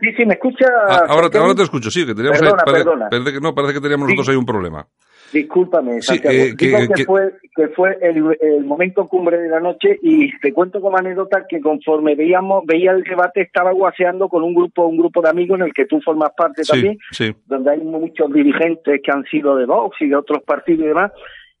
Sí, 0.00 0.12
sí, 0.16 0.26
me 0.26 0.34
escucha. 0.34 0.66
Ah, 0.88 1.04
ahora, 1.08 1.30
te, 1.30 1.38
ahora 1.38 1.54
te 1.54 1.62
escucho, 1.62 1.90
sí, 1.90 2.06
que 2.06 2.14
teníamos 2.14 2.40
perdona, 2.40 2.62
ahí, 2.66 2.72
perdona. 2.72 3.08
Parece, 3.08 3.32
que, 3.32 3.40
no, 3.40 3.54
parece 3.54 3.74
que 3.74 3.80
teníamos 3.80 4.08
nosotros 4.08 4.28
ahí 4.28 4.36
un 4.36 4.46
problema. 4.46 4.86
Discúlpame, 5.32 6.00
Santiago. 6.02 6.30
Sí, 6.30 6.40
eh, 6.40 6.56
que, 6.56 6.66
Digo 6.66 6.78
que, 6.78 6.88
que, 6.94 7.04
fue, 7.04 7.32
que 7.54 7.68
fue 7.68 7.98
el, 8.00 8.36
el, 8.40 8.64
momento 8.64 9.06
cumbre 9.08 9.38
de 9.38 9.48
la 9.48 9.60
noche 9.60 9.98
y 10.02 10.30
te 10.38 10.52
cuento 10.52 10.80
como 10.80 10.96
anécdota 10.96 11.46
que 11.48 11.60
conforme 11.60 12.14
veíamos, 12.14 12.64
veía 12.64 12.92
el 12.92 13.02
debate 13.02 13.42
estaba 13.42 13.72
guaseando 13.72 14.28
con 14.28 14.44
un 14.44 14.54
grupo, 14.54 14.86
un 14.86 14.96
grupo 14.96 15.20
de 15.22 15.30
amigos 15.30 15.58
en 15.58 15.66
el 15.66 15.74
que 15.74 15.86
tú 15.86 16.00
formas 16.00 16.30
parte 16.36 16.64
sí, 16.64 16.70
también, 16.70 16.98
sí. 17.10 17.34
donde 17.46 17.72
hay 17.72 17.80
muchos 17.80 18.32
dirigentes 18.32 19.00
que 19.02 19.10
han 19.10 19.24
sido 19.24 19.56
de 19.56 19.66
Vox 19.66 19.96
y 20.00 20.08
de 20.08 20.16
otros 20.16 20.42
partidos 20.44 20.84
y 20.84 20.88
demás. 20.88 21.12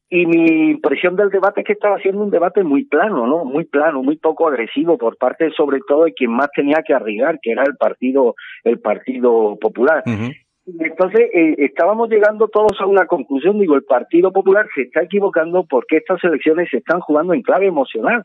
Y 0.08 0.24
mi 0.26 0.70
impresión 0.70 1.16
del 1.16 1.30
debate 1.30 1.62
es 1.62 1.66
que 1.66 1.72
estaba 1.72 1.98
siendo 1.98 2.22
un 2.22 2.30
debate 2.30 2.62
muy 2.62 2.84
plano, 2.84 3.26
¿no? 3.26 3.44
Muy 3.44 3.64
plano, 3.64 4.02
muy 4.02 4.16
poco 4.16 4.46
agresivo 4.46 4.96
por 4.96 5.16
parte, 5.16 5.50
sobre 5.50 5.80
todo, 5.86 6.04
de 6.04 6.12
quien 6.12 6.30
más 6.30 6.48
tenía 6.54 6.82
que 6.86 6.94
arriesgar, 6.94 7.40
que 7.42 7.50
era 7.50 7.64
el 7.64 7.76
partido, 7.76 8.36
el 8.62 8.78
Partido 8.78 9.56
Popular. 9.60 10.04
Uh 10.06 10.10
-huh. 10.10 10.34
Entonces, 10.80 11.30
eh, 11.32 11.54
estábamos 11.58 12.08
llegando 12.08 12.48
todos 12.48 12.80
a 12.80 12.86
una 12.86 13.06
conclusión. 13.06 13.58
Digo, 13.58 13.74
el 13.74 13.84
Partido 13.84 14.32
Popular 14.32 14.66
se 14.74 14.82
está 14.82 15.02
equivocando 15.02 15.64
porque 15.64 15.96
estas 15.96 16.22
elecciones 16.24 16.68
se 16.70 16.78
están 16.78 17.00
jugando 17.00 17.34
en 17.34 17.42
clave 17.42 17.66
emocional. 17.66 18.24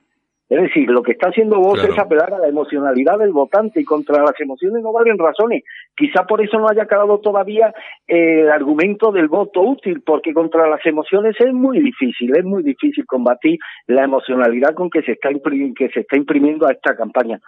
Es 0.52 0.62
decir, 0.64 0.90
lo 0.90 1.02
que 1.02 1.14
está 1.14 1.30
haciendo 1.30 1.62
Vox 1.62 1.82
es 1.86 1.98
apelar 1.98 2.34
a 2.34 2.38
la 2.38 2.50
emocionalidad 2.50 3.18
del 3.18 3.32
votante 3.32 3.80
y 3.80 3.86
contra 3.86 4.22
las 4.22 4.38
emociones 4.38 4.84
no 4.84 4.92
valen 4.92 5.18
razones. 5.18 5.64
Quizá 5.96 6.26
por 6.26 6.42
eso 6.42 6.60
no 6.60 6.68
haya 6.68 6.84
acabado 6.84 7.20
todavía 7.20 7.74
eh, 8.06 8.42
el 8.42 8.52
argumento 8.52 9.14
del 9.14 9.30
voto 9.30 9.62
útil, 9.62 10.04
porque 10.06 10.34
contra 10.34 10.68
las 10.68 10.86
emociones 10.86 11.38
es 11.40 11.54
muy 11.54 11.80
difícil, 11.80 12.36
es 12.36 12.44
muy 12.44 12.64
difícil 12.64 13.06
combatir 13.06 13.60
la 13.88 14.04
emocionalidad 14.04 14.74
con 14.74 14.90
que 14.90 15.04
se 15.04 15.14
está, 15.14 15.30
que 15.30 15.90
se 15.90 16.02
está 16.02 16.18
imprimiendo 16.18 16.68
a 16.68 16.74
esta 16.74 16.98
campaña. 16.98 17.40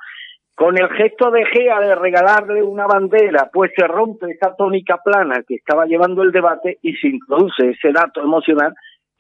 Con 0.56 0.78
el 0.78 0.88
gesto 0.88 1.30
de 1.30 1.44
Gea 1.46 1.82
de 1.82 1.96
regalarle 1.96 2.64
una 2.64 2.88
bandera, 2.88 3.50
pues 3.52 3.72
se 3.76 3.86
rompe 3.86 4.32
esa 4.32 4.56
tónica 4.56 5.00
plana 5.04 5.44
que 5.46 5.56
estaba 5.56 5.86
llevando 5.88 6.24
el 6.24 6.32
debate 6.32 6.78
y 6.82 6.94
se 6.94 7.10
introduce 7.10 7.72
ese 7.72 7.92
dato 7.92 8.22
emocional 8.22 8.74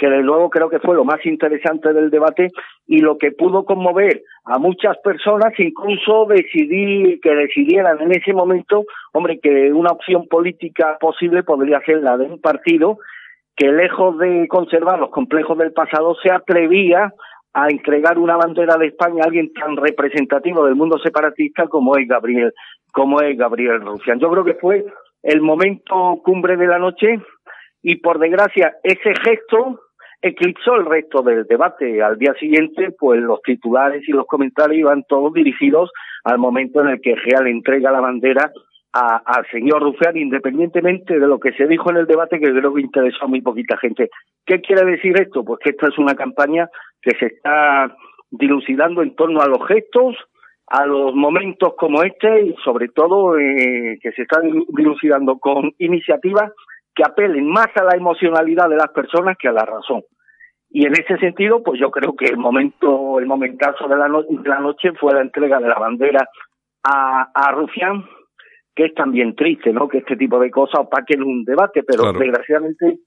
que 0.03 0.09
de 0.09 0.21
luego 0.21 0.49
creo 0.49 0.69
que 0.69 0.79
fue 0.79 0.95
lo 0.95 1.05
más 1.05 1.25
interesante 1.25 1.93
del 1.93 2.09
debate 2.09 2.49
y 2.85 2.99
lo 2.99 3.17
que 3.17 3.31
pudo 3.31 3.63
conmover 3.63 4.23
a 4.43 4.59
muchas 4.59 4.97
personas, 4.97 5.53
incluso 5.57 6.25
decidir 6.25 7.21
que 7.21 7.33
decidieran 7.33 8.01
en 8.01 8.11
ese 8.11 8.33
momento, 8.33 8.83
hombre, 9.13 9.39
que 9.41 9.71
una 9.71 9.91
opción 9.91 10.27
política 10.27 10.97
posible 10.99 11.43
podría 11.43 11.79
ser 11.85 12.03
la 12.03 12.17
de 12.17 12.25
un 12.25 12.41
partido 12.41 12.97
que 13.55 13.71
lejos 13.71 14.17
de 14.17 14.45
conservar 14.49 14.99
los 14.99 15.09
complejos 15.09 15.57
del 15.57 15.71
pasado 15.71 16.17
se 16.21 16.29
atrevía 16.29 17.13
a 17.53 17.69
entregar 17.69 18.17
una 18.17 18.35
bandera 18.35 18.75
de 18.75 18.87
España 18.87 19.23
a 19.23 19.27
alguien 19.27 19.53
tan 19.53 19.77
representativo 19.77 20.65
del 20.65 20.75
mundo 20.75 20.97
separatista 20.97 21.67
como 21.67 21.95
es 21.95 22.09
Gabriel, 22.09 22.51
como 22.91 23.21
es 23.21 23.37
Gabriel 23.37 23.79
Rufián. 23.79 24.19
Yo 24.19 24.29
creo 24.29 24.43
que 24.43 24.55
fue 24.55 24.83
el 25.21 25.39
momento 25.39 26.19
cumbre 26.25 26.57
de 26.57 26.67
la 26.67 26.77
noche 26.77 27.21
y 27.81 27.95
por 27.97 28.19
desgracia 28.19 28.73
ese 28.83 29.13
gesto 29.23 29.79
eclipsó 30.23 30.75
el 30.75 30.85
resto 30.85 31.21
del 31.21 31.43
debate. 31.43 32.01
Al 32.01 32.17
día 32.17 32.33
siguiente, 32.39 32.95
pues 32.97 33.21
los 33.21 33.41
titulares 33.41 34.07
y 34.07 34.13
los 34.13 34.25
comentarios 34.25 34.79
iban 34.79 35.03
todos 35.03 35.33
dirigidos 35.33 35.91
al 36.23 36.39
momento 36.39 36.81
en 36.81 36.87
el 36.87 37.01
que 37.01 37.15
Real 37.15 37.45
entrega 37.47 37.91
la 37.91 37.99
bandera 37.99 38.51
al 38.93 39.45
señor 39.51 39.81
Rufián, 39.81 40.15
independientemente 40.17 41.19
de 41.19 41.27
lo 41.27 41.39
que 41.39 41.51
se 41.53 41.65
dijo 41.67 41.89
en 41.89 41.97
el 41.97 42.05
debate, 42.05 42.39
que 42.39 42.51
creo 42.51 42.73
que 42.73 42.81
interesó 42.81 43.25
a 43.25 43.27
muy 43.27 43.41
poquita 43.41 43.75
gente. 43.77 44.09
¿Qué 44.45 44.61
quiere 44.61 44.85
decir 44.85 45.19
esto? 45.19 45.43
Pues 45.43 45.59
que 45.63 45.71
esta 45.71 45.87
es 45.87 45.97
una 45.97 46.13
campaña 46.13 46.69
que 47.01 47.11
se 47.17 47.25
está 47.25 47.95
dilucidando 48.29 49.01
en 49.01 49.15
torno 49.15 49.41
a 49.41 49.47
los 49.47 49.65
gestos, 49.67 50.15
a 50.67 50.85
los 50.85 51.13
momentos 51.15 51.73
como 51.75 52.03
este 52.03 52.45
y 52.45 52.55
sobre 52.63 52.87
todo 52.89 53.37
eh, 53.37 53.97
que 54.01 54.11
se 54.11 54.21
está 54.21 54.39
dilucidando 54.41 55.39
con 55.39 55.73
iniciativas 55.79 56.51
que 56.95 57.03
apelen 57.03 57.47
más 57.47 57.67
a 57.75 57.83
la 57.83 57.95
emocionalidad 57.95 58.69
de 58.69 58.77
las 58.77 58.89
personas 58.89 59.37
que 59.37 59.47
a 59.47 59.51
la 59.51 59.65
razón. 59.65 60.03
Y 60.69 60.85
en 60.85 60.93
ese 60.93 61.17
sentido, 61.17 61.61
pues 61.63 61.79
yo 61.79 61.91
creo 61.91 62.15
que 62.15 62.25
el 62.25 62.37
momento, 62.37 63.19
el 63.19 63.25
momentazo 63.25 63.87
de 63.87 63.95
la, 63.95 64.07
de 64.07 64.49
la 64.49 64.59
noche 64.59 64.91
fue 64.99 65.13
la 65.13 65.21
entrega 65.21 65.59
de 65.59 65.67
la 65.67 65.79
bandera 65.79 66.27
a, 66.83 67.29
a 67.33 67.51
Rufián, 67.51 68.03
que 68.75 68.85
es 68.85 68.93
también 68.95 69.35
triste, 69.35 69.71
¿no? 69.71 69.87
Que 69.87 69.99
este 69.99 70.15
tipo 70.15 70.39
de 70.39 70.49
cosas 70.49 70.81
opaquen 70.81 71.21
un 71.21 71.43
debate, 71.43 71.83
pero 71.83 72.11
desgraciadamente 72.11 72.97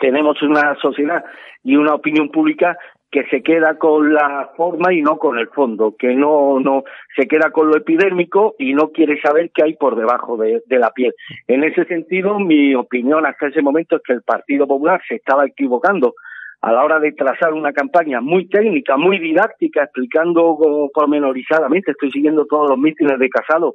tenemos 0.00 0.40
una 0.42 0.74
sociedad 0.80 1.22
y 1.62 1.76
una 1.76 1.94
opinión 1.94 2.30
pública 2.30 2.78
que 3.10 3.24
se 3.26 3.42
queda 3.42 3.78
con 3.78 4.12
la 4.12 4.50
forma 4.56 4.92
y 4.92 5.00
no 5.00 5.18
con 5.18 5.38
el 5.38 5.48
fondo, 5.48 5.94
que 5.96 6.14
no, 6.14 6.58
no 6.58 6.82
se 7.16 7.28
queda 7.28 7.50
con 7.50 7.68
lo 7.68 7.76
epidérmico 7.76 8.56
y 8.58 8.74
no 8.74 8.90
quiere 8.90 9.20
saber 9.20 9.50
qué 9.54 9.62
hay 9.62 9.74
por 9.74 9.94
debajo 9.96 10.36
de, 10.36 10.62
la 10.68 10.90
piel. 10.90 11.14
En 11.46 11.62
ese 11.62 11.84
sentido, 11.84 12.40
mi 12.40 12.74
opinión 12.74 13.24
hasta 13.24 13.48
ese 13.48 13.62
momento 13.62 13.96
es 13.96 14.02
que 14.02 14.14
el 14.14 14.22
Partido 14.22 14.66
Popular 14.66 15.00
se 15.06 15.14
estaba 15.14 15.46
equivocando 15.46 16.14
a 16.60 16.72
la 16.72 16.82
hora 16.82 16.98
de 16.98 17.12
trazar 17.12 17.52
una 17.52 17.72
campaña 17.72 18.20
muy 18.20 18.48
técnica, 18.48 18.96
muy 18.96 19.18
didáctica, 19.18 19.84
explicando 19.84 20.58
pormenorizadamente, 20.92 21.92
estoy 21.92 22.10
siguiendo 22.10 22.46
todos 22.46 22.70
los 22.70 22.78
mítines 22.78 23.18
de 23.18 23.28
Casado, 23.28 23.74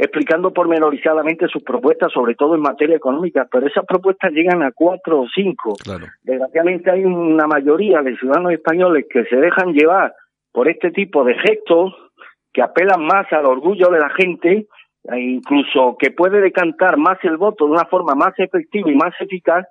explicando 0.00 0.50
pormenorizadamente 0.50 1.46
sus 1.48 1.62
propuestas, 1.62 2.10
sobre 2.10 2.34
todo 2.34 2.54
en 2.54 2.62
materia 2.62 2.96
económica, 2.96 3.46
pero 3.52 3.66
esas 3.66 3.84
propuestas 3.84 4.32
llegan 4.32 4.62
a 4.62 4.72
cuatro 4.72 5.20
o 5.20 5.26
cinco. 5.28 5.74
Desgraciadamente 6.22 6.90
hay 6.90 7.04
una 7.04 7.46
mayoría 7.46 8.00
de 8.00 8.16
ciudadanos 8.16 8.52
españoles 8.52 9.04
que 9.10 9.24
se 9.26 9.36
dejan 9.36 9.74
llevar 9.74 10.14
por 10.52 10.68
este 10.68 10.90
tipo 10.90 11.22
de 11.22 11.34
gestos 11.34 11.94
que 12.50 12.62
apelan 12.62 13.04
más 13.04 13.30
al 13.30 13.44
orgullo 13.44 13.90
de 13.90 13.98
la 13.98 14.08
gente, 14.08 14.66
e 15.04 15.20
incluso 15.20 15.96
que 15.98 16.10
puede 16.12 16.40
decantar 16.40 16.96
más 16.96 17.18
el 17.22 17.36
voto 17.36 17.66
de 17.66 17.72
una 17.72 17.84
forma 17.84 18.14
más 18.14 18.32
efectiva 18.38 18.90
y 18.90 18.94
más 18.94 19.12
eficaz 19.20 19.66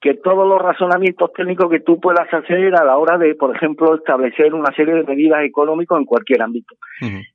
que 0.00 0.14
todos 0.14 0.48
los 0.48 0.60
razonamientos 0.60 1.32
técnicos 1.34 1.70
que 1.70 1.80
tú 1.80 2.00
puedas 2.00 2.32
hacer 2.32 2.74
a 2.74 2.84
la 2.84 2.96
hora 2.96 3.18
de, 3.18 3.34
por 3.34 3.54
ejemplo, 3.54 3.94
establecer 3.94 4.54
una 4.54 4.74
serie 4.74 4.94
de 4.94 5.04
medidas 5.04 5.44
económicas 5.44 5.98
en 5.98 6.06
cualquier 6.06 6.42
ámbito. 6.42 6.74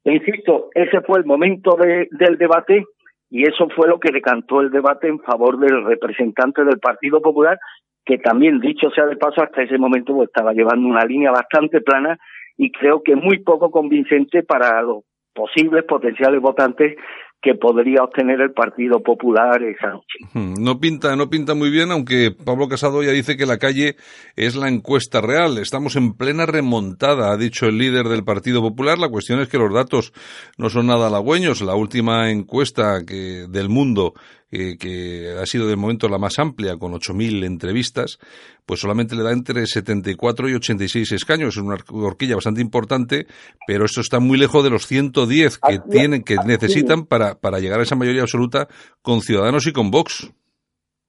E 0.03 0.13
insisto, 0.13 0.70
ese 0.74 1.01
fue 1.01 1.20
el 1.20 1.26
momento 1.26 1.78
del 1.78 2.38
debate 2.38 2.86
y 3.30 3.43
eso 3.43 3.68
fue 3.76 3.88
lo 3.88 3.99
que 3.99 4.11
decantó 4.11 4.61
el 4.61 4.72
debate 4.72 5.07
en 5.07 5.20
favor 5.20 5.59
del 5.59 5.86
representante 5.86 6.63
del 6.63 6.80
Partido 6.80 7.22
Popular, 7.22 7.59
que 8.03 8.18
también, 8.18 8.59
dicho 8.59 8.89
sea 8.91 9.05
de 9.05 9.18
paso, 9.18 9.43
hasta 9.43 9.61
ese 9.61 9.78
momento 9.78 10.13
pues, 10.13 10.30
estaba 10.30 10.53
llevando 10.53 10.88
una 10.88 11.05
línea 11.05 11.32
bastante 11.32 11.82
plana 11.82 12.18
y 12.57 12.72
creo 12.72 13.03
que 13.03 13.16
muy 13.16 13.39
poco 13.39 13.70
convincente 13.70 14.43
para 14.43 14.82
los 14.82 15.03
posibles 15.34 15.84
potenciales 15.84 16.41
votantes 16.41 16.95
que 17.42 17.54
podría 17.54 18.04
obtener 18.04 18.42
el 18.42 18.54
Partido 18.54 19.02
Popular 19.04 19.62
esa 19.62 19.90
noche. 19.90 20.56
No 20.60 20.80
pinta, 20.80 21.16
no 21.16 21.30
pinta 21.30 21.54
muy 21.54 21.70
bien, 21.70 21.92
aunque 21.92 22.32
Pablo 22.32 22.68
Casado 22.68 23.04
ya 23.04 23.12
dice 23.12 23.38
que 23.38 23.46
la 23.46 23.58
calle 23.58 23.96
es 24.36 24.56
la 24.56 24.68
encuesta 24.68 25.22
real. 25.22 25.60
Estamos 25.60 25.96
en 25.96 26.14
plena 26.14 26.48
remontada, 26.48 27.32
ha 27.32 27.38
dicho 27.38 27.68
el 27.68 27.78
líder 27.78 28.08
del 28.08 28.24
Partido 28.24 28.62
Popular. 28.62 28.98
La 28.98 29.10
cuestión 29.10 29.40
es 29.42 29.48
que 29.48 29.60
los 29.60 29.72
datos 29.72 30.12
no 30.58 30.70
son 30.70 30.88
nada 30.88 31.08
halagüeños. 31.08 31.62
La 31.62 31.76
última 31.76 32.32
encuesta 32.32 33.06
que, 33.06 33.46
del 33.48 33.70
mundo 33.70 34.14
que 34.50 35.36
ha 35.41 35.46
sido 35.46 35.68
de 35.68 35.76
momento 35.76 36.08
la 36.08 36.18
más 36.18 36.39
amplia, 36.39 36.78
con 36.78 36.93
8.000 36.93 37.46
entrevistas, 37.46 38.20
pues 38.66 38.80
solamente 38.80 39.16
le 39.16 39.24
da 39.24 39.32
entre 39.32 39.66
74 39.66 40.50
y 40.50 40.56
86 40.56 41.12
escaños. 41.12 41.50
Es 41.50 41.58
una 41.58 41.76
horquilla 41.91 42.36
bastante 42.36 42.62
importante, 42.62 43.26
pero 43.68 43.86
esto 43.86 44.02
está 44.02 44.20
muy 44.20 44.38
lejos 44.38 44.64
de 44.64 44.70
los 44.70 44.86
110 44.88 45.60
que 45.60 45.80
tienen, 45.89 46.24
que 46.24 46.36
necesitan 46.46 47.06
para, 47.06 47.36
para 47.36 47.60
llegar 47.60 47.80
a 47.80 47.84
esa 47.84 47.96
mayoría 47.96 48.22
absoluta 48.22 48.68
con 49.02 49.22
Ciudadanos 49.22 49.68
y 49.68 49.74
con 49.74 49.91
Vox. 49.91 50.32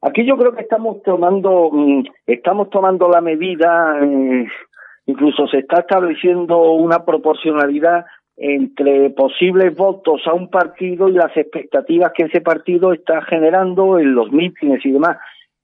Aquí 0.02 0.26
yo 0.26 0.36
creo 0.36 0.52
que 0.52 0.62
estamos 0.62 1.02
tomando, 1.02 1.70
mm, 1.72 2.04
estamos 2.26 2.70
tomando 2.70 3.08
la 3.08 3.20
medida, 3.20 3.98
eh, 4.02 4.46
incluso 5.06 5.46
se 5.48 5.58
está 5.58 5.80
estableciendo 5.80 6.72
una 6.72 7.04
proporcionalidad 7.04 8.04
entre 8.36 9.10
posibles 9.10 9.74
votos 9.74 10.20
a 10.26 10.34
un 10.34 10.50
partido 10.50 11.08
y 11.08 11.12
las 11.12 11.34
expectativas 11.36 12.12
que 12.12 12.24
ese 12.24 12.42
partido 12.42 12.92
está 12.92 13.22
generando 13.22 13.98
en 13.98 14.14
los 14.14 14.30
mítines 14.30 14.84
y 14.84 14.92
demás. 14.92 15.16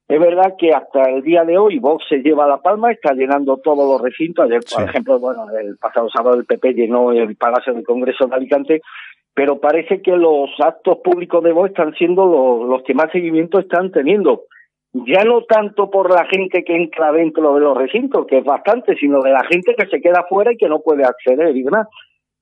Es 0.09 0.21
verdad 0.21 0.55
que 0.59 0.73
hasta 0.73 1.05
el 1.05 1.23
día 1.23 1.45
de 1.45 1.57
hoy 1.59 1.79
Vox 1.79 2.05
se 2.09 2.19
lleva 2.19 2.47
la 2.47 2.59
palma, 2.59 2.93
está 2.93 3.15
llenando 3.15 3.59
todos 3.59 3.89
los 3.89 4.01
recintos. 4.01 4.45
Ayer, 4.45 4.61
por 4.71 4.83
ejemplo, 4.89 5.19
bueno, 5.19 5.47
el 5.59 5.77
pasado 5.79 6.09
sábado 6.15 6.37
el 6.37 6.45
PP 6.45 6.75
llenó 6.75 7.13
el 7.13 7.37
Palacio 7.37 7.73
del 7.73 7.85
Congreso 7.85 8.27
de 8.27 8.37
Alicante, 8.37 8.83
pero 9.35 9.59
parece 9.61 10.03
que 10.03 10.17
los 10.17 10.51
actos 10.59 10.99
públicos 11.05 11.43
de 11.43 11.53
Vox 11.53 11.71
están 11.71 11.95
siendo 11.95 12.27
los, 12.27 12.69
los 12.69 12.83
que 12.83 12.95
más 12.95 13.11
seguimiento 13.11 13.59
están 13.59 13.91
teniendo. 13.91 14.43
Ya 14.93 15.25
no 15.25 15.43
tanto 15.45 15.91
por 15.91 16.13
la 16.13 16.27
gente 16.27 16.65
que 16.65 16.77
entra 16.77 17.13
dentro 17.13 17.55
de 17.55 17.61
los 17.61 17.77
recintos, 17.77 18.27
que 18.27 18.39
es 18.39 18.45
bastante, 18.45 18.95
sino 18.97 19.21
de 19.23 19.31
la 19.31 19.45
gente 19.45 19.75
que 19.75 19.87
se 19.87 20.03
queda 20.03 20.27
fuera 20.29 20.53
y 20.53 20.59
que 20.59 20.69
no 20.69 20.81
puede 20.81 21.05
acceder 21.05 21.57
y 21.57 21.63
demás. 21.63 21.89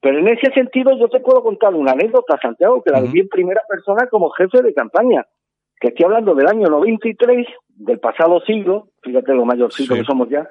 Pero 0.00 0.18
en 0.18 0.28
ese 0.28 0.50
sentido 0.52 0.96
yo 0.98 1.08
te 1.08 1.20
puedo 1.20 1.42
contar 1.42 1.74
una 1.74 1.92
anécdota, 1.92 2.38
Santiago, 2.40 2.82
que 2.82 2.90
la 2.90 3.00
viví 3.00 3.20
en 3.20 3.28
primera 3.28 3.60
persona 3.68 4.06
como 4.08 4.30
jefe 4.30 4.62
de 4.62 4.72
campaña, 4.72 5.26
que 5.78 5.88
estoy 5.88 6.04
hablando 6.04 6.34
del 6.34 6.48
año 6.48 6.68
93, 6.68 7.46
del 7.68 7.98
pasado 7.98 8.40
siglo, 8.40 8.88
fíjate 9.02 9.34
lo 9.34 9.44
mayorcito 9.44 9.94
que 9.94 10.04
somos 10.04 10.28
ya, 10.28 10.48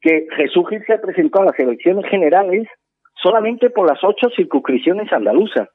que 0.00 0.26
Jesús 0.36 0.68
Gil 0.68 0.84
se 0.86 0.98
presentó 0.98 1.42
a 1.42 1.46
las 1.46 1.58
elecciones 1.58 2.08
generales 2.08 2.66
solamente 3.14 3.70
por 3.70 3.88
las 3.88 4.02
ocho 4.02 4.28
circunscripciones 4.34 5.12
andaluzas. 5.12 5.68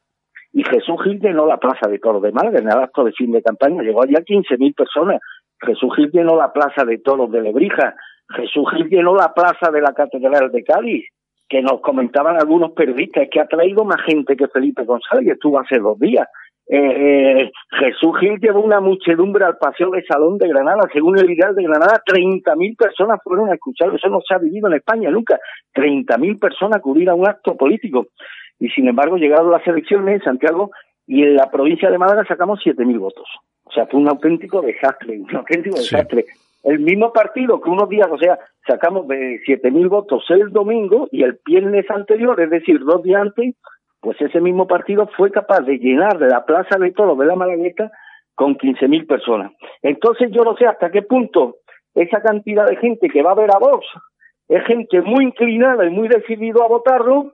Y 0.53 0.63
Jesús 0.63 1.01
Gil 1.03 1.19
llenó 1.19 1.45
la 1.45 1.57
plaza 1.57 1.87
de 1.87 1.99
Toros 1.99 2.21
de 2.21 2.31
Málaga 2.31 2.59
en 2.59 2.67
el 2.67 2.77
acto 2.77 3.03
de 3.03 3.13
fin 3.13 3.31
de 3.31 3.41
campaña, 3.41 3.83
llegó 3.83 4.03
allá 4.03 4.19
15.000 4.19 4.75
personas. 4.75 5.19
Jesús 5.59 5.95
Gil 5.95 6.11
llenó 6.11 6.35
la 6.35 6.51
plaza 6.51 6.83
de 6.83 6.97
Toros 6.97 7.31
de 7.31 7.41
Lebrija, 7.41 7.95
Jesús 8.35 8.65
Gil 8.71 8.89
llenó 8.89 9.15
la 9.15 9.33
plaza 9.33 9.71
de 9.71 9.81
la 9.81 9.93
Catedral 9.93 10.51
de 10.51 10.63
Cádiz, 10.63 11.05
que 11.51 11.61
nos 11.61 11.81
comentaban 11.81 12.37
algunos 12.37 12.71
periodistas, 12.71 13.27
que 13.29 13.41
ha 13.41 13.45
traído 13.45 13.83
más 13.83 14.01
gente 14.05 14.37
que 14.37 14.47
Felipe 14.47 14.85
González, 14.85 15.25
que 15.25 15.33
estuvo 15.33 15.59
hace 15.59 15.79
dos 15.79 15.99
días. 15.99 16.25
Eh, 16.65 16.77
eh, 16.77 17.51
Jesús 17.77 18.17
Gil 18.21 18.39
llevó 18.39 18.61
una 18.61 18.79
muchedumbre 18.79 19.43
al 19.43 19.57
Paseo 19.57 19.89
de 19.89 20.01
Salón 20.05 20.37
de 20.37 20.47
Granada. 20.47 20.87
Según 20.93 21.19
el 21.19 21.29
ideal 21.29 21.53
de 21.53 21.63
Granada, 21.63 22.01
30.000 22.07 22.77
personas 22.77 23.19
fueron 23.21 23.49
a 23.49 23.55
escuchar. 23.55 23.93
Eso 23.93 24.07
no 24.07 24.21
se 24.25 24.33
ha 24.33 24.37
vivido 24.37 24.69
en 24.69 24.75
España 24.75 25.11
nunca. 25.11 25.37
30.000 25.75 26.39
personas 26.39 26.77
acudir 26.77 27.09
a 27.09 27.15
un 27.15 27.27
acto 27.27 27.57
político. 27.57 28.07
Y 28.57 28.69
sin 28.69 28.87
embargo, 28.87 29.17
llegaron 29.17 29.51
las 29.51 29.67
elecciones 29.67 30.21
en 30.21 30.23
Santiago 30.23 30.71
y 31.05 31.23
en 31.23 31.35
la 31.35 31.51
provincia 31.51 31.91
de 31.91 31.97
Málaga 31.97 32.23
sacamos 32.25 32.61
7.000 32.63 32.97
votos. 32.97 33.27
O 33.65 33.71
sea, 33.73 33.87
fue 33.87 33.99
un 33.99 34.07
auténtico 34.07 34.61
desastre, 34.61 35.19
un 35.19 35.35
auténtico 35.35 35.75
desastre. 35.75 36.23
El 36.63 36.79
mismo 36.79 37.11
partido 37.11 37.59
que 37.61 37.69
unos 37.69 37.89
días, 37.89 38.07
o 38.11 38.17
sea, 38.17 38.39
sacamos 38.67 39.07
de 39.07 39.41
7.000 39.45 39.89
votos 39.89 40.23
el 40.29 40.51
domingo 40.51 41.07
y 41.11 41.23
el 41.23 41.39
viernes 41.45 41.89
anterior, 41.89 42.39
es 42.39 42.49
decir, 42.49 42.79
dos 42.79 43.01
días 43.03 43.21
antes, 43.21 43.55
pues 43.99 44.19
ese 44.21 44.41
mismo 44.41 44.67
partido 44.67 45.09
fue 45.17 45.31
capaz 45.31 45.61
de 45.61 45.77
llenar 45.77 46.19
la 46.21 46.45
plaza 46.45 46.77
de 46.79 46.91
toros 46.91 47.17
de 47.17 47.25
la 47.25 47.35
Malagueta 47.35 47.91
con 48.35 48.57
15.000 48.57 49.07
personas. 49.07 49.51
Entonces 49.81 50.29
yo 50.31 50.43
no 50.43 50.55
sé 50.55 50.65
hasta 50.65 50.91
qué 50.91 51.01
punto 51.01 51.57
esa 51.93 52.21
cantidad 52.21 52.65
de 52.67 52.77
gente 52.77 53.09
que 53.09 53.21
va 53.21 53.31
a 53.31 53.35
ver 53.35 53.51
a 53.51 53.59
Vox 53.59 53.85
es 54.51 54.65
gente 54.65 55.01
muy 55.01 55.23
inclinada 55.23 55.85
y 55.85 55.89
muy 55.89 56.09
decidido 56.09 56.61
a 56.61 56.67
votarlo 56.67 57.31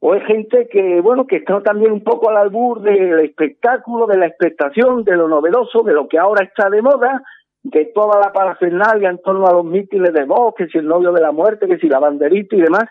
o 0.00 0.14
es 0.14 0.22
gente 0.26 0.68
que, 0.70 1.00
bueno, 1.00 1.26
que 1.26 1.36
está 1.36 1.62
también 1.62 1.92
un 1.92 2.04
poco 2.04 2.28
al 2.28 2.36
albur 2.36 2.82
del 2.82 3.20
espectáculo, 3.20 4.06
de 4.06 4.18
la 4.18 4.26
expectación, 4.26 5.02
de 5.02 5.16
lo 5.16 5.28
novedoso, 5.28 5.82
de 5.82 5.94
lo 5.94 6.06
que 6.08 6.18
ahora 6.18 6.44
está 6.44 6.68
de 6.68 6.82
moda, 6.82 7.22
de 7.62 7.86
toda 7.94 8.20
la 8.20 8.32
parafernalia 8.32 9.10
en 9.10 9.18
torno 9.18 9.46
a 9.46 9.52
los 9.52 9.64
mítines 9.64 10.12
de 10.12 10.24
Vox, 10.24 10.56
que 10.56 10.66
si 10.68 10.78
el 10.78 10.86
novio 10.86 11.12
de 11.12 11.20
la 11.20 11.32
muerte, 11.32 11.66
que 11.66 11.78
si 11.78 11.88
la 11.88 11.98
banderita 11.98 12.56
y 12.56 12.60
demás. 12.60 12.84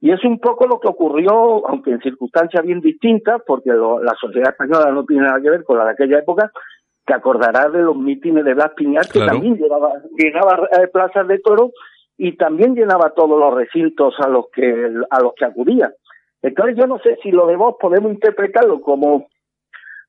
Y 0.00 0.10
es 0.12 0.22
un 0.24 0.38
poco 0.38 0.66
lo 0.66 0.78
que 0.78 0.88
ocurrió, 0.88 1.66
aunque 1.66 1.90
en 1.90 2.00
circunstancias 2.00 2.64
bien 2.64 2.80
distintas, 2.80 3.40
porque 3.46 3.70
la 3.70 4.14
sociedad 4.20 4.50
española 4.50 4.90
no 4.90 5.04
tiene 5.04 5.24
nada 5.24 5.40
que 5.40 5.50
ver 5.50 5.64
con 5.64 5.78
la 5.78 5.86
de 5.86 5.92
aquella 5.92 6.18
época, 6.18 6.50
te 7.06 7.14
acordarás 7.14 7.72
de 7.72 7.82
los 7.82 7.96
mítines 7.96 8.44
de 8.44 8.54
Blas 8.54 8.72
Piñar, 8.76 9.06
que 9.08 9.20
también 9.20 9.56
llenaba, 9.56 9.92
llenaba 10.18 10.68
eh, 10.72 10.88
plazas 10.88 11.26
de 11.28 11.38
toro 11.38 11.70
y 12.18 12.36
también 12.36 12.74
llenaba 12.74 13.12
todos 13.14 13.38
los 13.38 13.54
recintos 13.54 14.14
a 14.18 14.28
los 14.28 14.46
que 14.52 14.90
a 15.10 15.22
los 15.22 15.32
que 15.34 15.44
acudía. 15.44 15.92
Entonces 16.42 16.76
yo 16.76 16.86
no 16.86 16.98
sé 16.98 17.16
si 17.22 17.30
lo 17.30 17.46
de 17.46 17.56
Vox 17.56 17.78
podemos 17.80 18.12
interpretarlo 18.12 18.80
como 18.80 19.28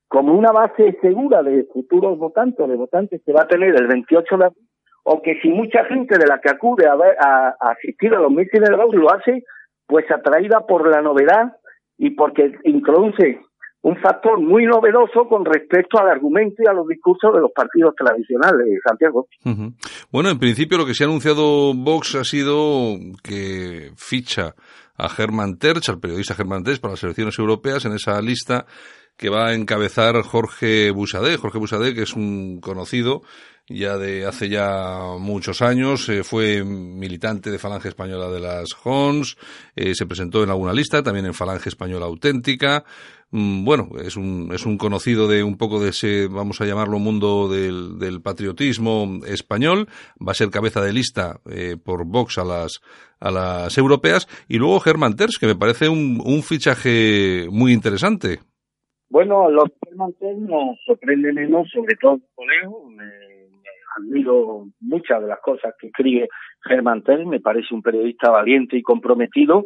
como 0.08 0.32
una 0.32 0.52
base 0.52 0.96
segura 1.00 1.42
de 1.42 1.64
futuros 1.72 2.18
votantes, 2.18 2.66
de 2.66 2.76
votantes 2.76 3.20
que 3.24 3.32
va 3.32 3.42
a 3.42 3.48
tener 3.48 3.76
el 3.76 3.86
28 3.86 4.36
de 4.36 4.44
abril, 4.44 4.68
o 5.04 5.22
que 5.22 5.38
si 5.40 5.48
mucha 5.48 5.84
gente 5.84 6.18
de 6.18 6.26
la 6.26 6.40
que 6.40 6.50
acude 6.50 6.86
a, 6.86 6.96
ver, 6.96 7.16
a, 7.20 7.54
asistir 7.60 8.14
a 8.14 8.20
los 8.20 8.30
mítines 8.30 8.68
de 8.68 8.76
Vox 8.76 8.94
lo 8.94 9.12
hace, 9.12 9.44
pues 9.86 10.04
atraída 10.10 10.66
por 10.66 10.88
la 10.90 11.00
novedad 11.02 11.56
y 11.96 12.10
porque 12.10 12.52
introduce 12.64 13.40
un 13.80 13.96
factor 13.96 14.40
muy 14.40 14.66
novedoso 14.66 15.28
con 15.28 15.44
respecto 15.44 15.98
al 15.98 16.08
argumento 16.08 16.62
y 16.62 16.68
a 16.68 16.72
los 16.72 16.86
discursos 16.86 17.32
de 17.32 17.40
los 17.40 17.52
partidos 17.52 17.94
tradicionales, 17.96 18.80
Santiago. 18.86 19.28
Bueno, 20.10 20.30
en 20.30 20.38
principio 20.38 20.78
lo 20.78 20.84
que 20.84 20.94
se 20.94 21.04
ha 21.04 21.06
anunciado 21.06 21.72
Vox 21.74 22.16
ha 22.16 22.24
sido 22.24 22.96
que 23.22 23.92
ficha 23.96 24.54
a 24.96 25.08
Germán 25.08 25.58
Terch, 25.58 25.88
al 25.88 26.00
periodista 26.00 26.34
Germán 26.34 26.64
Terch, 26.64 26.80
para 26.80 26.94
las 26.94 27.04
elecciones 27.04 27.38
europeas 27.38 27.84
en 27.84 27.92
esa 27.92 28.20
lista 28.20 28.66
que 29.18 29.28
va 29.28 29.48
a 29.48 29.54
encabezar 29.54 30.22
Jorge 30.22 30.90
Busadé. 30.90 31.36
Jorge 31.36 31.58
Busadé, 31.58 31.94
que 31.94 32.02
es 32.02 32.14
un 32.14 32.60
conocido 32.60 33.22
ya 33.68 33.98
de 33.98 34.24
hace 34.24 34.48
ya 34.48 35.16
muchos 35.18 35.60
años, 35.60 36.08
eh, 36.08 36.24
fue 36.24 36.64
militante 36.64 37.50
de 37.50 37.58
Falange 37.58 37.88
Española 37.88 38.28
de 38.30 38.40
las 38.40 38.68
Hons, 38.84 39.36
eh, 39.76 39.94
se 39.94 40.06
presentó 40.06 40.42
en 40.42 40.50
alguna 40.50 40.72
lista, 40.72 41.02
también 41.02 41.26
en 41.26 41.34
Falange 41.34 41.68
Española 41.68 42.06
Auténtica, 42.06 42.84
mm, 43.30 43.64
bueno, 43.64 43.90
es 44.02 44.16
un, 44.16 44.50
es 44.54 44.64
un 44.64 44.78
conocido 44.78 45.28
de 45.28 45.42
un 45.42 45.58
poco 45.58 45.80
de 45.80 45.90
ese, 45.90 46.28
vamos 46.28 46.60
a 46.60 46.64
llamarlo, 46.64 46.98
mundo 46.98 47.48
del, 47.48 48.22
patriotismo 48.22 49.20
español, 49.26 49.88
va 50.26 50.32
a 50.32 50.34
ser 50.34 50.50
cabeza 50.50 50.80
de 50.80 50.92
lista 50.92 51.40
eh, 51.50 51.76
por 51.82 52.06
Vox 52.06 52.38
a 52.38 52.44
las, 52.44 52.80
a 53.20 53.30
las 53.30 53.76
europeas, 53.76 54.28
y 54.48 54.56
luego 54.56 54.80
Germán 54.80 55.14
Terz, 55.14 55.36
que 55.38 55.46
me 55.46 55.56
parece 55.56 55.88
un, 55.90 56.22
un 56.24 56.42
fichaje 56.42 57.48
muy 57.50 57.72
interesante. 57.74 58.40
Bueno, 59.10 59.48
los 59.50 59.70
Terz 60.18 60.38
nos 60.38 60.78
sorprenden 60.84 61.34
menos, 61.34 61.70
sobre 61.70 61.96
todo 61.96 62.18
colegio, 62.34 62.84
me 62.90 63.04
admiro 63.96 64.66
muchas 64.80 65.22
de 65.22 65.28
las 65.28 65.40
cosas 65.40 65.74
que 65.78 65.86
escribe 65.86 66.28
Germán 66.62 67.02
Tell, 67.02 67.26
me 67.26 67.40
parece 67.40 67.74
un 67.74 67.82
periodista 67.82 68.30
valiente 68.30 68.76
y 68.76 68.82
comprometido. 68.82 69.64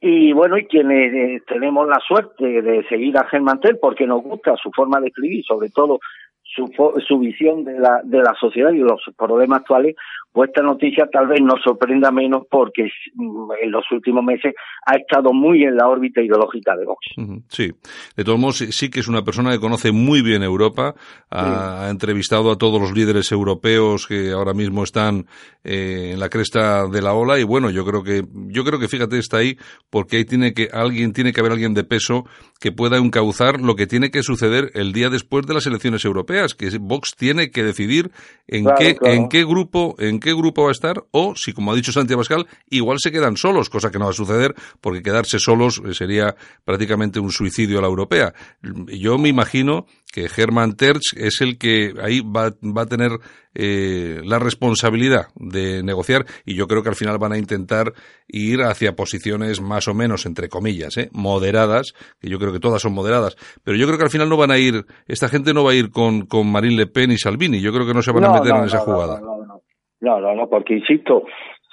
Y 0.00 0.32
bueno, 0.32 0.58
y 0.58 0.66
quienes 0.66 1.12
eh, 1.14 1.42
tenemos 1.46 1.88
la 1.88 1.98
suerte 2.06 2.62
de 2.62 2.86
seguir 2.88 3.16
a 3.16 3.26
Germán 3.26 3.60
Tell 3.60 3.78
porque 3.78 4.06
nos 4.06 4.22
gusta 4.22 4.54
su 4.62 4.70
forma 4.70 5.00
de 5.00 5.08
escribir, 5.08 5.44
sobre 5.44 5.70
todo 5.70 5.98
su, 6.42 6.70
su 7.06 7.18
visión 7.18 7.64
de 7.64 7.78
la, 7.78 8.00
de 8.04 8.18
la 8.18 8.34
sociedad 8.34 8.70
y 8.70 8.78
los 8.78 9.02
problemas 9.16 9.60
actuales, 9.60 9.96
pues 10.34 10.48
esta 10.48 10.62
noticia 10.62 11.06
tal 11.12 11.28
vez 11.28 11.40
nos 11.40 11.62
sorprenda 11.62 12.10
menos 12.10 12.42
porque 12.50 12.90
mm, 13.14 13.52
en 13.62 13.70
los 13.70 13.84
últimos 13.92 14.24
meses 14.24 14.52
ha 14.84 14.96
estado 14.96 15.32
muy 15.32 15.62
en 15.62 15.76
la 15.76 15.86
órbita 15.86 16.20
ideológica 16.20 16.74
de 16.76 16.84
Vox. 16.84 17.06
Sí, 17.48 17.70
de 18.16 18.24
todos 18.24 18.40
modos 18.40 18.56
sí 18.56 18.90
que 18.90 18.98
es 18.98 19.06
una 19.06 19.22
persona 19.22 19.52
que 19.52 19.60
conoce 19.60 19.92
muy 19.92 20.22
bien 20.22 20.42
Europa, 20.42 20.96
ha, 21.30 21.88
entrevistado 21.88 22.50
a 22.50 22.58
todos 22.58 22.80
los 22.80 22.92
líderes 22.92 23.30
europeos 23.30 24.08
que 24.08 24.32
ahora 24.32 24.54
mismo 24.54 24.82
están 24.82 25.26
eh, 25.62 26.10
en 26.14 26.18
la 26.18 26.28
cresta 26.28 26.88
de 26.88 27.00
la 27.00 27.14
ola 27.14 27.38
y 27.38 27.44
bueno, 27.44 27.70
yo 27.70 27.84
creo 27.84 28.02
que 28.02 28.24
yo 28.48 28.64
creo 28.64 28.80
que 28.80 28.88
fíjate 28.88 29.18
está 29.18 29.36
ahí 29.36 29.56
porque 29.88 30.16
ahí 30.16 30.24
tiene 30.24 30.52
que 30.52 30.68
alguien 30.72 31.12
tiene 31.12 31.32
que 31.32 31.38
haber 31.38 31.52
alguien 31.52 31.74
de 31.74 31.84
peso 31.84 32.24
que 32.58 32.72
pueda 32.72 32.96
encauzar 32.96 33.60
lo 33.60 33.76
que 33.76 33.86
tiene 33.86 34.10
que 34.10 34.24
suceder 34.24 34.72
el 34.74 34.92
día 34.92 35.10
después 35.10 35.46
de 35.46 35.54
las 35.54 35.68
elecciones 35.68 36.04
europeas, 36.04 36.54
que 36.54 36.76
Vox 36.80 37.14
tiene 37.16 37.50
que 37.50 37.62
decidir 37.62 38.10
en 38.48 38.66
qué 38.76 38.96
en 39.04 39.28
qué 39.28 39.44
grupo 39.44 39.94
en 39.98 40.23
qué 40.24 40.32
grupo 40.32 40.62
va 40.62 40.70
a 40.70 40.72
estar 40.72 41.04
o 41.10 41.34
si, 41.36 41.52
como 41.52 41.70
ha 41.70 41.76
dicho 41.76 41.92
Santiago 41.92 42.20
Pascal, 42.20 42.46
igual 42.70 42.96
se 42.98 43.12
quedan 43.12 43.36
solos, 43.36 43.68
cosa 43.68 43.90
que 43.90 43.98
no 43.98 44.06
va 44.06 44.12
a 44.12 44.14
suceder 44.14 44.54
porque 44.80 45.02
quedarse 45.02 45.38
solos 45.38 45.82
eh, 45.84 45.92
sería 45.92 46.34
prácticamente 46.64 47.20
un 47.20 47.30
suicidio 47.30 47.78
a 47.78 47.82
la 47.82 47.88
europea. 47.88 48.32
Yo 48.62 49.18
me 49.18 49.28
imagino 49.28 49.84
que 50.10 50.30
Hermann 50.34 50.76
Terch 50.76 51.12
es 51.14 51.42
el 51.42 51.58
que 51.58 51.92
ahí 52.02 52.22
va, 52.22 52.54
va 52.62 52.82
a 52.82 52.86
tener 52.86 53.18
eh, 53.54 54.22
la 54.24 54.38
responsabilidad 54.38 55.26
de 55.34 55.82
negociar 55.82 56.24
y 56.46 56.54
yo 56.54 56.68
creo 56.68 56.82
que 56.82 56.88
al 56.88 56.96
final 56.96 57.18
van 57.18 57.32
a 57.32 57.38
intentar 57.38 57.92
ir 58.26 58.62
hacia 58.62 58.96
posiciones 58.96 59.60
más 59.60 59.88
o 59.88 59.94
menos, 59.94 60.24
entre 60.24 60.48
comillas, 60.48 60.96
¿eh? 60.96 61.10
moderadas, 61.12 61.92
que 62.18 62.30
yo 62.30 62.38
creo 62.38 62.52
que 62.52 62.60
todas 62.60 62.80
son 62.80 62.94
moderadas, 62.94 63.36
pero 63.62 63.76
yo 63.76 63.86
creo 63.86 63.98
que 63.98 64.04
al 64.04 64.10
final 64.10 64.30
no 64.30 64.38
van 64.38 64.52
a 64.52 64.58
ir, 64.58 64.86
esta 65.06 65.28
gente 65.28 65.52
no 65.52 65.64
va 65.64 65.72
a 65.72 65.74
ir 65.74 65.90
con, 65.90 66.26
con 66.26 66.50
Marine 66.50 66.76
Le 66.76 66.86
Pen 66.86 67.12
y 67.12 67.18
Salvini, 67.18 67.60
yo 67.60 67.72
creo 67.72 67.86
que 67.86 67.94
no 67.94 68.00
se 68.00 68.12
van 68.12 68.24
a 68.24 68.32
meter 68.32 68.56
en 68.56 68.64
esa 68.64 68.78
jugada. 68.78 69.20
No, 69.20 69.63
no, 70.04 70.34
no, 70.34 70.48
porque 70.48 70.74
insisto, 70.74 71.24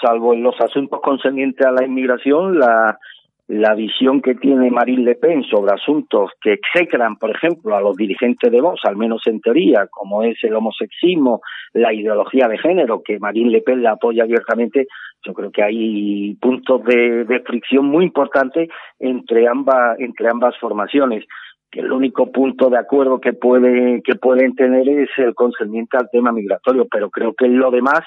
salvo 0.02 0.34
en 0.34 0.44
los 0.44 0.60
asuntos 0.60 1.00
concernientes 1.02 1.66
a 1.66 1.72
la 1.72 1.86
inmigración, 1.86 2.60
la, 2.60 2.98
la 3.52 3.76
visión 3.76 4.22
que 4.22 4.36
tiene 4.36 4.72
Marine 4.72 5.04
Le 5.04 5.16
Pen 5.16 5.44
sobre 5.44 5.74
asuntos 5.74 6.32
que 6.42 6.54
execran, 6.54 7.18
por 7.18 7.32
ejemplo, 7.32 7.76
a 7.76 7.82
los 7.82 7.98
dirigentes 7.98 8.50
de 8.50 8.62
Vox, 8.62 8.80
al 8.86 8.96
menos 8.96 9.22
en 9.28 9.42
teoría, 9.42 9.88
como 9.92 10.24
es 10.24 10.42
el 10.44 10.56
homosexismo, 10.56 11.42
la 11.74 11.94
ideología 11.94 12.48
de 12.48 12.58
género, 12.58 13.02
que 13.04 13.20
Marine 13.20 13.52
Le 13.52 13.62
Pen 13.62 13.84
la 13.84 13.92
apoya 13.92 14.24
abiertamente, 14.24 14.88
yo 15.26 15.34
creo 15.34 15.52
que 15.52 15.64
hay 15.64 16.36
puntos 16.36 16.84
de, 16.86 17.26
de 17.26 17.40
fricción 17.42 17.86
muy 17.86 18.06
importantes 18.06 18.70
entre 19.00 19.48
ambas, 19.48 20.00
entre 20.00 20.30
ambas 20.30 20.58
formaciones 20.58 21.26
que 21.72 21.80
el 21.80 21.92
único 21.92 22.32
punto 22.32 22.70
de 22.70 22.78
acuerdo 22.78 23.20
que 23.22 23.34
puede 23.34 24.02
que 24.04 24.16
pueden 24.16 24.56
tener 24.56 24.88
es 24.90 25.10
el 25.18 25.34
concerniente 25.34 25.98
al 25.98 26.10
tema 26.12 26.32
migratorio, 26.32 26.88
pero 26.92 27.10
creo 27.10 27.34
que 27.34 27.48
lo 27.48 27.72
demás 27.72 28.02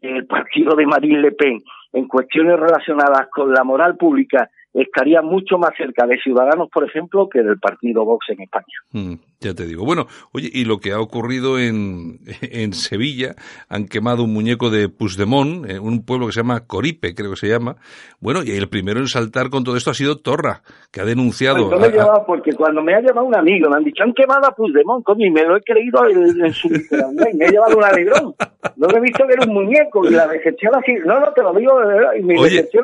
el 0.00 0.26
partido 0.26 0.76
de 0.76 0.86
Marine 0.86 1.20
Le 1.20 1.32
Pen 1.32 1.60
en 1.92 2.06
cuestiones 2.06 2.58
relacionadas 2.58 3.28
con 3.30 3.52
la 3.52 3.64
moral 3.64 3.96
pública 3.96 4.48
estaría 4.72 5.22
mucho 5.22 5.58
más 5.58 5.70
cerca 5.76 6.06
de 6.06 6.18
Ciudadanos, 6.18 6.68
por 6.70 6.84
ejemplo, 6.84 7.28
que 7.28 7.42
del 7.42 7.58
partido 7.58 8.04
Vox 8.04 8.28
en 8.28 8.42
España. 8.42 8.64
Mm, 8.92 9.14
ya 9.40 9.54
te 9.54 9.66
digo. 9.66 9.84
Bueno, 9.84 10.06
oye, 10.32 10.50
y 10.52 10.64
lo 10.64 10.78
que 10.78 10.92
ha 10.92 11.00
ocurrido 11.00 11.58
en, 11.58 12.18
en 12.42 12.72
Sevilla, 12.72 13.34
han 13.68 13.86
quemado 13.86 14.24
un 14.24 14.32
muñeco 14.32 14.70
de 14.70 14.88
Puigdemont, 14.88 15.68
en 15.70 15.80
un 15.80 16.04
pueblo 16.04 16.26
que 16.26 16.32
se 16.32 16.40
llama 16.40 16.66
Coripe, 16.66 17.14
creo 17.14 17.30
que 17.30 17.36
se 17.36 17.48
llama. 17.48 17.76
Bueno, 18.20 18.42
y 18.44 18.50
el 18.50 18.68
primero 18.68 18.98
en 18.98 19.06
saltar 19.06 19.48
con 19.50 19.64
todo 19.64 19.76
esto 19.76 19.90
ha 19.90 19.94
sido 19.94 20.18
Torra, 20.18 20.62
que 20.90 21.00
ha 21.00 21.04
denunciado. 21.04 21.70
Pues 21.70 21.92
me 21.92 22.00
a, 22.00 22.24
porque 22.26 22.52
cuando 22.52 22.82
me 22.82 22.94
ha 22.94 23.00
llamado 23.00 23.26
un 23.26 23.36
amigo, 23.36 23.70
me 23.70 23.76
han 23.76 23.84
dicho, 23.84 24.02
han 24.02 24.12
quemado 24.12 24.46
a 24.46 24.50
Puigdemont, 24.50 25.04
coño, 25.04 25.26
y 25.26 25.30
me 25.30 25.44
lo 25.44 25.56
he 25.56 25.62
creído 25.62 26.04
en, 26.08 26.52
su 26.52 26.68
y 26.68 27.36
me 27.36 27.46
he 27.46 27.50
llevado 27.50 27.76
un 27.76 27.84
alegrón. 27.84 28.34
No 28.76 28.88
he 28.88 29.00
visto 29.00 29.24
que 29.26 29.34
era 29.34 29.46
un 29.46 29.54
muñeco, 29.54 30.04
y 30.04 30.10
la 30.10 30.26
decepción 30.26 30.74
así, 30.74 30.92
no, 31.04 31.20
no, 31.20 31.32
te 31.32 31.42
lo 31.42 31.54
digo 31.54 31.78
de 31.80 31.86
verdad, 31.86 32.10
y 32.18 32.22
mi 32.22 32.36
oye, 32.38 32.60
así. 32.60 32.78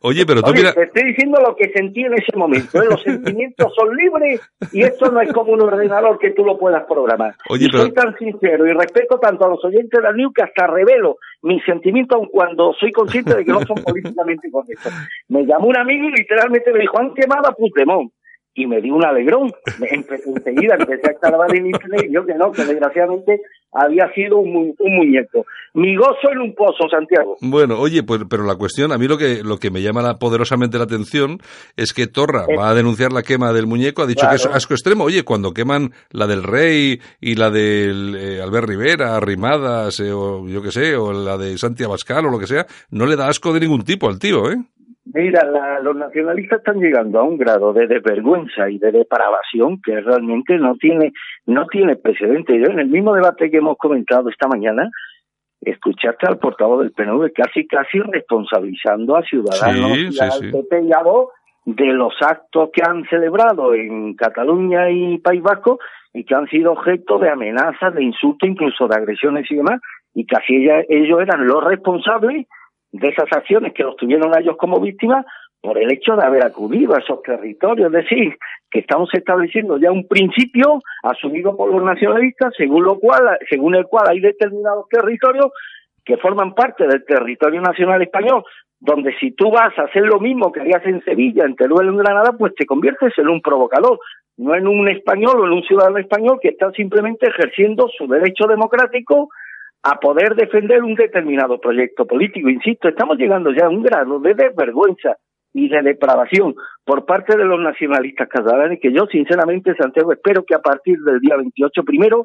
Oye, 0.00 0.24
pero 0.24 0.42
tú 0.42 0.52
mira... 0.52 0.72
Te 0.72 0.84
estoy 0.84 1.08
diciendo 1.08 1.40
lo 1.40 1.56
que 1.56 1.70
sentí 1.70 2.02
en 2.02 2.14
ese 2.14 2.36
momento, 2.36 2.80
¿eh? 2.80 2.86
los 2.88 3.02
sentimientos 3.02 3.72
son 3.74 3.94
libres, 3.96 4.40
y 4.72 4.82
esto 4.82 5.10
no 5.10 5.20
es 5.20 5.32
como 5.32 5.52
un 5.52 5.62
ordenador 5.62 5.97
que 6.20 6.30
tú 6.30 6.44
lo 6.44 6.58
puedas 6.58 6.84
programar. 6.84 7.34
Oye, 7.48 7.66
y 7.66 7.76
soy 7.76 7.92
tan 7.92 8.16
sincero 8.16 8.66
y 8.66 8.72
respeto 8.72 9.18
tanto 9.18 9.44
a 9.44 9.48
los 9.48 9.64
oyentes 9.64 9.90
de 9.90 10.02
la 10.02 10.12
NIU 10.12 10.32
que 10.32 10.42
hasta 10.42 10.66
revelo 10.66 11.16
mis 11.42 11.62
sentimientos 11.64 12.16
aun 12.16 12.28
cuando 12.30 12.72
soy 12.74 12.92
consciente 12.92 13.34
de 13.34 13.44
que 13.44 13.52
no 13.52 13.60
son 13.60 13.76
políticamente 13.84 14.50
correctos. 14.50 14.92
Me 15.28 15.44
llamó 15.44 15.68
un 15.68 15.76
amigo 15.76 16.08
y 16.08 16.12
literalmente 16.12 16.72
me 16.72 16.80
dijo, 16.80 16.98
han 16.98 17.14
quemado 17.14 17.48
a 17.48 17.52
Puigdemont. 17.52 18.12
Y 18.58 18.66
me 18.66 18.80
di 18.80 18.90
un 18.90 19.04
alegrón. 19.04 19.52
Enseguida 20.26 20.74
empecé 20.78 21.08
a 21.08 21.12
escarbar 21.12 21.54
en 21.54 21.66
internet 21.66 22.06
y 22.08 22.12
yo 22.12 22.26
que 22.26 22.34
no, 22.34 22.50
que 22.50 22.64
desgraciadamente 22.64 23.40
había 23.72 24.12
sido 24.14 24.38
un, 24.38 24.74
muñeco. 24.80 25.46
Mi 25.74 25.94
gozo 25.96 26.32
en 26.32 26.40
un 26.40 26.54
pozo, 26.54 26.88
Santiago. 26.90 27.36
Bueno, 27.40 27.78
oye, 27.78 28.02
pues, 28.02 28.22
pero 28.28 28.44
la 28.44 28.56
cuestión, 28.56 28.90
a 28.90 28.98
mí 28.98 29.06
lo 29.06 29.16
que, 29.16 29.44
lo 29.44 29.58
que 29.58 29.70
me 29.70 29.80
llama 29.80 30.18
poderosamente 30.18 30.78
la 30.78 30.84
atención 30.84 31.38
es 31.76 31.92
que 31.92 32.08
Torra 32.08 32.46
eh. 32.48 32.56
va 32.56 32.70
a 32.70 32.74
denunciar 32.74 33.12
la 33.12 33.22
quema 33.22 33.52
del 33.52 33.68
muñeco, 33.68 34.02
ha 34.02 34.06
dicho 34.06 34.26
que 34.28 34.36
es 34.36 34.46
asco 34.46 34.74
extremo. 34.74 35.04
Oye, 35.04 35.22
cuando 35.22 35.52
queman 35.52 35.92
la 36.10 36.26
del 36.26 36.42
Rey 36.42 36.98
y 37.20 37.34
la 37.36 37.50
del 37.50 38.16
eh, 38.16 38.42
Albert 38.42 38.68
Rivera, 38.68 39.20
Rimadas, 39.20 40.00
eh, 40.00 40.10
o 40.12 40.48
yo 40.48 40.62
qué 40.62 40.72
sé, 40.72 40.96
o 40.96 41.12
la 41.12 41.36
de 41.36 41.56
Santi 41.58 41.84
Abascal 41.84 42.26
o 42.26 42.30
lo 42.30 42.40
que 42.40 42.48
sea, 42.48 42.66
no 42.90 43.06
le 43.06 43.14
da 43.14 43.28
asco 43.28 43.52
de 43.52 43.60
ningún 43.60 43.84
tipo 43.84 44.08
al 44.08 44.18
tío, 44.18 44.50
¿eh? 44.50 44.56
Mira, 45.14 45.80
los 45.80 45.96
nacionalistas 45.96 46.58
están 46.58 46.80
llegando 46.80 47.18
a 47.18 47.22
un 47.22 47.38
grado 47.38 47.72
de 47.72 47.86
desvergüenza 47.86 48.68
y 48.68 48.78
de 48.78 48.92
depravación 48.92 49.80
que 49.82 50.00
realmente 50.00 50.58
no 50.58 50.76
tiene 50.76 51.12
no 51.46 51.66
tiene 51.66 51.96
precedente. 51.96 52.58
Yo 52.58 52.66
en 52.66 52.80
el 52.80 52.88
mismo 52.88 53.14
debate 53.14 53.50
que 53.50 53.56
hemos 53.56 53.78
comentado 53.78 54.28
esta 54.28 54.48
mañana, 54.48 54.90
escuchaste 55.62 56.26
al 56.26 56.38
portavoz 56.38 56.80
del 56.80 56.92
PNV 56.92 57.32
casi 57.32 57.66
casi 57.66 58.00
responsabilizando 58.00 59.16
a 59.16 59.22
Ciudadanos 59.22 59.96
y 59.96 60.20
al 60.20 60.50
PP 60.50 60.82
y 60.82 60.92
a 60.92 61.02
vos 61.02 61.28
de 61.64 61.86
los 61.86 62.14
actos 62.20 62.70
que 62.72 62.82
han 62.86 63.04
celebrado 63.08 63.74
en 63.74 64.14
Cataluña 64.14 64.90
y 64.90 65.18
País 65.18 65.42
Vasco 65.42 65.78
y 66.12 66.24
que 66.24 66.34
han 66.34 66.48
sido 66.48 66.72
objeto 66.72 67.18
de 67.18 67.30
amenazas, 67.30 67.94
de 67.94 68.02
insultos, 68.02 68.48
incluso 68.48 68.88
de 68.88 68.96
agresiones 68.96 69.50
y 69.50 69.56
demás, 69.56 69.80
y 70.14 70.26
casi 70.26 70.66
ellos 70.88 71.20
eran 71.20 71.46
los 71.46 71.62
responsables 71.64 72.46
de 72.92 73.08
esas 73.08 73.30
acciones 73.32 73.72
que 73.74 73.82
los 73.82 73.96
tuvieron 73.96 74.34
a 74.34 74.40
ellos 74.40 74.56
como 74.56 74.80
víctimas 74.80 75.24
por 75.60 75.78
el 75.78 75.90
hecho 75.92 76.14
de 76.16 76.24
haber 76.24 76.44
acudido 76.44 76.94
a 76.94 76.98
esos 76.98 77.22
territorios. 77.22 77.92
Es 77.92 78.04
decir, 78.04 78.36
que 78.70 78.80
estamos 78.80 79.10
estableciendo 79.12 79.78
ya 79.78 79.90
un 79.90 80.06
principio 80.06 80.80
asumido 81.02 81.56
por 81.56 81.72
los 81.72 81.82
nacionalistas, 81.82 82.54
según 82.56 82.84
lo 82.84 82.98
cual, 82.98 83.38
según 83.48 83.74
el 83.74 83.86
cual 83.86 84.08
hay 84.08 84.20
determinados 84.20 84.88
territorios 84.88 85.50
que 86.04 86.16
forman 86.16 86.54
parte 86.54 86.86
del 86.86 87.04
territorio 87.04 87.60
nacional 87.60 88.00
español, 88.00 88.42
donde 88.80 89.14
si 89.18 89.32
tú 89.32 89.50
vas 89.50 89.76
a 89.78 89.82
hacer 89.82 90.02
lo 90.02 90.20
mismo 90.20 90.52
que 90.52 90.60
harías 90.60 90.84
en 90.86 91.02
Sevilla, 91.04 91.44
en 91.44 91.56
Teruel, 91.56 91.88
en 91.88 91.98
Granada, 91.98 92.32
pues 92.38 92.54
te 92.54 92.64
conviertes 92.64 93.12
en 93.18 93.28
un 93.28 93.42
provocador, 93.42 93.98
no 94.36 94.54
en 94.54 94.66
un 94.68 94.88
español 94.88 95.40
o 95.40 95.46
en 95.46 95.52
un 95.52 95.62
ciudadano 95.64 95.98
español 95.98 96.38
que 96.40 96.48
está 96.48 96.70
simplemente 96.72 97.26
ejerciendo 97.26 97.88
su 97.88 98.06
derecho 98.06 98.46
democrático 98.46 99.28
a 99.82 100.00
poder 100.00 100.34
defender 100.34 100.82
un 100.82 100.94
determinado 100.94 101.60
proyecto 101.60 102.06
político. 102.06 102.48
Insisto, 102.48 102.88
estamos 102.88 103.16
llegando 103.16 103.52
ya 103.52 103.66
a 103.66 103.70
un 103.70 103.82
grado 103.82 104.18
de 104.20 104.34
desvergüenza 104.34 105.16
y 105.52 105.68
de 105.68 105.82
depravación 105.82 106.54
por 106.84 107.06
parte 107.06 107.36
de 107.36 107.44
los 107.44 107.60
nacionalistas 107.60 108.28
catalanes 108.28 108.80
que 108.80 108.92
yo 108.92 109.06
sinceramente, 109.06 109.74
Santiago, 109.76 110.12
espero 110.12 110.44
que 110.44 110.54
a 110.54 110.60
partir 110.60 110.98
del 111.00 111.20
día 111.20 111.36
28 111.36 111.82
primero 111.84 112.24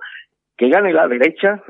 que 0.58 0.70
gane 0.70 0.94
la 0.94 1.08
derecha, 1.08 1.64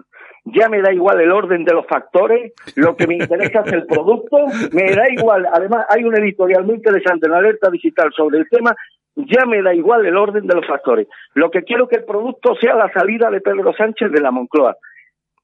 ya 0.45 0.67
me 0.67 0.81
da 0.81 0.91
igual 0.91 1.21
el 1.21 1.31
orden 1.31 1.63
de 1.63 1.73
los 1.73 1.87
factores, 1.87 2.51
lo 2.75 2.97
que 2.97 3.07
me 3.07 3.15
interesa 3.15 3.61
es 3.65 3.71
el 3.71 3.85
producto, 3.85 4.37
me 4.73 4.93
da 4.93 5.09
igual, 5.09 5.47
además 5.53 5.85
hay 5.89 6.03
un 6.03 6.15
editorial 6.17 6.65
muy 6.65 6.75
interesante 6.75 7.27
en 7.27 7.33
alerta 7.33 7.69
digital 7.69 8.11
sobre 8.15 8.39
el 8.39 8.49
tema, 8.49 8.75
ya 9.15 9.45
me 9.45 9.61
da 9.61 9.73
igual 9.73 10.05
el 10.05 10.17
orden 10.17 10.47
de 10.47 10.55
los 10.55 10.65
factores. 10.67 11.07
Lo 11.33 11.49
que 11.49 11.63
quiero 11.63 11.87
que 11.87 11.97
el 11.97 12.03
producto 12.03 12.55
sea 12.55 12.75
la 12.75 12.91
salida 12.91 13.29
de 13.29 13.41
Pedro 13.41 13.73
Sánchez 13.73 14.11
de 14.11 14.21
la 14.21 14.31
Moncloa. 14.31 14.75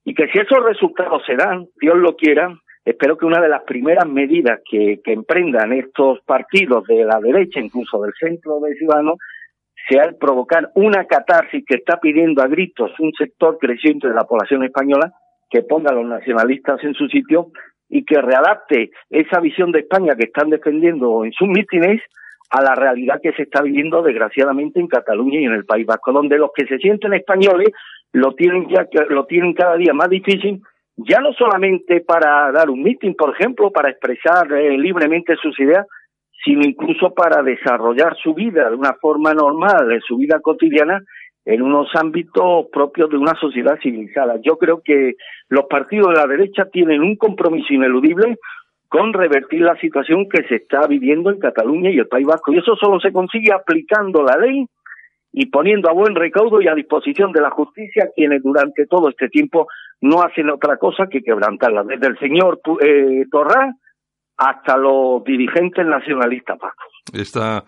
Y 0.09 0.15
que 0.15 0.27
si 0.29 0.39
esos 0.39 0.65
resultados 0.65 1.21
se 1.23 1.35
dan, 1.35 1.67
Dios 1.79 1.95
lo 1.95 2.15
quiera, 2.15 2.51
espero 2.83 3.15
que 3.15 3.27
una 3.27 3.39
de 3.39 3.47
las 3.47 3.61
primeras 3.61 4.09
medidas 4.09 4.59
que, 4.67 4.99
emprendan 5.05 5.71
estos 5.71 6.21
partidos 6.25 6.87
de 6.87 7.05
la 7.05 7.19
derecha, 7.19 7.59
incluso 7.59 8.01
del 8.01 8.13
centro 8.19 8.59
de 8.59 8.73
Ciudadanos, 8.73 9.19
sea 9.87 10.05
el 10.05 10.15
provocar 10.15 10.71
una 10.73 11.05
catarsis 11.05 11.63
que 11.63 11.75
está 11.75 11.99
pidiendo 11.99 12.41
a 12.41 12.47
gritos 12.47 12.89
un 12.97 13.11
sector 13.13 13.59
creciente 13.59 14.07
de 14.07 14.15
la 14.15 14.23
población 14.23 14.63
española 14.63 15.13
que 15.47 15.61
ponga 15.61 15.91
a 15.91 15.93
los 15.93 16.07
nacionalistas 16.07 16.83
en 16.83 16.95
su 16.95 17.07
sitio 17.07 17.51
y 17.87 18.03
que 18.03 18.19
readapte 18.19 18.89
esa 19.11 19.39
visión 19.39 19.71
de 19.71 19.81
España 19.81 20.15
que 20.15 20.25
están 20.25 20.49
defendiendo 20.49 21.23
en 21.23 21.33
sus 21.33 21.49
mítines 21.49 22.01
a 22.49 22.63
la 22.63 22.73
realidad 22.73 23.19
que 23.21 23.33
se 23.33 23.43
está 23.43 23.61
viviendo 23.61 24.01
desgraciadamente 24.01 24.79
en 24.79 24.87
Cataluña 24.87 25.39
y 25.39 25.45
en 25.45 25.53
el 25.53 25.65
País 25.65 25.85
Vasco, 25.85 26.11
donde 26.11 26.39
los 26.39 26.49
que 26.55 26.65
se 26.65 26.79
sienten 26.79 27.13
españoles 27.13 27.69
lo 28.13 28.33
tienen 28.33 28.67
ya 28.69 28.87
lo 29.09 29.25
tienen 29.25 29.53
cada 29.53 29.75
día 29.75 29.93
más 29.93 30.09
difícil, 30.09 30.61
ya 30.97 31.19
no 31.19 31.31
solamente 31.33 32.01
para 32.01 32.51
dar 32.51 32.69
un 32.69 32.83
mitin, 32.83 33.15
por 33.15 33.33
ejemplo, 33.33 33.71
para 33.71 33.89
expresar 33.89 34.51
eh, 34.51 34.77
libremente 34.77 35.35
sus 35.41 35.57
ideas, 35.59 35.85
sino 36.43 36.61
incluso 36.63 37.13
para 37.13 37.41
desarrollar 37.43 38.15
su 38.17 38.33
vida 38.33 38.69
de 38.69 38.75
una 38.75 38.93
forma 38.93 39.33
normal, 39.33 39.91
en 39.91 40.01
su 40.01 40.17
vida 40.17 40.39
cotidiana, 40.41 41.01
en 41.45 41.61
unos 41.61 41.89
ámbitos 41.95 42.67
propios 42.71 43.09
de 43.09 43.17
una 43.17 43.33
sociedad 43.35 43.77
civilizada. 43.81 44.35
Yo 44.41 44.57
creo 44.57 44.81
que 44.83 45.13
los 45.49 45.65
partidos 45.65 46.09
de 46.09 46.15
la 46.15 46.27
derecha 46.27 46.65
tienen 46.65 47.01
un 47.01 47.15
compromiso 47.15 47.73
ineludible 47.73 48.37
con 48.89 49.13
revertir 49.13 49.61
la 49.61 49.75
situación 49.77 50.27
que 50.29 50.43
se 50.47 50.55
está 50.55 50.87
viviendo 50.87 51.29
en 51.29 51.39
Cataluña 51.39 51.91
y 51.91 51.99
el 51.99 52.07
País 52.07 52.25
Vasco. 52.25 52.51
Y 52.51 52.57
eso 52.57 52.75
solo 52.75 52.99
se 52.99 53.11
consigue 53.11 53.53
aplicando 53.53 54.23
la 54.23 54.37
ley 54.37 54.65
y 55.39 55.45
poniendo 55.45 55.89
a 55.89 55.93
buen 55.93 56.15
recaudo 56.15 56.61
y 56.61 56.67
a 56.67 56.75
disposición 56.75 57.31
de 57.31 57.39
la 57.39 57.49
justicia 57.49 58.09
quienes 58.13 58.43
durante 58.43 58.85
todo 58.87 59.07
este 59.07 59.29
tiempo 59.29 59.67
no 60.01 60.21
hacen 60.21 60.49
otra 60.49 60.75
cosa 60.75 61.07
que 61.09 61.21
quebrantarla. 61.21 61.85
Desde 61.85 62.07
el 62.07 62.19
señor 62.19 62.59
eh, 62.81 63.23
hasta 64.35 64.75
los 64.75 65.23
dirigentes 65.23 65.85
nacionalistas 65.85 66.59
vascos. 66.59 66.91
Está 67.13 67.63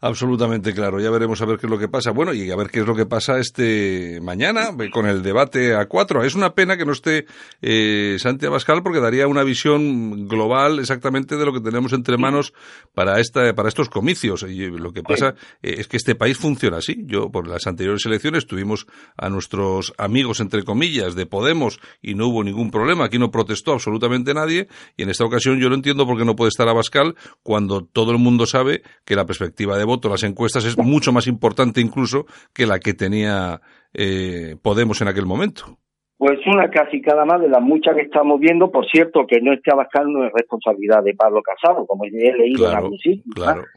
absolutamente 0.00 0.74
claro. 0.74 1.00
Ya 1.00 1.10
veremos 1.10 1.40
a 1.42 1.46
ver 1.46 1.58
qué 1.58 1.66
es 1.66 1.70
lo 1.70 1.78
que 1.78 1.88
pasa. 1.88 2.10
Bueno, 2.10 2.32
y 2.34 2.50
a 2.50 2.56
ver 2.56 2.70
qué 2.70 2.80
es 2.80 2.86
lo 2.86 2.94
que 2.94 3.06
pasa 3.06 3.38
este 3.38 4.20
mañana 4.22 4.70
con 4.92 5.06
el 5.06 5.22
debate 5.22 5.74
a 5.74 5.86
cuatro. 5.86 6.22
Es 6.24 6.34
una 6.34 6.54
pena 6.54 6.76
que 6.76 6.84
no 6.84 6.92
esté 6.92 7.26
eh, 7.62 8.16
Santi 8.18 8.46
Abascal 8.46 8.82
porque 8.82 9.00
daría 9.00 9.26
una 9.26 9.42
visión 9.42 10.28
global 10.28 10.78
exactamente 10.78 11.36
de 11.36 11.44
lo 11.44 11.52
que 11.52 11.60
tenemos 11.60 11.92
entre 11.92 12.16
manos 12.16 12.52
para 12.94 13.20
esta 13.20 13.54
para 13.54 13.68
estos 13.68 13.88
comicios. 13.88 14.42
Y 14.42 14.66
lo 14.66 14.92
que 14.92 15.02
pasa 15.02 15.34
eh, 15.62 15.76
es 15.78 15.88
que 15.88 15.96
este 15.96 16.14
país 16.14 16.36
funciona 16.36 16.78
así. 16.78 17.04
Yo 17.06 17.30
por 17.30 17.48
las 17.48 17.66
anteriores 17.66 18.04
elecciones 18.06 18.46
tuvimos 18.46 18.86
a 19.16 19.28
nuestros 19.28 19.92
amigos 19.98 20.40
entre 20.40 20.64
comillas 20.64 21.14
de 21.14 21.26
Podemos 21.26 21.80
y 22.02 22.14
no 22.14 22.28
hubo 22.28 22.44
ningún 22.44 22.70
problema. 22.70 23.06
Aquí 23.06 23.18
no 23.18 23.30
protestó 23.30 23.72
absolutamente 23.72 24.34
nadie 24.34 24.68
y 24.96 25.02
en 25.02 25.10
esta 25.10 25.24
ocasión 25.24 25.58
yo 25.60 25.68
no 25.68 25.74
entiendo 25.74 26.06
por 26.06 26.18
qué 26.18 26.24
no 26.24 26.36
puede 26.36 26.48
estar 26.48 26.68
Abascal 26.68 27.14
cuando 27.42 27.84
todo 27.84 28.12
el 28.12 28.18
mundo 28.18 28.46
sabe 28.46 28.82
que 29.04 29.16
la 29.16 29.26
perspectiva 29.26 29.78
de 29.78 29.84
voto, 29.84 29.95
las 30.04 30.22
encuestas, 30.22 30.64
es 30.64 30.78
mucho 30.78 31.12
más 31.12 31.26
importante 31.26 31.80
incluso 31.80 32.26
que 32.54 32.66
la 32.66 32.78
que 32.78 32.94
tenía 32.94 33.60
eh, 33.94 34.56
Podemos 34.62 35.00
en 35.00 35.08
aquel 35.08 35.26
momento. 35.26 35.78
Pues 36.18 36.38
una 36.46 36.70
casi 36.70 37.02
cada 37.02 37.26
más 37.26 37.42
de 37.42 37.48
las 37.48 37.60
muchas 37.60 37.94
que 37.94 38.02
estamos 38.02 38.40
viendo, 38.40 38.70
por 38.70 38.86
cierto, 38.86 39.26
que 39.26 39.40
no 39.42 39.52
esté 39.52 39.70
Abascal 39.70 40.10
no 40.10 40.24
es 40.24 40.32
responsabilidad 40.32 41.02
de 41.02 41.14
Pablo 41.14 41.42
Casado, 41.42 41.86
como 41.86 42.06
he 42.06 42.10
leído 42.10 42.70
en 42.70 42.76
algún 42.76 42.98
sitio, 42.98 43.22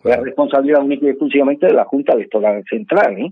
es 0.05 0.20
responsabilidad 0.22 0.82
única 0.82 1.05
y 1.05 1.09
exclusivamente 1.09 1.67
de 1.67 1.74
la 1.74 1.84
Junta 1.84 2.13
Electoral 2.13 2.63
Central, 2.70 3.17
¿eh? 3.17 3.32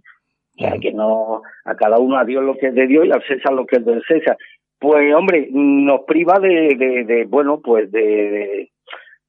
O 0.57 0.59
sea, 0.59 0.77
que 0.79 0.91
no, 0.91 1.41
a 1.65 1.75
cada 1.75 1.99
uno 1.99 2.17
a 2.17 2.25
Dios 2.25 2.43
lo 2.43 2.57
que 2.57 2.67
es 2.67 2.75
de 2.75 2.87
Dios 2.87 3.05
y 3.05 3.11
al 3.11 3.23
César 3.27 3.53
lo 3.53 3.65
que 3.65 3.77
es 3.77 3.85
del 3.85 4.03
César. 4.07 4.37
Pues, 4.79 5.13
hombre, 5.15 5.47
nos 5.51 6.01
priva 6.01 6.39
de, 6.39 6.75
de, 6.75 7.03
de 7.05 7.25
bueno, 7.25 7.61
pues 7.63 7.89
de, 7.91 8.71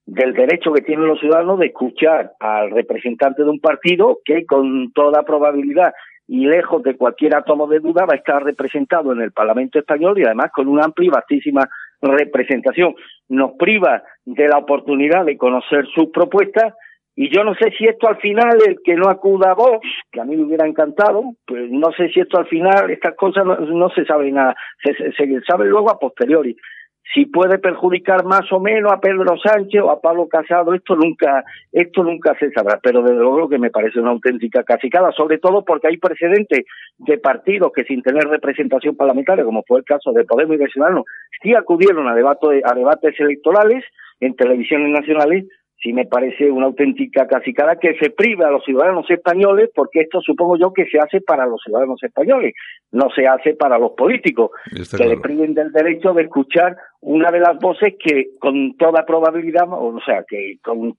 del 0.08 0.32
derecho 0.32 0.72
que 0.72 0.80
tienen 0.80 1.06
los 1.06 1.20
ciudadanos 1.20 1.58
de 1.58 1.66
escuchar 1.66 2.32
al 2.40 2.70
representante 2.70 3.42
de 3.42 3.50
un 3.50 3.60
partido 3.60 4.20
que 4.24 4.46
con 4.46 4.90
toda 4.92 5.22
probabilidad 5.22 5.92
y 6.26 6.46
lejos 6.46 6.82
de 6.82 6.96
cualquier 6.96 7.36
átomo 7.36 7.66
de 7.66 7.80
duda 7.80 8.06
va 8.06 8.14
a 8.14 8.16
estar 8.16 8.42
representado 8.42 9.12
en 9.12 9.20
el 9.20 9.32
Parlamento 9.32 9.78
español 9.78 10.18
y 10.18 10.24
además 10.24 10.50
con 10.54 10.66
una 10.66 10.86
amplia 10.86 11.08
y 11.08 11.10
vastísima 11.10 11.68
representación. 12.00 12.94
Nos 13.28 13.52
priva 13.58 14.02
de 14.24 14.48
la 14.48 14.56
oportunidad 14.56 15.26
de 15.26 15.36
conocer 15.36 15.86
sus 15.94 16.08
propuestas 16.08 16.72
y 17.14 17.28
yo 17.34 17.44
no 17.44 17.54
sé 17.54 17.70
si 17.76 17.84
esto 17.84 18.08
al 18.08 18.16
final, 18.16 18.56
el 18.66 18.78
que 18.82 18.94
no 18.94 19.10
acuda 19.10 19.50
a 19.50 19.54
Vox, 19.54 19.86
que 20.10 20.22
a 20.22 20.24
mí 20.24 20.36
me 20.36 20.44
hubiera 20.44 20.66
encantado, 20.66 21.34
pues 21.46 21.70
no 21.70 21.92
sé 21.92 22.08
si 22.08 22.20
esto 22.20 22.38
al 22.38 22.46
final, 22.46 22.90
estas 22.90 23.14
cosas 23.14 23.44
no, 23.44 23.90
se 23.90 24.06
saben 24.06 24.34
nada, 24.34 24.54
se, 24.82 24.94
se, 24.94 25.12
se 25.12 25.40
saben 25.42 25.68
luego 25.68 25.90
a 25.90 25.98
posteriori 25.98 26.56
si 27.14 27.26
puede 27.26 27.58
perjudicar 27.58 28.24
más 28.24 28.52
o 28.52 28.60
menos 28.60 28.92
a 28.92 29.00
Pedro 29.00 29.36
Sánchez 29.38 29.80
o 29.82 29.90
a 29.90 30.00
Pablo 30.00 30.28
Casado, 30.28 30.74
esto 30.74 30.94
nunca, 30.94 31.44
esto 31.72 32.02
nunca 32.02 32.36
se 32.38 32.50
sabrá, 32.50 32.78
pero 32.82 33.02
desde 33.02 33.16
luego 33.20 33.48
que 33.48 33.58
me 33.58 33.70
parece 33.70 34.00
una 34.00 34.10
auténtica 34.10 34.62
casicada, 34.62 35.10
sobre 35.12 35.38
todo 35.38 35.64
porque 35.64 35.88
hay 35.88 35.96
precedentes 35.96 36.64
de 36.98 37.18
partidos 37.18 37.72
que 37.74 37.84
sin 37.84 38.02
tener 38.02 38.24
representación 38.24 38.96
parlamentaria, 38.96 39.44
como 39.44 39.62
fue 39.66 39.78
el 39.78 39.84
caso 39.84 40.12
de 40.12 40.24
Podemos 40.24 40.56
y 40.56 40.58
de 40.58 40.68
Ciudadanos, 40.68 41.04
sí 41.42 41.54
acudieron 41.54 42.08
a, 42.08 42.14
debate, 42.14 42.62
a 42.64 42.74
debates 42.74 43.18
electorales 43.18 43.84
en 44.20 44.36
televisiones 44.36 44.90
nacionales 44.90 45.46
sí 45.80 45.92
me 45.92 46.06
parece 46.06 46.50
una 46.50 46.66
auténtica 46.66 47.26
casicada 47.26 47.76
que 47.76 47.94
se 47.98 48.10
prive 48.10 48.44
a 48.44 48.50
los 48.50 48.64
ciudadanos 48.64 49.08
españoles, 49.10 49.70
porque 49.74 50.00
esto 50.00 50.20
supongo 50.20 50.56
yo 50.56 50.72
que 50.72 50.86
se 50.86 50.98
hace 50.98 51.20
para 51.20 51.46
los 51.46 51.60
ciudadanos 51.64 52.02
españoles, 52.02 52.54
no 52.90 53.08
se 53.14 53.26
hace 53.26 53.54
para 53.54 53.78
los 53.78 53.92
políticos, 53.92 54.50
que 54.96 55.06
le 55.06 55.18
priven 55.18 55.54
del 55.54 55.72
derecho 55.72 56.12
de 56.14 56.22
escuchar 56.22 56.76
una 57.00 57.30
de 57.30 57.40
las 57.40 57.58
voces 57.58 57.94
que 57.98 58.30
con 58.40 58.76
toda 58.76 59.06
probabilidad, 59.06 59.66
o 59.70 60.00
sea, 60.04 60.24
que 60.28 60.56
con, 60.62 60.96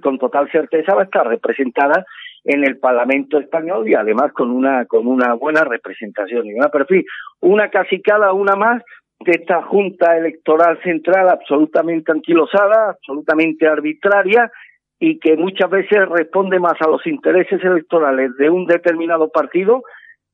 con 0.00 0.18
total 0.18 0.50
certeza 0.50 0.94
va 0.94 1.02
a 1.02 1.04
estar 1.04 1.26
representada 1.26 2.06
en 2.44 2.64
el 2.64 2.78
Parlamento 2.78 3.38
español 3.38 3.88
y 3.88 3.94
además 3.94 4.32
con 4.32 4.50
una 4.50 4.86
con 4.86 5.06
una 5.06 5.34
buena 5.34 5.62
representación 5.62 6.46
y 6.46 6.54
una 6.54 6.68
perfil, 6.70 7.04
una 7.40 7.68
casicada, 7.68 8.32
una 8.32 8.56
más 8.56 8.82
de 9.24 9.32
esta 9.32 9.62
Junta 9.62 10.16
Electoral 10.16 10.78
Central 10.82 11.28
absolutamente 11.28 12.12
anquilosada, 12.12 12.90
absolutamente 12.90 13.66
arbitraria 13.66 14.50
y 14.98 15.18
que 15.18 15.36
muchas 15.36 15.68
veces 15.70 16.08
responde 16.08 16.60
más 16.60 16.80
a 16.80 16.88
los 16.88 17.06
intereses 17.06 17.62
electorales 17.64 18.36
de 18.36 18.50
un 18.50 18.66
determinado 18.66 19.28
partido 19.30 19.82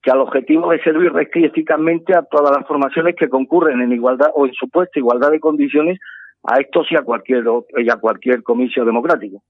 que 0.02 0.10
al 0.10 0.20
objetivo 0.20 0.70
de 0.70 0.82
servir 0.82 1.12
recti 1.12 1.44
eficazmente 1.44 2.16
a 2.16 2.22
todas 2.22 2.56
las 2.56 2.66
formaciones 2.66 3.16
que 3.16 3.28
concurren 3.28 3.80
en 3.80 3.92
igualdad 3.92 4.28
o 4.34 4.46
en 4.46 4.52
supuesta 4.52 4.98
igualdad 4.98 5.30
de 5.30 5.40
condiciones 5.40 5.98
a 6.44 6.60
esto 6.60 6.82
sí 6.84 6.94
a 6.96 7.02
cualquier 7.02 7.44
a 7.46 7.96
cualquier 7.96 8.42
comicio 8.42 8.84
democrático. 8.84 9.42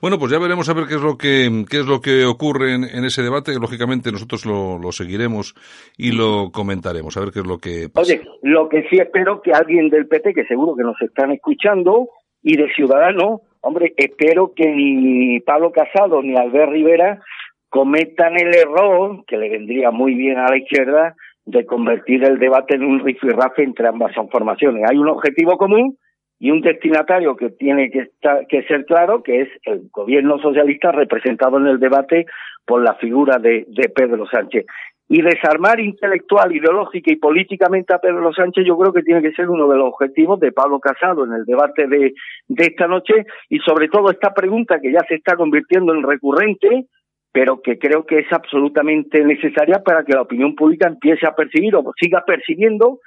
Bueno, 0.00 0.18
pues 0.18 0.32
ya 0.32 0.38
veremos 0.38 0.68
a 0.68 0.74
ver 0.74 0.86
qué 0.86 0.94
es 0.94 1.02
lo 1.02 1.16
que 1.16 1.64
qué 1.68 1.78
es 1.78 1.86
lo 1.86 2.00
que 2.00 2.24
ocurre 2.24 2.74
en, 2.74 3.04
ese 3.04 3.22
debate. 3.22 3.52
Lógicamente 3.60 4.10
nosotros 4.10 4.46
lo, 4.46 4.78
lo, 4.78 4.92
seguiremos 4.92 5.54
y 5.96 6.12
lo 6.12 6.50
comentaremos 6.52 7.16
a 7.16 7.20
ver 7.20 7.30
qué 7.32 7.40
es 7.40 7.46
lo 7.46 7.58
que 7.58 7.88
pasa. 7.92 8.12
Oye, 8.12 8.22
lo 8.42 8.68
que 8.68 8.88
sí 8.88 8.96
espero 8.96 9.42
que 9.42 9.52
alguien 9.52 9.88
del 9.90 10.06
PT, 10.08 10.34
que 10.34 10.46
seguro 10.46 10.74
que 10.74 10.82
nos 10.82 11.00
están 11.02 11.32
escuchando, 11.32 12.08
y 12.42 12.56
de 12.56 12.72
Ciudadanos, 12.74 13.40
hombre, 13.60 13.92
espero 13.96 14.52
que 14.54 14.70
ni 14.70 15.40
Pablo 15.40 15.72
Casado 15.72 16.22
ni 16.22 16.36
Albert 16.36 16.70
Rivera 16.70 17.20
cometan 17.68 18.38
el 18.38 18.54
error 18.54 19.24
que 19.26 19.36
le 19.36 19.50
vendría 19.50 19.90
muy 19.90 20.14
bien 20.14 20.38
a 20.38 20.48
la 20.48 20.56
izquierda 20.56 21.16
de 21.44 21.66
convertir 21.66 22.24
el 22.24 22.38
debate 22.38 22.76
en 22.76 22.84
un 22.84 23.00
rifirrafe 23.00 23.64
entre 23.64 23.88
ambas 23.88 24.12
formaciones. 24.30 24.84
Hay 24.88 24.96
un 24.96 25.08
objetivo 25.08 25.56
común 25.56 25.98
y 26.38 26.50
un 26.50 26.60
destinatario 26.60 27.36
que 27.36 27.50
tiene 27.50 27.90
que, 27.90 28.00
estar, 28.00 28.46
que 28.46 28.62
ser 28.64 28.84
claro, 28.84 29.22
que 29.22 29.42
es 29.42 29.48
el 29.64 29.88
gobierno 29.90 30.38
socialista 30.38 30.92
representado 30.92 31.58
en 31.58 31.66
el 31.66 31.80
debate 31.80 32.26
por 32.66 32.82
la 32.82 32.94
figura 32.94 33.38
de, 33.38 33.64
de 33.68 33.88
Pedro 33.88 34.26
Sánchez. 34.26 34.66
Y 35.08 35.22
desarmar 35.22 35.78
intelectual, 35.78 36.54
ideológica 36.54 37.12
y 37.12 37.16
políticamente 37.16 37.94
a 37.94 38.00
Pedro 38.00 38.32
Sánchez 38.34 38.64
yo 38.66 38.76
creo 38.76 38.92
que 38.92 39.02
tiene 39.02 39.22
que 39.22 39.32
ser 39.32 39.48
uno 39.48 39.68
de 39.68 39.76
los 39.76 39.88
objetivos 39.88 40.40
de 40.40 40.50
Pablo 40.50 40.80
Casado 40.80 41.24
en 41.24 41.32
el 41.32 41.44
debate 41.44 41.86
de, 41.86 42.12
de 42.48 42.64
esta 42.64 42.88
noche 42.88 43.24
y 43.48 43.58
sobre 43.60 43.88
todo 43.88 44.10
esta 44.10 44.34
pregunta 44.34 44.80
que 44.80 44.92
ya 44.92 45.00
se 45.08 45.14
está 45.14 45.36
convirtiendo 45.36 45.94
en 45.94 46.02
recurrente, 46.02 46.86
pero 47.30 47.62
que 47.62 47.78
creo 47.78 48.04
que 48.04 48.18
es 48.18 48.32
absolutamente 48.32 49.24
necesaria 49.24 49.80
para 49.84 50.04
que 50.04 50.12
la 50.12 50.22
opinión 50.22 50.56
pública 50.56 50.88
empiece 50.88 51.24
a 51.24 51.36
percibir 51.36 51.76
o 51.76 51.84
siga 52.00 52.24
percibiendo 52.26 52.98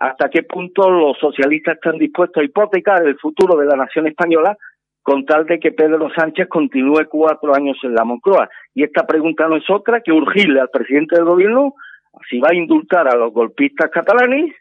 hasta 0.00 0.28
qué 0.28 0.42
punto 0.42 0.90
los 0.90 1.18
socialistas 1.18 1.74
están 1.74 1.98
dispuestos 1.98 2.40
a 2.40 2.44
hipotecar 2.44 3.06
el 3.06 3.18
futuro 3.18 3.58
de 3.58 3.66
la 3.66 3.76
nación 3.76 4.06
española 4.06 4.56
con 5.02 5.24
tal 5.24 5.46
de 5.46 5.58
que 5.58 5.72
Pedro 5.72 6.10
Sánchez 6.14 6.48
continúe 6.48 7.06
cuatro 7.08 7.54
años 7.54 7.78
en 7.82 7.94
la 7.94 8.04
Moncloa. 8.04 8.48
Y 8.74 8.84
esta 8.84 9.06
pregunta 9.06 9.48
no 9.48 9.56
es 9.56 9.68
otra 9.70 10.02
que 10.02 10.12
urgirle 10.12 10.60
al 10.60 10.68
presidente 10.68 11.16
del 11.16 11.24
gobierno 11.24 11.74
si 12.28 12.38
va 12.38 12.48
a 12.50 12.54
indultar 12.54 13.08
a 13.08 13.16
los 13.16 13.32
golpistas 13.32 13.90
catalanes 13.90 14.54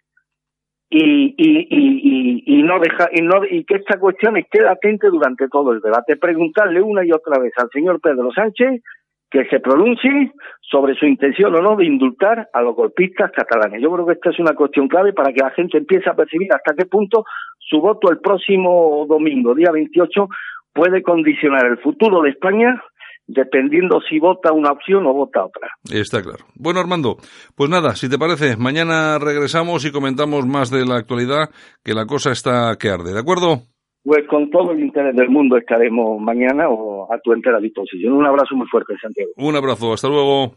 y, 0.90 1.36
y, 1.38 1.68
y, 1.70 2.44
y, 2.46 2.64
no 2.64 2.80
deja 2.80 3.10
y 3.12 3.22
no 3.22 3.44
y 3.44 3.66
que 3.66 3.76
esta 3.76 4.00
cuestión 4.00 4.38
esté 4.38 4.62
latente 4.62 5.08
durante 5.08 5.50
todo 5.50 5.74
el 5.74 5.82
debate. 5.82 6.16
Preguntarle 6.16 6.82
una 6.82 7.06
y 7.06 7.12
otra 7.12 7.40
vez 7.40 7.52
al 7.58 7.70
señor 7.72 8.00
Pedro 8.00 8.32
Sánchez 8.32 8.82
que 9.30 9.46
se 9.46 9.60
pronuncie 9.60 10.32
sobre 10.62 10.96
su 10.96 11.06
intención 11.06 11.54
o 11.56 11.62
no 11.62 11.76
de 11.76 11.86
indultar 11.86 12.50
a 12.54 12.62
los 12.62 12.76
golpistas 12.76 13.32
catalanes. 13.32 13.82
Yo 13.82 13.92
creo 13.92 14.06
que 14.06 14.14
esta 14.14 14.30
es 14.30 14.40
una 14.40 14.54
cuestión 14.54 14.88
clave 14.88 15.14
para 15.14 15.34
que 15.34 15.42
la 15.42 15.52
gente 15.52 15.78
empiece 15.78 16.10
a 16.10 16.16
percibir 16.16 16.48
hasta 16.54 16.76
qué 16.76 16.86
punto 16.86 17.26
su 17.60 17.82
voto 17.82 18.10
el 18.10 18.20
próximo 18.20 19.06
domingo, 19.08 19.54
día 19.54 19.72
28, 19.72 20.28
puede 20.74 21.02
condicionar 21.02 21.66
el 21.66 21.78
futuro 21.80 22.22
de 22.22 22.30
España 22.30 22.82
dependiendo 23.28 24.00
si 24.10 24.20
vota 24.20 24.54
una 24.54 24.72
opción 24.72 25.06
o 25.06 25.14
vota 25.14 25.44
otra. 25.44 25.68
Está 25.92 26.22
claro. 26.22 26.46
Bueno, 26.56 26.80
Armando, 26.80 27.18
pues 27.56 27.70
nada, 27.70 27.96
si 27.96 28.10
te 28.10 28.18
parece, 28.18 28.56
mañana 28.56 29.20
regresamos 29.20 29.84
y 29.86 29.92
comentamos 29.92 30.46
más 30.46 30.72
de 30.72 30.86
la 30.86 30.96
actualidad, 30.96 31.50
que 31.84 31.94
la 31.94 32.06
cosa 32.06 32.32
está 32.32 32.78
que 32.80 32.90
arde, 32.90 33.14
¿de 33.14 33.20
acuerdo? 33.20 33.64
Pues 34.04 34.26
con 34.30 34.50
todo 34.50 34.72
el 34.72 34.80
interés 34.80 35.16
del 35.16 35.30
mundo 35.30 35.58
estaremos 35.58 36.20
mañana 36.22 36.70
o 36.70 37.12
a 37.12 37.20
tu 37.20 37.34
entera 37.34 37.60
disposición. 37.60 38.14
Un 38.14 38.26
abrazo 38.26 38.56
muy 38.56 38.68
fuerte, 38.68 38.94
Santiago. 39.02 39.32
Un 39.36 39.56
abrazo, 39.56 39.94
hasta 39.94 40.08
luego. 40.08 40.56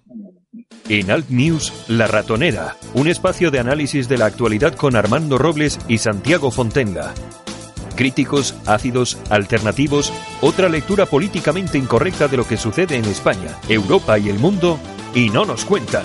En 0.89 1.11
Alt 1.11 1.31
News, 1.31 1.87
La 1.89 2.07
Ratonera, 2.07 2.75
un 2.95 3.09
espacio 3.09 3.51
de 3.51 3.59
análisis 3.59 4.09
de 4.09 4.19
la 4.19 4.27
actualidad 4.27 4.75
con 4.75 4.97
Armando 4.97 5.37
Robles 5.39 5.79
y 5.89 5.99
Santiago 5.99 6.51
Fontenga. 6.51 7.13
Críticos, 7.97 8.59
ácidos, 8.67 9.21
alternativos, 9.31 10.13
otra 10.41 10.69
lectura 10.69 11.07
políticamente 11.07 11.77
incorrecta 11.77 12.29
de 12.29 12.39
lo 12.39 12.45
que 12.45 12.57
sucede 12.57 12.97
en 12.97 13.05
España, 13.05 13.59
Europa 13.69 14.19
y 14.19 14.29
el 14.29 14.39
mundo, 14.39 14.79
y 15.15 15.29
no 15.29 15.45
nos 15.45 15.65
cuentan. 15.65 16.05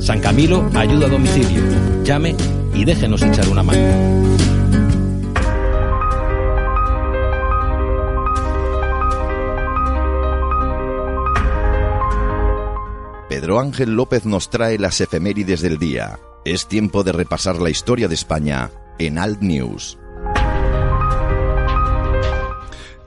San 0.00 0.20
Camilo 0.20 0.70
ayuda 0.74 1.06
a 1.06 1.10
domicilio. 1.10 1.62
Llame 2.04 2.34
y 2.72 2.84
déjenos 2.84 3.22
echar 3.22 3.48
una 3.48 3.62
mano. 3.62 4.38
Pedro 13.28 13.60
Ángel 13.60 13.94
López 13.94 14.24
nos 14.24 14.50
trae 14.50 14.78
las 14.78 15.00
efemérides 15.00 15.62
del 15.62 15.78
día. 15.78 16.18
Es 16.44 16.68
tiempo 16.68 17.02
de 17.02 17.12
repasar 17.12 17.56
la 17.56 17.70
historia 17.70 18.08
de 18.08 18.14
España 18.14 18.70
en 18.98 19.18
Alt 19.18 19.40
News. 19.42 19.98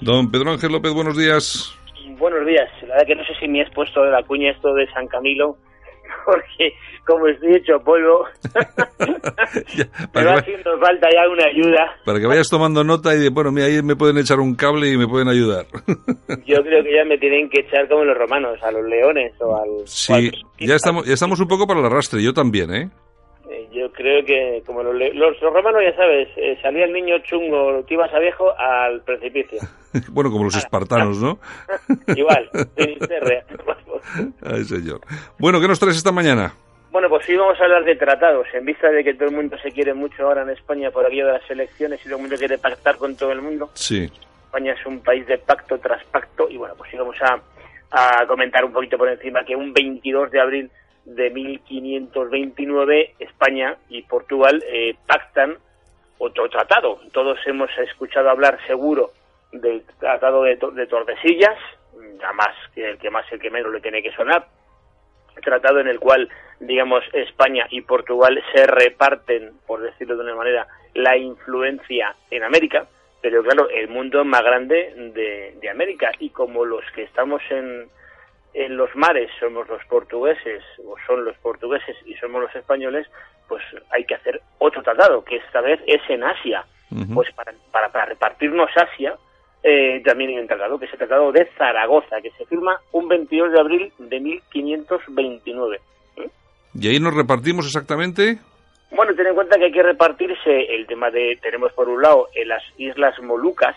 Don 0.02 0.30
Pedro 0.30 0.52
Ángel 0.52 0.72
López, 0.72 0.94
buenos 0.94 1.18
días. 1.18 1.74
Buenos 2.18 2.46
días. 2.46 2.70
La 2.82 2.96
verdad 2.96 3.08
que 3.08 3.16
no 3.16 3.24
sé 3.26 3.34
si 3.40 3.48
me 3.48 3.62
has 3.62 3.74
puesto 3.74 4.04
de 4.04 4.12
la 4.12 4.24
cuña 4.24 4.52
esto 4.52 4.74
de 4.74 4.88
San 4.92 5.08
Camilo 5.08 5.58
porque 6.26 6.74
como 7.06 7.28
estoy 7.28 7.56
hecho 7.56 7.80
polvo, 7.84 8.26
me 10.14 10.24
va 10.24 10.34
haciendo 10.36 10.80
falta 10.80 11.08
ya 11.12 11.30
una 11.30 11.46
ayuda. 11.46 11.96
Para 12.06 12.20
que 12.20 12.28
vayas 12.28 12.48
tomando 12.50 12.84
nota 12.84 13.16
y 13.16 13.20
de, 13.20 13.30
bueno, 13.30 13.52
mira, 13.52 13.68
ahí 13.68 13.82
me 13.82 13.96
pueden 13.96 14.18
echar 14.18 14.40
un 14.40 14.56
cable 14.56 14.90
y 14.90 14.98
me 14.98 15.08
pueden 15.08 15.28
ayudar. 15.28 15.66
Yo 16.46 16.58
creo 16.64 16.84
que 16.84 16.96
ya 16.96 17.06
me 17.06 17.18
tienen 17.18 17.50
que 17.50 17.62
echar 17.62 17.88
como 17.88 18.04
los 18.04 18.18
romanos, 18.18 18.62
a 18.62 18.72
los 18.72 18.84
leones 18.86 19.34
o 19.42 19.56
al... 19.56 19.88
Sí, 19.88 20.32
ya 20.60 20.76
estamos, 20.76 21.06
ya 21.06 21.14
estamos 21.14 21.40
un 21.40 21.48
poco 21.48 21.68
para 21.68 21.80
el 21.80 21.86
arrastre, 21.86 22.22
yo 22.24 22.34
también, 22.34 22.74
¿eh? 22.74 22.90
Eh 23.52 23.68
yo 23.72 23.92
creo 23.92 24.24
que 24.26 24.64
como 24.66 24.82
los, 24.84 24.96
los, 25.14 25.40
romanos 25.40 25.82
ya 25.84 25.96
sabes, 25.96 26.30
eh, 26.38 26.58
salía 26.62 26.86
el 26.86 26.94
niño 26.94 27.20
chungo, 27.20 27.86
que 27.86 27.94
ibas 27.96 28.14
a 28.14 28.20
viejo 28.20 28.52
al 28.58 29.02
precipicio. 29.02 29.60
bueno, 30.12 30.32
como 30.32 30.46
los 30.46 30.56
espartanos, 30.56 31.22
¿no? 31.22 31.40
Igual, 32.16 32.50
Ay, 34.44 34.64
señor. 34.66 35.02
Bueno, 35.38 35.60
¿qué 35.62 35.68
nos 35.68 35.80
traes 35.80 35.98
esta 35.98 36.12
mañana? 36.12 36.54
Bueno, 36.92 37.08
pues 37.08 37.26
sí, 37.26 37.36
vamos 37.36 37.60
a 37.60 37.64
hablar 37.64 37.86
de 37.86 37.96
tratados. 37.96 38.48
En 38.54 38.66
vista 38.66 38.90
de 38.90 39.04
que 39.04 39.14
todo 39.14 39.30
el 39.30 39.36
mundo 39.36 39.58
se 39.62 39.72
quiere 39.72 39.94
mucho 39.94 40.24
ahora 40.24 40.42
en 40.42 40.50
España 40.50 40.92
por 40.92 41.06
aquello 41.06 41.28
de 41.28 41.34
las 41.34 41.50
elecciones 41.50 42.02
y 42.02 42.04
todo 42.04 42.16
el 42.16 42.22
mundo 42.22 42.36
quiere 42.38 42.58
pactar 42.58 42.98
con 42.98 43.16
todo 43.16 43.32
el 43.32 43.42
mundo. 43.42 43.70
Sí. 43.74 44.12
España 44.46 44.74
es 44.74 44.86
un 44.86 45.00
país 45.02 45.26
de 45.28 45.38
pacto 45.38 45.78
tras 45.78 46.04
pacto 46.06 46.50
y 46.50 46.58
bueno, 46.58 46.76
pues 46.78 46.92
sí 46.92 46.98
vamos 46.98 47.16
a, 47.22 47.40
a 47.92 48.26
comentar 48.28 48.66
un 48.66 48.74
poquito 48.74 48.98
por 48.98 49.08
encima 49.08 49.46
que 49.46 49.56
un 49.56 49.72
22 49.72 50.32
de 50.32 50.42
abril 50.42 50.72
de 51.06 51.30
1529 51.30 53.16
España 53.20 53.78
y 53.90 54.04
Portugal 54.04 54.64
eh, 54.68 54.96
pactan 55.08 55.58
otro 56.18 56.50
tratado. 56.50 57.00
Todos 57.12 57.40
hemos 57.46 57.70
escuchado 57.80 58.30
hablar 58.30 58.60
seguro 58.68 59.12
del 59.52 59.84
tratado 60.00 60.44
de, 60.44 60.58
de 60.74 60.88
Tordesillas, 60.88 61.58
ya 62.20 62.32
más 62.34 62.56
que 62.74 62.92
el 62.92 62.98
que 62.98 63.10
más 63.10 63.26
el 63.32 63.40
que 63.40 63.50
menos 63.50 63.74
le 63.74 63.82
tiene 63.82 64.04
que 64.04 64.12
sonar, 64.12 64.48
tratado 65.42 65.80
en 65.80 65.88
el 65.88 66.00
cual, 66.00 66.30
digamos, 66.60 67.04
España 67.14 67.66
y 67.70 67.82
Portugal 67.82 68.42
se 68.54 68.68
reparten, 68.68 69.54
por 69.66 69.82
decirlo 69.82 70.16
de 70.16 70.24
una 70.24 70.36
manera, 70.36 70.68
la 70.94 71.18
influencia 71.18 72.16
en 72.30 72.44
América, 72.44 72.88
pero 73.22 73.44
claro, 73.44 73.70
el 73.70 73.88
mundo 73.88 74.24
más 74.26 74.44
grande 74.44 74.94
de, 75.14 75.56
de 75.60 75.70
América 75.70 76.12
y 76.20 76.30
como 76.30 76.66
los 76.66 76.84
que 76.94 77.04
estamos 77.04 77.42
en, 77.50 77.90
en 78.54 78.78
los 78.78 78.94
mares 78.96 79.30
somos 79.40 79.68
los 79.70 79.84
portugueses 79.86 80.64
o 80.86 80.96
son 81.08 81.26
los 81.26 81.38
portugueses 81.38 81.96
y 82.06 82.16
somos 82.16 82.42
los 82.42 82.56
españoles, 82.56 83.08
pues 83.48 83.64
hay 83.92 84.06
que 84.06 84.16
hacer 84.16 84.42
otro 84.60 84.82
tratado, 84.82 85.24
que 85.24 85.38
esta 85.38 85.62
vez 85.62 85.80
es 85.86 86.02
en 86.10 86.24
Asia. 86.24 86.66
Pues 87.14 87.32
para, 87.34 87.54
para, 87.72 87.88
para 87.90 88.06
repartirnos 88.06 88.70
Asia, 88.76 89.16
eh, 89.64 90.02
también 90.04 90.32
hay 90.32 90.40
un 90.40 90.48
tratado, 90.48 90.80
que 90.80 90.86
es 90.86 90.94
el 90.94 90.98
Tratado 90.98 91.32
de 91.32 91.48
Zaragoza, 91.58 92.20
que 92.22 92.32
se 92.32 92.46
firma 92.46 92.80
un 92.92 93.08
22 93.08 93.52
de 93.52 93.60
abril 93.60 93.94
de 94.00 94.20
1529. 94.20 95.80
¿Y 96.74 96.88
ahí 96.88 97.00
nos 97.00 97.14
repartimos 97.14 97.66
exactamente? 97.66 98.40
Bueno, 98.92 99.14
ten 99.16 99.28
en 99.28 99.36
cuenta 99.36 99.58
que 99.58 99.66
hay 99.66 99.72
que 99.72 99.84
repartirse 99.84 100.76
el 100.76 100.88
tema 100.88 101.12
de, 101.12 101.38
tenemos 101.42 101.72
por 101.74 101.88
un 101.88 102.02
lado 102.02 102.28
en 102.34 102.48
las 102.48 102.64
Islas 102.78 103.14
Molucas, 103.22 103.76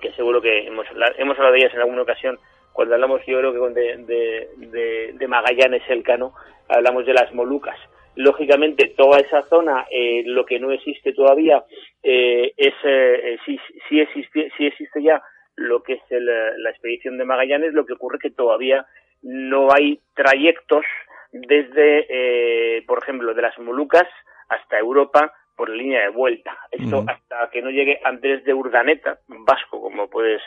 que 0.00 0.12
seguro 0.12 0.40
que 0.40 0.66
hemos, 0.66 0.86
hemos 1.18 1.36
hablado 1.36 1.52
de 1.52 1.58
ellas 1.60 1.74
en 1.74 1.80
alguna 1.80 2.02
ocasión, 2.02 2.38
cuando 2.80 2.94
hablamos 2.94 3.20
yo 3.26 3.38
creo 3.40 3.52
que 3.52 3.78
de, 3.78 3.96
de, 4.06 4.48
de, 4.56 5.12
de 5.12 5.28
Magallanes 5.28 5.82
Elcano, 5.90 6.32
hablamos 6.66 7.04
de 7.04 7.12
las 7.12 7.30
Molucas. 7.34 7.78
Lógicamente 8.14 8.94
toda 8.96 9.20
esa 9.20 9.42
zona 9.50 9.84
eh, 9.90 10.22
lo 10.24 10.46
que 10.46 10.58
no 10.58 10.70
existe 10.70 11.12
todavía 11.12 11.62
eh, 12.02 12.54
es 12.56 12.72
eh, 12.84 13.36
si, 13.44 13.60
si 13.86 14.00
existe 14.00 14.50
si 14.56 14.64
existe 14.64 15.02
ya 15.02 15.22
lo 15.56 15.82
que 15.82 15.92
es 15.92 16.00
el, 16.08 16.24
la 16.24 16.70
expedición 16.70 17.18
de 17.18 17.26
Magallanes 17.26 17.74
lo 17.74 17.84
que 17.84 17.92
ocurre 17.92 18.18
que 18.18 18.30
todavía 18.30 18.86
no 19.20 19.68
hay 19.74 20.00
trayectos 20.14 20.86
desde 21.32 22.06
eh, 22.08 22.82
por 22.86 23.02
ejemplo 23.02 23.34
de 23.34 23.42
las 23.42 23.58
Molucas 23.58 24.08
hasta 24.48 24.78
Europa 24.78 25.34
por 25.54 25.68
línea 25.68 26.00
de 26.00 26.08
vuelta. 26.08 26.56
Esto 26.70 27.04
hasta 27.06 27.50
que 27.50 27.60
no 27.60 27.68
llegue 27.68 28.00
Andrés 28.04 28.42
de 28.44 28.54
Urdaneta 28.54 29.18
vasco 29.28 29.82
como 29.82 30.08
puedes 30.08 30.40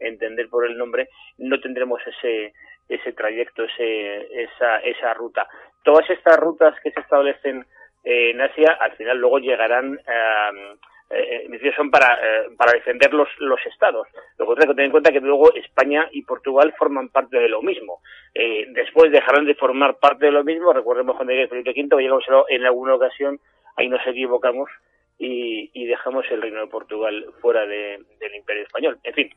entender 0.00 0.48
por 0.48 0.66
el 0.66 0.76
nombre 0.76 1.08
no 1.38 1.60
tendremos 1.60 2.00
ese 2.06 2.52
ese 2.88 3.12
trayecto, 3.12 3.64
ese, 3.64 4.42
esa, 4.42 4.78
esa 4.78 5.12
ruta. 5.14 5.48
Todas 5.82 6.08
estas 6.08 6.36
rutas 6.38 6.74
que 6.82 6.92
se 6.92 7.00
establecen 7.00 7.66
eh, 8.04 8.30
en 8.30 8.40
Asia 8.40 8.78
al 8.80 8.92
final 8.92 9.18
luego 9.18 9.38
llegarán 9.40 9.94
eh, 9.94 10.76
eh, 11.10 11.72
son 11.74 11.90
para, 11.90 12.14
eh, 12.14 12.48
para 12.56 12.72
defender 12.72 13.12
los, 13.12 13.28
los 13.38 13.64
estados. 13.66 14.08
Lo 14.38 14.46
que 14.46 14.52
hay 14.52 14.68
que 14.68 14.74
tener 14.74 14.86
en 14.86 14.90
cuenta 14.90 15.12
que 15.12 15.20
luego 15.20 15.54
España 15.54 16.08
y 16.12 16.22
Portugal 16.22 16.74
forman 16.78 17.08
parte 17.08 17.38
de 17.38 17.48
lo 17.48 17.62
mismo. 17.62 18.00
Eh, 18.34 18.66
después 18.70 19.10
dejarán 19.10 19.46
de 19.46 19.54
formar 19.54 19.98
parte 19.98 20.26
de 20.26 20.32
lo 20.32 20.44
mismo. 20.44 20.72
Recordemos 20.72 21.16
cuando 21.16 21.32
llegue 21.32 21.48
Felipe 21.48 21.70
V, 21.70 22.02
llegamos 22.02 22.24
en 22.48 22.64
alguna 22.64 22.94
ocasión, 22.94 23.40
ahí 23.76 23.88
nos 23.88 24.04
equivocamos 24.06 24.70
y, 25.18 25.70
y 25.72 25.86
dejamos 25.86 26.24
el 26.30 26.42
reino 26.42 26.60
de 26.60 26.66
Portugal 26.66 27.26
fuera 27.40 27.66
de, 27.66 27.98
del 28.18 28.34
Imperio 28.34 28.62
Español. 28.62 28.98
En 29.02 29.14
fin, 29.14 29.30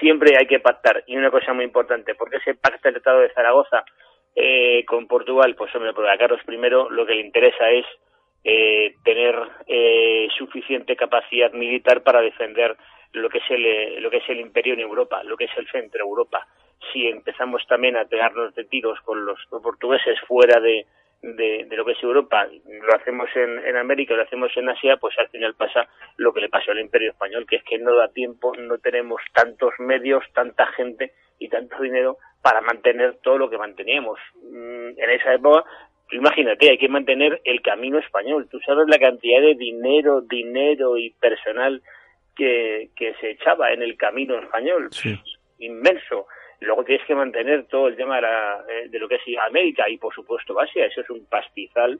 siempre 0.00 0.36
hay 0.38 0.46
que 0.46 0.60
pactar. 0.60 1.04
Y 1.06 1.16
una 1.16 1.30
cosa 1.30 1.52
muy 1.52 1.64
importante, 1.64 2.14
porque 2.14 2.36
ese 2.36 2.54
pacto 2.54 2.80
del 2.84 2.94
Tratado 2.94 3.20
de 3.20 3.32
Zaragoza 3.32 3.84
eh, 4.34 4.84
con 4.86 5.06
Portugal, 5.06 5.54
pues 5.56 5.74
hombre, 5.74 5.92
porque 5.92 6.10
a 6.10 6.18
Carlos 6.18 6.40
I 6.48 6.56
lo 6.56 7.06
que 7.06 7.14
le 7.14 7.20
interesa 7.20 7.70
es 7.70 7.86
eh, 8.42 8.94
tener 9.04 9.36
eh, 9.66 10.28
suficiente 10.36 10.96
capacidad 10.96 11.52
militar 11.52 12.02
para 12.02 12.20
defender 12.20 12.76
lo 13.12 13.30
que 13.30 13.38
es 13.38 13.50
el 13.50 14.02
lo 14.02 14.10
que 14.10 14.16
es 14.18 14.28
el 14.28 14.40
imperio 14.40 14.74
en 14.74 14.80
Europa, 14.80 15.22
lo 15.22 15.36
que 15.36 15.44
es 15.44 15.56
el 15.56 15.68
centro 15.68 16.00
Europa. 16.00 16.46
Si 16.92 17.06
empezamos 17.06 17.64
también 17.66 17.96
a 17.96 18.04
pegarnos 18.04 18.54
de 18.54 18.64
tiros 18.64 19.00
con 19.02 19.24
los 19.24 19.38
portugueses 19.62 20.18
fuera 20.26 20.60
de, 20.60 20.84
de, 21.24 21.64
de, 21.68 21.76
lo 21.76 21.84
que 21.84 21.92
es 21.92 22.02
Europa, 22.02 22.46
lo 22.46 22.94
hacemos 22.94 23.28
en, 23.34 23.58
en 23.66 23.76
América, 23.76 24.14
lo 24.14 24.22
hacemos 24.22 24.52
en 24.56 24.68
Asia, 24.68 24.98
pues 24.98 25.18
al 25.18 25.28
final 25.28 25.54
pasa 25.54 25.88
lo 26.16 26.32
que 26.32 26.40
le 26.40 26.50
pasó 26.50 26.72
al 26.72 26.80
Imperio 26.80 27.10
Español, 27.10 27.46
que 27.48 27.56
es 27.56 27.64
que 27.64 27.78
no 27.78 27.94
da 27.96 28.08
tiempo, 28.08 28.54
no 28.56 28.78
tenemos 28.78 29.22
tantos 29.32 29.72
medios, 29.78 30.22
tanta 30.34 30.66
gente 30.66 31.12
y 31.38 31.48
tanto 31.48 31.80
dinero 31.80 32.18
para 32.42 32.60
mantener 32.60 33.16
todo 33.22 33.38
lo 33.38 33.48
que 33.48 33.56
manteníamos. 33.56 34.18
Mm, 34.42 34.98
en 34.98 35.10
esa 35.10 35.32
época, 35.32 35.64
imagínate, 36.12 36.70
hay 36.70 36.78
que 36.78 36.88
mantener 36.88 37.40
el 37.44 37.62
camino 37.62 37.98
español. 37.98 38.46
Tú 38.50 38.60
sabes 38.60 38.86
la 38.88 38.98
cantidad 38.98 39.40
de 39.40 39.54
dinero, 39.54 40.20
dinero 40.20 40.98
y 40.98 41.10
personal 41.10 41.82
que, 42.36 42.90
que 42.96 43.14
se 43.14 43.30
echaba 43.30 43.72
en 43.72 43.82
el 43.82 43.96
camino 43.96 44.38
español. 44.38 44.90
Inmenso 45.58 46.26
Luego 46.64 46.84
tienes 46.84 47.06
que 47.06 47.14
mantener 47.14 47.66
todo 47.66 47.88
el 47.88 47.96
tema 47.96 48.16
de, 48.16 48.22
la, 48.22 48.64
de 48.88 48.98
lo 48.98 49.08
que 49.08 49.16
es 49.16 49.22
América 49.46 49.88
y, 49.88 49.98
por 49.98 50.14
supuesto, 50.14 50.58
Asia. 50.60 50.86
Eso 50.86 51.00
es 51.00 51.10
un 51.10 51.24
pastizal 51.26 51.98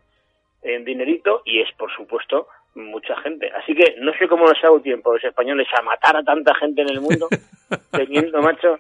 en 0.63 0.85
dinerito 0.85 1.43
y 1.45 1.61
es, 1.61 1.69
por 1.77 1.95
supuesto, 1.95 2.49
mucha 2.75 3.17
gente. 3.21 3.51
Así 3.51 3.75
que 3.75 3.97
no 4.01 4.13
sé 4.19 4.27
cómo 4.29 4.47
nos 4.47 4.59
ha 4.59 4.69
dado 4.69 4.81
tiempo 4.81 5.13
los 5.13 5.23
españoles 5.23 5.67
a 5.79 5.83
matar 5.83 6.17
a 6.17 6.23
tanta 6.23 6.55
gente 6.55 6.83
en 6.83 6.91
el 6.91 7.01
mundo, 7.01 7.29
teniendo, 7.93 8.41
macho, 8.41 8.79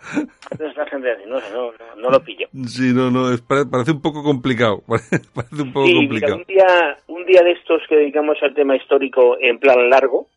esta 0.51 0.87
gente 0.87 1.12
así. 1.12 1.22
No 1.26 1.41
sé, 1.41 1.53
no, 1.53 1.72
no, 1.97 2.11
lo 2.11 2.20
pillo. 2.24 2.49
Sí, 2.66 2.93
no, 2.95 3.11
no, 3.11 3.32
es, 3.32 3.41
parece 3.43 3.93
un 3.93 4.03
poco 4.03 4.22
complicado. 4.22 4.82
Parece 4.89 5.62
un 5.62 5.72
poco 5.72 5.87
sí, 5.87 5.95
complicado. 5.95 6.37
un, 6.37 6.45
día, 6.45 6.97
un 7.09 7.24
día 7.26 7.43
de 7.43 7.53
estos 7.53 7.82
que 7.89 7.97
dedicamos 7.97 8.37
al 8.43 8.55
tema 8.55 8.76
histórico 8.76 9.37
en 9.41 9.59
plan 9.59 9.89
largo, 9.91 10.28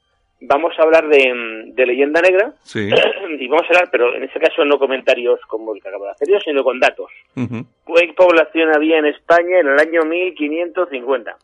vamos 0.42 0.74
a 0.78 0.84
hablar 0.84 1.08
de, 1.08 1.64
de 1.74 1.86
leyenda 1.86 2.22
negra 2.22 2.54
Sí. 2.62 2.90
y 3.40 3.48
vamos 3.48 3.64
a 3.64 3.68
hablar, 3.68 3.90
pero 3.92 4.14
en 4.16 4.24
este 4.24 4.40
caso 4.40 4.64
no 4.66 4.78
comentarios 4.78 5.40
como 5.48 5.74
el 5.76 5.82
que 5.82 5.90
acabo 5.90 6.06
de 6.06 6.12
hacer 6.12 6.28
yo, 6.30 6.40
sino 6.40 6.64
con 6.64 6.80
datos. 6.80 7.10
Ujú. 7.36 7.66
¿Qué 7.96 8.14
población 8.14 8.74
había 8.76 8.98
en 9.00 9.06
España 9.08 9.60
en 9.60 9.68
el 9.68 9.80
año 9.80 10.02
1550? 10.04 11.36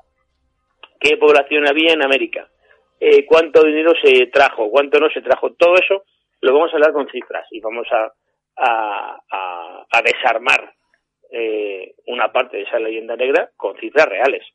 ¿Qué 1.00 1.18
población 1.18 1.68
había 1.68 1.94
en 1.94 2.04
América? 2.04 2.48
Eh, 3.00 3.26
¿Cuánto 3.26 3.64
dinero 3.64 3.92
se 4.02 4.28
trajo? 4.28 4.70
¿Cuánto 4.70 5.00
no 5.00 5.10
se 5.10 5.22
trajo? 5.22 5.52
Todo 5.54 5.76
eso 5.76 6.04
lo 6.42 6.54
vamos 6.54 6.72
a 6.72 6.76
hablar 6.76 6.94
con 6.94 7.10
cifras 7.10 7.46
y 7.52 7.60
vamos 7.60 7.88
a, 7.92 8.12
a, 8.58 9.22
a, 9.30 9.86
a 9.92 10.02
desarmar 10.02 10.74
eh, 11.32 11.96
una 12.08 12.32
parte 12.32 12.58
de 12.58 12.64
esa 12.64 12.80
leyenda 12.80 13.16
negra 13.16 13.50
con 13.58 13.76
cifras 13.78 14.06
reales, 14.06 14.46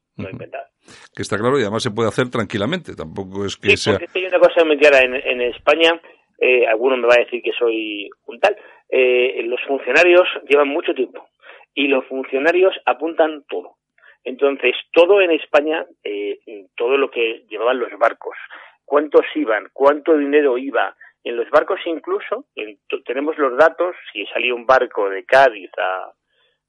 Que 1.15 1.23
está 1.23 1.37
claro 1.37 1.59
y 1.59 1.63
además 1.63 1.83
se 1.83 1.91
puede 1.91 2.09
hacer 2.09 2.31
tranquilamente. 2.31 2.95
Tampoco 2.95 3.45
es 3.45 3.57
que 3.57 3.71
Sí, 3.71 3.77
sea. 3.77 3.99
porque 3.99 4.19
hay 4.19 4.27
una 4.27 4.39
cosa 4.39 4.65
muy 4.65 4.79
clara 4.79 5.01
en, 5.01 5.15
en 5.15 5.41
España, 5.43 6.01
eh, 6.41 6.67
alguno 6.67 6.97
me 6.97 7.07
va 7.07 7.15
a 7.15 7.25
decir 7.25 7.43
que 7.43 7.53
soy 7.59 8.09
un 8.27 8.41
tal, 8.41 8.57
eh, 8.91 9.43
los 9.45 9.61
funcionarios 9.67 10.27
llevan 10.49 10.69
mucho 10.69 10.95
tiempo 10.95 11.29
y 11.75 11.89
los 11.89 12.05
funcionarios 12.07 12.75
apuntan 12.87 13.45
todo. 13.49 13.77
Entonces, 14.25 14.75
todo 14.93 15.21
en 15.21 15.31
España, 15.31 15.87
eh, 16.05 16.39
todo 16.77 16.97
lo 16.97 17.11
que 17.11 17.45
llevaban 17.49 17.79
los 17.79 17.91
barcos, 17.99 18.37
cuántos 18.85 19.23
iban, 19.35 19.69
cuánto 19.73 20.17
dinero 20.17 20.59
iba, 20.59 20.95
en 21.25 21.37
los 21.37 21.49
barcos 21.51 21.81
incluso, 21.87 22.47
en- 22.55 22.79
tenemos 23.05 23.37
los 23.39 23.57
datos, 23.59 23.95
si 24.13 24.25
salía 24.27 24.55
un 24.55 24.67
barco 24.67 25.09
de 25.11 25.25
Cádiz 25.25 25.71
a, 25.79 26.13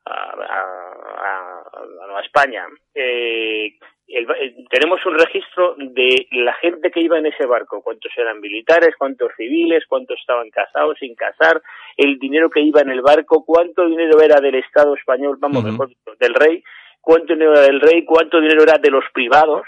a, 0.05 0.13
a- 0.13 1.63
Nueva 2.05 2.21
España, 2.21 2.65
eh, 2.95 3.73
el 4.07 4.23
eh, 4.31 4.55
tenemos 4.71 5.05
un 5.05 5.17
registro 5.19 5.75
de 5.77 6.27
la 6.31 6.53
gente 6.55 6.89
que 6.89 7.01
iba 7.01 7.19
en 7.19 7.27
ese 7.27 7.45
barco, 7.45 7.81
cuántos 7.83 8.11
eran 8.17 8.39
militares, 8.39 8.95
cuántos 8.97 9.31
civiles, 9.37 9.83
cuántos 9.87 10.19
estaban 10.19 10.49
casados, 10.49 10.97
sin 10.99 11.13
casar, 11.15 11.61
el 11.97 12.17
dinero 12.17 12.49
que 12.49 12.61
iba 12.61 12.81
en 12.81 12.89
el 12.89 13.01
barco, 13.01 13.45
cuánto 13.45 13.85
dinero 13.87 14.19
era 14.21 14.39
del 14.41 14.55
Estado 14.55 14.95
español, 14.95 15.37
vamos, 15.39 15.63
mejor 15.71 15.89
del 16.19 16.33
rey, 16.33 16.63
cuánto 17.01 17.33
dinero 17.33 17.51
era 17.53 17.61
del 17.61 17.79
rey, 17.81 18.03
cuánto 18.05 18.41
dinero 18.41 18.63
era 18.63 18.77
de 18.79 18.89
los 18.89 19.05
privados, 19.13 19.63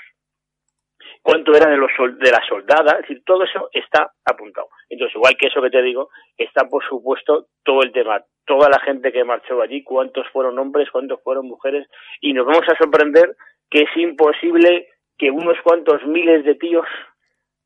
cuánto 1.22 1.55
era 1.55 1.69
de 1.69 1.78
los 1.78 1.91
de 2.17 2.32
la 2.32 2.41
soldada, 2.47 2.93
es 2.93 3.01
decir, 3.01 3.24
todo 3.26 3.43
eso 3.43 3.69
está 3.74 4.11
apuntado. 4.26 4.67
Entonces, 4.89 5.15
igual 5.15 5.36
que 5.38 5.47
eso 5.47 5.61
que 5.61 5.69
te 5.69 5.82
digo, 5.82 6.09
está 6.38 6.67
por 6.67 6.84
supuesto 6.88 7.47
todo 7.63 7.82
el 7.84 7.91
tema, 7.91 8.24
toda 8.45 8.69
la 8.69 8.80
gente 8.80 9.11
que 9.11 9.24
marchó 9.24 9.61
allí, 9.61 9.84
cuántos 9.84 10.28
fueron 10.32 10.57
hombres, 10.59 10.89
cuántos 10.91 11.22
fueron 11.24 11.47
mujeres, 11.47 11.88
y 12.19 12.34
nos 12.34 12.45
vamos 12.45 12.67
a 12.67 12.78
sorprender 12.78 13.36
que 13.69 13.84
es 13.84 13.97
imposible 13.97 14.88
que 15.17 15.32
unos 15.32 15.57
cuantos 15.63 16.03
miles 16.05 16.43
de 16.43 16.55
tíos 16.55 16.88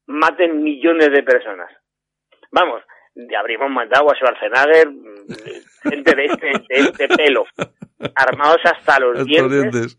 maten 0.08 0.62
millones 0.62 1.12
de 1.12 1.24
personas. 1.24 1.72
Vamos, 2.52 2.84
habríamos 3.38 3.72
mandado 3.72 4.12
a 4.12 4.16
Schwarzenegger, 4.16 4.90
mm, 4.90 5.90
gente 5.90 6.16
de 6.16 6.26
este, 6.26 6.48
de 6.48 6.80
este 6.80 7.08
pelo, 7.08 7.46
armados 8.16 8.60
hasta 8.66 9.00
los 9.00 9.26
dientes. 9.26 9.98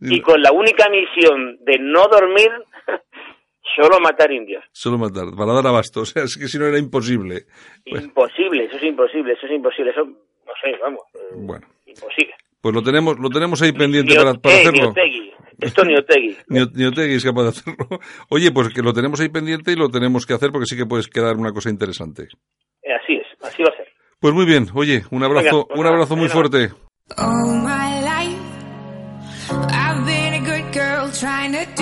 y 0.00 0.20
con 0.20 0.40
la 0.42 0.52
única 0.52 0.88
misión 0.88 1.58
de 1.60 1.78
no 1.78 2.08
dormir, 2.08 2.50
solo 3.76 3.98
matar 4.00 4.30
indios. 4.32 4.64
Solo 4.72 4.98
matar, 4.98 5.26
para 5.36 5.52
dar 5.52 5.66
abasto. 5.66 6.00
O 6.02 6.04
sea, 6.04 6.24
es 6.24 6.36
que 6.36 6.48
si 6.48 6.58
no 6.58 6.66
era 6.66 6.78
imposible. 6.78 7.46
Pues, 7.88 8.04
Imposible, 8.04 8.64
eso 8.64 8.76
es 8.76 8.82
imposible, 8.84 9.32
eso 9.34 9.46
es 9.46 9.52
imposible, 9.52 9.90
eso, 9.90 10.04
no 10.04 10.52
sé, 10.62 10.72
vamos, 10.82 11.02
eh, 11.14 11.18
bueno, 11.36 11.66
imposible. 11.86 12.34
pues 12.60 12.74
lo 12.74 12.82
tenemos, 12.82 13.18
lo 13.18 13.28
tenemos 13.30 13.60
ahí 13.62 13.72
pendiente 13.72 14.14
para, 14.16 14.30
hacerlo. 14.30 14.90
Otegui, 14.90 15.32
esto 15.60 15.84
ni 15.84 15.94
Otegui. 15.96 16.36
Ni, 16.48 16.60
O- 16.60 16.70
ni 16.74 16.84
Otegui 16.84 17.14
es 17.14 17.24
capaz 17.24 17.42
de 17.44 17.48
hacerlo. 17.50 17.86
Oye, 18.30 18.50
pues 18.52 18.68
que 18.74 18.82
lo 18.82 18.92
tenemos 18.92 19.20
ahí 19.20 19.28
pendiente 19.28 19.72
y 19.72 19.76
lo 19.76 19.88
tenemos 19.88 20.26
que 20.26 20.34
hacer 20.34 20.50
porque 20.50 20.66
sí 20.66 20.76
que 20.76 20.86
puedes 20.86 21.08
quedar 21.08 21.36
una 21.36 21.52
cosa 21.52 21.70
interesante. 21.70 22.24
Eh, 22.82 22.92
Así 22.92 23.14
es, 23.14 23.26
así 23.42 23.62
va 23.62 23.68
a 23.72 23.76
ser. 23.76 23.88
Pues 24.20 24.32
muy 24.34 24.44
bien, 24.46 24.66
oye, 24.74 25.02
un 25.10 25.22
abrazo, 25.24 25.44
Venga, 25.56 25.66
pues 25.68 25.80
un 25.80 25.86
abrazo 25.86 26.16
muy 26.16 26.28
fuerte. 26.28 26.70
All 27.16 27.62
my 27.64 28.00
life, 28.02 28.38
I've 29.70 30.04
been 30.06 30.34
a 30.34 30.40
good 30.40 30.72
girl 30.72 31.10
trying 31.10 31.52
to 31.52 31.64
do 31.76 31.81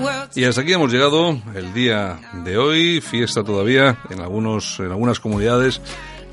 what's. 0.00 0.36
Y 0.36 0.44
hasta 0.44 0.60
aquí 0.60 0.72
hemos 0.72 0.92
llegado 0.92 1.38
el 1.54 1.72
día 1.72 2.18
de 2.44 2.58
hoy, 2.58 3.00
fiesta 3.00 3.42
todavía 3.42 3.98
en 4.10 4.20
algunos 4.20 4.78
en 4.80 4.90
algunas 4.90 5.20
comunidades 5.20 5.80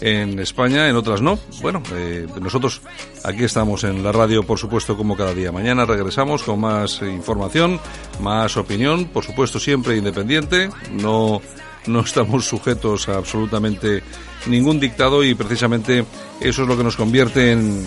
en 0.02 0.40
España, 0.40 0.90
en 0.90 0.96
otras 0.98 1.22
no. 1.22 1.40
Bueno, 1.62 1.82
eh, 1.94 2.28
nosotros 2.42 2.82
aquí 3.24 3.46
estamos 3.46 3.86
en 3.86 4.04
la 4.04 4.12
radio, 4.12 4.44
por 4.44 4.60
supuesto, 4.60 4.98
como 4.98 5.16
cada 5.16 5.34
día. 5.34 5.52
Mañana 5.52 5.86
regresamos 5.86 6.44
con 6.44 6.60
más 6.60 7.02
información, 7.02 7.80
más 8.20 8.58
opinión, 8.58 9.06
por 9.06 9.24
supuesto, 9.24 9.60
siempre 9.60 9.96
independiente. 9.96 10.70
No, 10.92 11.42
no 11.88 12.02
estamos 12.02 12.46
sujetos 12.46 13.10
a 13.10 13.18
absolutamente 13.18 14.04
ningún 14.48 14.80
dictado 14.80 15.24
y 15.24 15.34
precisamente 15.34 16.06
eso 16.40 16.62
es 16.64 16.68
lo 16.68 16.78
que 16.78 16.84
nos 16.84 16.96
convierte 16.96 17.52
en, 17.52 17.86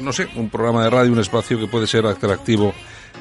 no 0.00 0.12
sé, 0.12 0.28
un 0.36 0.48
programa 0.50 0.84
de 0.84 0.90
radio, 0.90 1.12
un 1.12 1.20
espacio 1.20 1.58
que 1.58 1.66
puede 1.66 1.86
ser 1.86 2.06
atractivo 2.06 2.74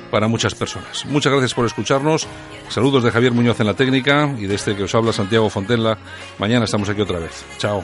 para 0.09 0.27
muchas 0.27 0.53
personas. 0.55 1.05
Muchas 1.05 1.31
gracias 1.31 1.53
por 1.53 1.65
escucharnos. 1.65 2.27
Saludos 2.69 3.03
de 3.03 3.11
Javier 3.11 3.31
Muñoz 3.31 3.59
en 3.59 3.67
la 3.67 3.73
técnica 3.73 4.33
y 4.37 4.45
de 4.45 4.55
este 4.55 4.75
que 4.75 4.83
os 4.83 4.95
habla 4.95 5.13
Santiago 5.13 5.49
Fontella. 5.49 5.97
Mañana 6.37 6.65
estamos 6.65 6.89
aquí 6.89 7.01
otra 7.01 7.19
vez. 7.19 7.45
Chao. 7.57 7.83